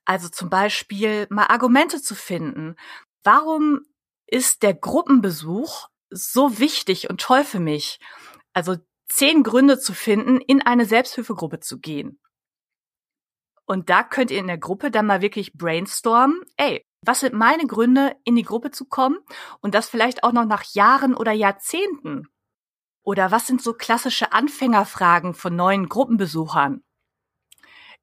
Also 0.05 0.29
zum 0.29 0.49
Beispiel 0.49 1.27
mal 1.29 1.45
Argumente 1.45 2.01
zu 2.01 2.15
finden. 2.15 2.75
Warum 3.23 3.81
ist 4.27 4.63
der 4.63 4.73
Gruppenbesuch 4.73 5.87
so 6.09 6.59
wichtig 6.59 7.09
und 7.09 7.21
toll 7.21 7.43
für 7.43 7.59
mich? 7.59 7.99
Also 8.53 8.77
zehn 9.07 9.43
Gründe 9.43 9.79
zu 9.79 9.93
finden, 9.93 10.39
in 10.41 10.61
eine 10.61 10.85
Selbsthilfegruppe 10.85 11.59
zu 11.59 11.79
gehen. 11.79 12.19
Und 13.65 13.89
da 13.89 14.03
könnt 14.03 14.31
ihr 14.31 14.39
in 14.39 14.47
der 14.47 14.57
Gruppe 14.57 14.89
dann 14.89 15.05
mal 15.05 15.21
wirklich 15.21 15.53
brainstormen, 15.53 16.41
ey, 16.57 16.83
was 17.05 17.19
sind 17.19 17.35
meine 17.35 17.67
Gründe, 17.67 18.15
in 18.23 18.35
die 18.35 18.43
Gruppe 18.43 18.71
zu 18.71 18.85
kommen? 18.85 19.19
Und 19.61 19.75
das 19.75 19.89
vielleicht 19.89 20.23
auch 20.23 20.31
noch 20.31 20.45
nach 20.45 20.63
Jahren 20.73 21.15
oder 21.15 21.31
Jahrzehnten. 21.31 22.27
Oder 23.09 23.31
was 23.31 23.47
sind 23.47 23.59
so 23.59 23.73
klassische 23.73 24.33
Anfängerfragen 24.33 25.33
von 25.33 25.55
neuen 25.55 25.89
Gruppenbesuchern? 25.89 26.83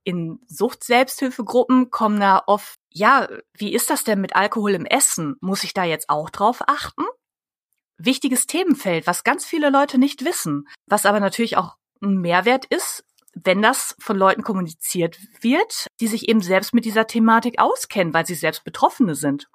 In 0.02 0.40
Sucht-Selbsthilfegruppen 0.48 1.92
kommen 1.92 2.18
da 2.18 2.42
oft, 2.48 2.80
ja, 2.90 3.28
wie 3.56 3.72
ist 3.72 3.88
das 3.88 4.02
denn 4.02 4.20
mit 4.20 4.34
Alkohol 4.34 4.74
im 4.74 4.84
Essen? 4.84 5.36
Muss 5.40 5.62
ich 5.62 5.72
da 5.74 5.84
jetzt 5.84 6.10
auch 6.10 6.28
drauf 6.28 6.60
achten? 6.66 7.04
Wichtiges 7.98 8.48
Themenfeld, 8.48 9.06
was 9.06 9.22
ganz 9.22 9.44
viele 9.44 9.70
Leute 9.70 9.98
nicht 9.98 10.24
wissen, 10.24 10.66
was 10.86 11.06
aber 11.06 11.20
natürlich 11.20 11.56
auch 11.56 11.76
ein 12.02 12.16
Mehrwert 12.16 12.64
ist, 12.64 13.04
wenn 13.32 13.62
das 13.62 13.94
von 14.00 14.16
Leuten 14.16 14.42
kommuniziert 14.42 15.20
wird, 15.40 15.86
die 16.00 16.08
sich 16.08 16.28
eben 16.28 16.40
selbst 16.40 16.74
mit 16.74 16.84
dieser 16.84 17.06
Thematik 17.06 17.60
auskennen, 17.60 18.12
weil 18.12 18.26
sie 18.26 18.34
selbst 18.34 18.64
Betroffene 18.64 19.14
sind. 19.14 19.48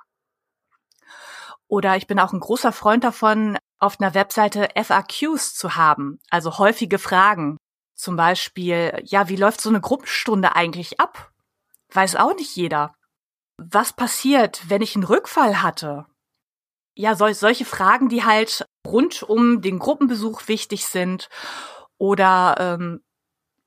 Oder 1.68 1.98
ich 1.98 2.08
bin 2.08 2.20
auch 2.20 2.32
ein 2.32 2.40
großer 2.40 2.72
Freund 2.72 3.04
davon, 3.04 3.58
auf 3.82 4.00
einer 4.00 4.14
Webseite 4.14 4.70
FAQs 4.76 5.56
zu 5.56 5.76
haben, 5.76 6.20
also 6.30 6.58
häufige 6.60 7.00
Fragen. 7.00 7.58
Zum 7.96 8.16
Beispiel, 8.16 9.02
ja, 9.04 9.28
wie 9.28 9.36
läuft 9.36 9.60
so 9.60 9.70
eine 9.70 9.82
Gruppenstunde 9.82 10.56
eigentlich 10.56 11.00
ab? 11.00 11.32
Weiß 11.92 12.16
auch 12.16 12.36
nicht 12.36 12.56
jeder. 12.56 12.94
Was 13.58 13.94
passiert, 13.94 14.70
wenn 14.70 14.82
ich 14.82 14.96
einen 14.96 15.04
Rückfall 15.04 15.62
hatte? 15.62 16.06
Ja, 16.94 17.16
sol 17.16 17.34
solche 17.34 17.66
Fragen, 17.66 18.10
die 18.10 18.24
halt 18.24 18.66
rund 18.86 19.24
um 19.24 19.62
den 19.62 19.80
Gruppenbesuch 19.80 20.48
wichtig 20.48 20.86
sind 20.86 21.30
oder 21.98 22.56
ähm, 22.60 23.02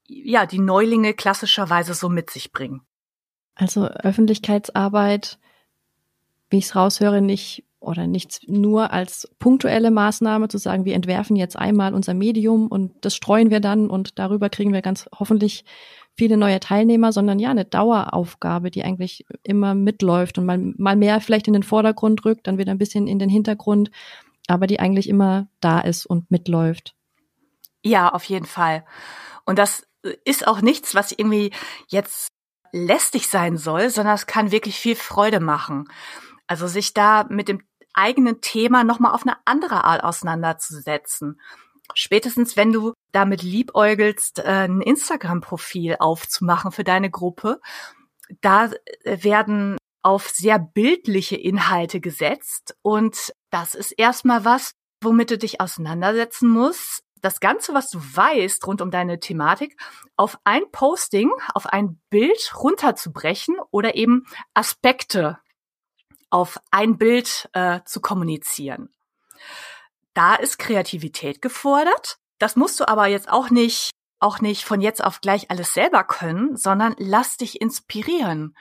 ja, 0.06 0.46
die 0.46 0.58
Neulinge 0.58 1.14
klassischerweise 1.14 1.94
so 1.94 2.08
mit 2.08 2.30
sich 2.30 2.52
bringen. 2.52 2.82
Also 3.54 3.86
Öffentlichkeitsarbeit, 3.86 5.38
wie 6.50 6.58
ich 6.58 6.66
es 6.66 6.76
raushöre, 6.76 7.20
nicht 7.20 7.64
oder 7.84 8.06
nichts 8.06 8.40
nur 8.46 8.92
als 8.92 9.28
punktuelle 9.38 9.90
Maßnahme 9.90 10.48
zu 10.48 10.58
sagen, 10.58 10.84
wir 10.84 10.94
entwerfen 10.94 11.36
jetzt 11.36 11.56
einmal 11.56 11.94
unser 11.94 12.14
Medium 12.14 12.66
und 12.68 12.92
das 13.02 13.14
streuen 13.14 13.50
wir 13.50 13.60
dann 13.60 13.90
und 13.90 14.18
darüber 14.18 14.48
kriegen 14.48 14.72
wir 14.72 14.82
ganz 14.82 15.08
hoffentlich 15.18 15.64
viele 16.16 16.36
neue 16.36 16.60
Teilnehmer, 16.60 17.12
sondern 17.12 17.38
ja, 17.38 17.50
eine 17.50 17.64
Daueraufgabe, 17.64 18.70
die 18.70 18.84
eigentlich 18.84 19.26
immer 19.42 19.74
mitläuft 19.74 20.38
und 20.38 20.46
mal, 20.46 20.58
mal 20.58 20.96
mehr 20.96 21.20
vielleicht 21.20 21.46
in 21.46 21.52
den 21.52 21.62
Vordergrund 21.62 22.24
rückt, 22.24 22.46
dann 22.46 22.58
wieder 22.58 22.70
ein 22.70 22.78
bisschen 22.78 23.06
in 23.06 23.18
den 23.18 23.28
Hintergrund, 23.28 23.90
aber 24.46 24.66
die 24.66 24.80
eigentlich 24.80 25.08
immer 25.08 25.48
da 25.60 25.80
ist 25.80 26.06
und 26.06 26.30
mitläuft. 26.30 26.94
Ja, 27.82 28.08
auf 28.10 28.24
jeden 28.24 28.46
Fall. 28.46 28.84
Und 29.44 29.58
das 29.58 29.86
ist 30.24 30.46
auch 30.46 30.60
nichts, 30.60 30.94
was 30.94 31.12
irgendwie 31.12 31.50
jetzt 31.88 32.28
lästig 32.72 33.28
sein 33.28 33.56
soll, 33.56 33.90
sondern 33.90 34.14
es 34.14 34.26
kann 34.26 34.50
wirklich 34.50 34.78
viel 34.78 34.96
Freude 34.96 35.40
machen. 35.40 35.88
Also 36.46 36.66
sich 36.66 36.92
da 36.92 37.24
mit 37.28 37.48
dem 37.48 37.62
eigenen 37.94 38.40
Thema 38.40 38.84
nochmal 38.84 39.12
auf 39.12 39.22
eine 39.22 39.36
andere 39.44 39.84
Art 39.84 40.04
auseinanderzusetzen. 40.04 41.40
Spätestens, 41.94 42.56
wenn 42.56 42.72
du 42.72 42.94
damit 43.12 43.42
liebäugelst, 43.42 44.38
äh, 44.38 44.66
ein 44.66 44.80
Instagram-Profil 44.80 45.96
aufzumachen 45.98 46.72
für 46.72 46.84
deine 46.84 47.10
Gruppe, 47.10 47.60
da 48.40 48.70
werden 49.04 49.76
auf 50.02 50.28
sehr 50.28 50.58
bildliche 50.58 51.36
Inhalte 51.36 52.00
gesetzt 52.00 52.76
und 52.82 53.32
das 53.50 53.74
ist 53.74 53.92
erstmal 53.92 54.44
was, 54.44 54.72
womit 55.02 55.30
du 55.30 55.38
dich 55.38 55.60
auseinandersetzen 55.60 56.48
musst. 56.48 57.02
Das 57.20 57.40
Ganze, 57.40 57.72
was 57.72 57.88
du 57.88 57.98
weißt 57.98 58.66
rund 58.66 58.82
um 58.82 58.90
deine 58.90 59.18
Thematik, 59.18 59.80
auf 60.16 60.38
ein 60.44 60.62
Posting, 60.72 61.30
auf 61.54 61.66
ein 61.66 62.00
Bild 62.10 62.52
runterzubrechen 62.56 63.56
oder 63.70 63.94
eben 63.94 64.26
Aspekte 64.52 65.38
auf 66.34 66.58
ein 66.72 66.98
Bild 66.98 67.48
äh, 67.52 67.78
zu 67.84 68.00
kommunizieren. 68.00 68.88
Da 70.14 70.34
ist 70.34 70.58
Kreativität 70.58 71.40
gefordert. 71.40 72.18
Das 72.40 72.56
musst 72.56 72.80
du 72.80 72.88
aber 72.88 73.06
jetzt 73.06 73.28
auch 73.28 73.50
nicht, 73.50 73.90
auch 74.18 74.40
nicht 74.40 74.64
von 74.64 74.80
jetzt 74.80 75.02
auf 75.02 75.20
gleich 75.20 75.52
alles 75.52 75.74
selber 75.74 76.02
können, 76.02 76.56
sondern 76.56 76.96
lass 76.98 77.36
dich 77.36 77.60
inspirieren. 77.60 78.56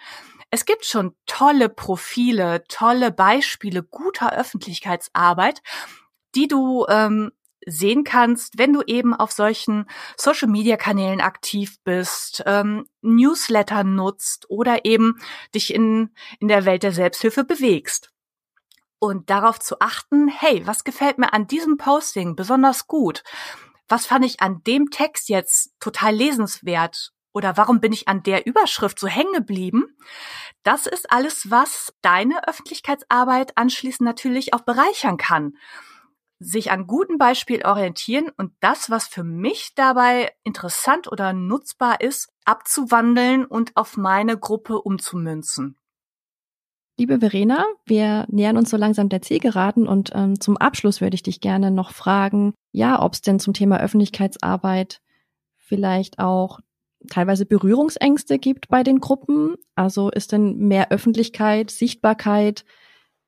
Es 0.51 0.65
gibt 0.65 0.85
schon 0.85 1.15
tolle 1.25 1.67
Profile, 1.67 2.63
tolle 2.67 3.11
Beispiele 3.11 3.81
guter 3.81 4.33
Öffentlichkeitsarbeit, 4.33 5.63
die 6.35 6.47
du 6.47 6.85
ähm, 6.87 7.31
sehen 7.65 8.03
kannst, 8.03 8.57
wenn 8.57 8.73
du 8.73 8.81
eben 8.85 9.13
auf 9.13 9.31
solchen 9.31 9.85
Social-Media-Kanälen 10.17 11.21
aktiv 11.21 11.77
bist, 11.83 12.43
ähm, 12.45 12.85
Newsletter 13.01 13.83
nutzt 13.83 14.49
oder 14.49 14.85
eben 14.85 15.19
dich 15.53 15.73
in, 15.73 16.11
in 16.39 16.47
der 16.47 16.65
Welt 16.65 16.83
der 16.83 16.91
Selbsthilfe 16.91 17.43
bewegst. 17.43 18.11
Und 18.99 19.29
darauf 19.29 19.59
zu 19.59 19.79
achten, 19.81 20.29
hey, 20.29 20.65
was 20.65 20.83
gefällt 20.83 21.17
mir 21.17 21.33
an 21.33 21.47
diesem 21.47 21.77
Posting 21.77 22.35
besonders 22.35 22.87
gut? 22.87 23.23
Was 23.89 24.05
fand 24.05 24.23
ich 24.23 24.39
an 24.39 24.63
dem 24.63 24.91
Text 24.91 25.27
jetzt 25.27 25.73
total 25.79 26.15
lesenswert? 26.15 27.11
Oder 27.33 27.57
warum 27.57 27.81
bin 27.81 27.91
ich 27.91 28.07
an 28.07 28.23
der 28.23 28.45
Überschrift 28.45 28.99
so 28.99 29.07
hängen 29.07 29.33
geblieben? 29.33 29.97
Das 30.61 30.85
ist 30.85 31.11
alles, 31.11 31.49
was 31.51 31.93
deine 32.01 32.47
Öffentlichkeitsarbeit 32.47 33.57
anschließend 33.57 34.05
natürlich 34.05 34.53
auch 34.53 34.61
bereichern 34.61 35.17
kann 35.17 35.57
sich 36.43 36.71
an 36.71 36.87
guten 36.87 37.17
Beispielen 37.17 37.65
orientieren 37.65 38.29
und 38.37 38.51
das, 38.59 38.89
was 38.89 39.07
für 39.07 39.23
mich 39.23 39.73
dabei 39.75 40.31
interessant 40.43 41.11
oder 41.11 41.33
nutzbar 41.33 42.01
ist, 42.01 42.29
abzuwandeln 42.45 43.45
und 43.45 43.75
auf 43.75 43.97
meine 43.97 44.37
Gruppe 44.37 44.81
umzumünzen. 44.81 45.77
Liebe 46.99 47.19
Verena, 47.19 47.65
wir 47.85 48.25
nähern 48.29 48.57
uns 48.57 48.69
so 48.69 48.77
langsam 48.77 49.09
der 49.09 49.23
Zielgeraden 49.23 49.87
und 49.87 50.11
ähm, 50.13 50.39
zum 50.39 50.57
Abschluss 50.57 51.01
würde 51.01 51.15
ich 51.15 51.23
dich 51.23 51.41
gerne 51.41 51.71
noch 51.71 51.91
fragen, 51.91 52.53
ja, 52.71 53.01
ob 53.01 53.13
es 53.13 53.21
denn 53.21 53.39
zum 53.39 53.53
Thema 53.53 53.79
Öffentlichkeitsarbeit 53.79 55.01
vielleicht 55.57 56.19
auch 56.19 56.59
teilweise 57.09 57.45
Berührungsängste 57.45 58.37
gibt 58.37 58.67
bei 58.67 58.83
den 58.83 58.99
Gruppen. 58.99 59.55
Also 59.75 60.11
ist 60.11 60.31
denn 60.31 60.57
mehr 60.57 60.91
Öffentlichkeit, 60.91 61.71
Sichtbarkeit 61.71 62.63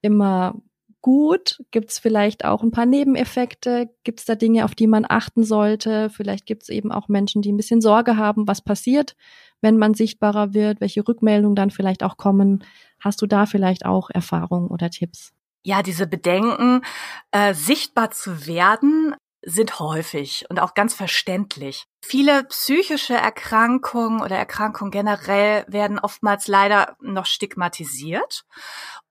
immer 0.02 0.62
gut? 1.06 1.62
Gibt 1.70 1.92
es 1.92 2.00
vielleicht 2.00 2.46
auch 2.46 2.64
ein 2.64 2.72
paar 2.72 2.88
Nebeneffekte? 2.88 3.92
Gibt 4.04 4.22
es 4.22 4.26
da 4.26 4.34
Dinge, 4.34 4.66
auf 4.66 4.74
die 4.74 4.88
man 4.88 5.06
achten 5.08 5.44
sollte? 5.44 6.10
Vielleicht 6.10 6.48
gibt 6.48 6.64
es 6.64 6.70
eben 6.70 6.92
auch 6.92 7.10
Menschen, 7.10 7.44
die 7.44 7.52
ein 7.52 7.58
bisschen 7.58 7.80
Sorge 7.80 8.18
haben, 8.18 8.48
was 8.48 8.64
passiert, 8.64 9.16
wenn 9.62 9.78
man 9.78 9.94
sichtbarer 9.94 10.56
wird, 10.56 10.82
welche 10.82 11.08
Rückmeldungen 11.08 11.56
dann 11.56 11.70
vielleicht 11.70 12.02
auch 12.02 12.18
kommen. 12.18 12.64
Hast 13.00 13.22
du 13.22 13.28
da 13.28 13.46
vielleicht 13.46 13.86
auch 13.86 14.10
Erfahrungen 14.10 14.70
oder 14.70 14.90
Tipps? 14.90 15.32
Ja, 15.62 15.84
diese 15.84 16.08
Bedenken, 16.08 16.82
äh, 17.30 17.54
sichtbar 17.54 18.10
zu 18.10 18.48
werden, 18.48 19.14
sind 19.44 19.80
häufig 19.80 20.48
und 20.50 20.60
auch 20.60 20.74
ganz 20.74 20.96
verständlich. 20.96 21.86
Viele 22.04 22.46
psychische 22.46 23.14
Erkrankungen 23.14 24.22
oder 24.22 24.38
Erkrankungen 24.38 24.90
generell 24.90 25.66
werden 25.68 26.00
oftmals 26.00 26.48
leider 26.48 26.98
noch 27.00 27.28
stigmatisiert 27.28 28.44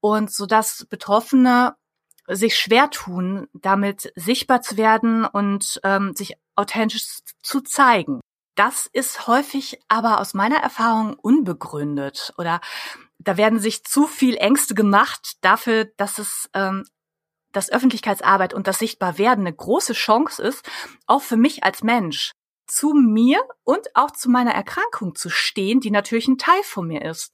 und 0.01 0.33
so 0.33 0.47
dass 0.47 0.87
Betroffene 0.91 1.77
sich 2.29 2.59
schwer 2.59 2.91
tun, 2.91 3.49
damit 3.53 4.13
sichtbar 4.17 4.63
zu 4.63 4.77
werden 4.77 5.25
und 5.25 5.81
ähm, 5.85 6.15
sich 6.15 6.35
authentisch 6.57 7.21
zu 7.43 7.61
zeigen. 7.61 8.21
Das 8.55 8.87
ist 8.93 9.27
häufig 9.27 9.81
aber 9.89 10.21
aus 10.21 10.33
meiner 10.33 10.59
Erfahrung 10.59 11.15
unbegründet 11.15 12.33
oder 12.39 12.61
da 13.19 13.37
werden 13.37 13.59
sich 13.59 13.85
zu 13.85 14.07
viel 14.07 14.37
Ängste 14.37 14.75
gemacht 14.75 15.39
dafür, 15.41 15.87
dass 15.97 16.19
es 16.19 16.49
ähm, 16.55 16.85
dass 17.55 17.71
Öffentlichkeitsarbeit 17.71 18.53
und 18.53 18.67
das 18.67 18.81
Sichtbarwerden 18.81 19.47
eine 19.47 19.55
große 19.55 19.93
Chance 19.93 20.43
ist, 20.43 20.69
auch 21.07 21.23
für 21.23 21.37
mich 21.37 21.63
als 21.63 21.83
Mensch 21.83 22.33
zu 22.67 22.95
mir 22.95 23.41
und 23.63 23.95
auch 23.95 24.11
zu 24.11 24.29
meiner 24.29 24.53
Erkrankung 24.53 25.15
zu 25.15 25.31
stehen, 25.31 25.81
die 25.81 25.91
natürlich 25.91 26.27
ein 26.29 26.39
Teil 26.39 26.63
von 26.65 26.87
mir 26.89 27.03
ist. 27.03 27.33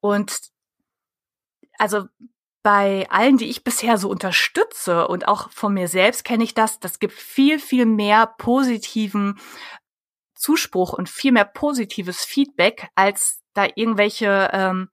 Und 0.00 0.38
also 1.78 2.06
bei 2.66 3.08
allen, 3.10 3.36
die 3.36 3.48
ich 3.48 3.62
bisher 3.62 3.96
so 3.96 4.10
unterstütze 4.10 5.06
und 5.06 5.28
auch 5.28 5.52
von 5.52 5.72
mir 5.72 5.86
selbst 5.86 6.24
kenne 6.24 6.42
ich 6.42 6.52
das, 6.52 6.80
das 6.80 6.98
gibt 6.98 7.12
viel, 7.12 7.60
viel 7.60 7.86
mehr 7.86 8.26
positiven 8.26 9.38
Zuspruch 10.34 10.92
und 10.92 11.08
viel 11.08 11.30
mehr 11.30 11.44
positives 11.44 12.24
Feedback, 12.24 12.88
als 12.96 13.40
da 13.54 13.68
irgendwelche 13.72 14.50
ähm, 14.52 14.88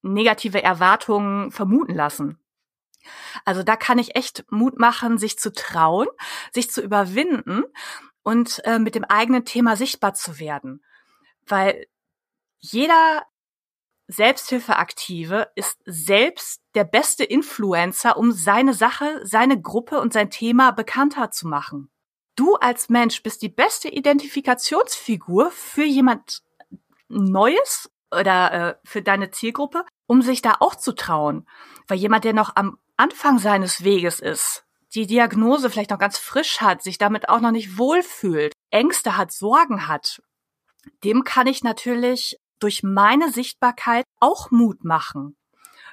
negative 0.00 0.62
Erwartungen 0.62 1.50
vermuten 1.50 1.94
lassen. 1.94 2.38
Also 3.44 3.62
da 3.62 3.76
kann 3.76 3.98
ich 3.98 4.16
echt 4.16 4.50
Mut 4.50 4.78
machen, 4.78 5.18
sich 5.18 5.38
zu 5.38 5.52
trauen, 5.52 6.08
sich 6.54 6.70
zu 6.70 6.80
überwinden 6.80 7.64
und 8.22 8.64
äh, 8.64 8.78
mit 8.78 8.94
dem 8.94 9.04
eigenen 9.04 9.44
Thema 9.44 9.76
sichtbar 9.76 10.14
zu 10.14 10.38
werden. 10.38 10.82
Weil 11.46 11.86
jeder 12.60 13.26
Selbsthilfeaktive 14.06 15.50
ist 15.54 15.76
selbst 15.84 16.59
der 16.74 16.84
beste 16.84 17.24
Influencer, 17.24 18.16
um 18.16 18.32
seine 18.32 18.74
Sache, 18.74 19.20
seine 19.24 19.60
Gruppe 19.60 20.00
und 20.00 20.12
sein 20.12 20.30
Thema 20.30 20.70
bekannter 20.70 21.30
zu 21.30 21.48
machen. 21.48 21.90
Du 22.36 22.54
als 22.54 22.88
Mensch 22.88 23.22
bist 23.22 23.42
die 23.42 23.48
beste 23.48 23.88
Identifikationsfigur 23.88 25.50
für 25.50 25.84
jemand 25.84 26.42
Neues 27.08 27.90
oder 28.12 28.52
äh, 28.52 28.74
für 28.84 29.02
deine 29.02 29.30
Zielgruppe, 29.30 29.84
um 30.06 30.22
sich 30.22 30.42
da 30.42 30.56
auch 30.60 30.74
zu 30.74 30.92
trauen. 30.92 31.46
Weil 31.88 31.98
jemand, 31.98 32.24
der 32.24 32.32
noch 32.32 32.56
am 32.56 32.78
Anfang 32.96 33.38
seines 33.38 33.84
Weges 33.84 34.20
ist, 34.20 34.64
die 34.94 35.06
Diagnose 35.06 35.70
vielleicht 35.70 35.90
noch 35.90 35.98
ganz 35.98 36.18
frisch 36.18 36.60
hat, 36.60 36.82
sich 36.82 36.98
damit 36.98 37.28
auch 37.28 37.40
noch 37.40 37.52
nicht 37.52 37.78
wohlfühlt, 37.78 38.52
Ängste 38.70 39.16
hat, 39.16 39.32
Sorgen 39.32 39.86
hat, 39.86 40.22
dem 41.04 41.24
kann 41.24 41.46
ich 41.46 41.62
natürlich 41.62 42.38
durch 42.58 42.82
meine 42.82 43.30
Sichtbarkeit 43.30 44.04
auch 44.18 44.50
Mut 44.50 44.84
machen. 44.84 45.36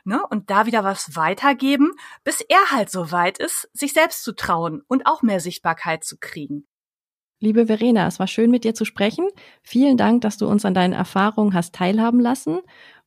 Ne? 0.08 0.22
Und 0.30 0.50
da 0.50 0.66
wieder 0.66 0.86
was 0.86 1.18
weitergeben, 1.18 1.92
bis 2.24 2.40
er 2.40 2.72
halt 2.72 2.90
so 2.90 3.12
weit 3.12 3.40
ist, 3.40 3.70
sich 3.74 3.92
selbst 3.92 4.24
zu 4.24 4.34
trauen 4.34 4.82
und 4.88 5.06
auch 5.06 5.22
mehr 5.22 5.42
Sichtbarkeit 5.42 6.06
zu 6.06 6.16
kriegen. 6.18 6.66
Liebe 7.42 7.68
Verena, 7.68 8.08
es 8.08 8.18
war 8.18 8.28
schön 8.28 8.50
mit 8.50 8.64
dir 8.64 8.74
zu 8.74 8.86
sprechen. 8.86 9.28
Vielen 9.64 9.98
Dank, 9.98 10.22
dass 10.22 10.38
du 10.38 10.48
uns 10.48 10.64
an 10.64 10.74
deinen 10.74 10.94
Erfahrungen 10.94 11.54
hast 11.54 11.76
teilhaben 11.76 12.22
lassen 12.22 12.60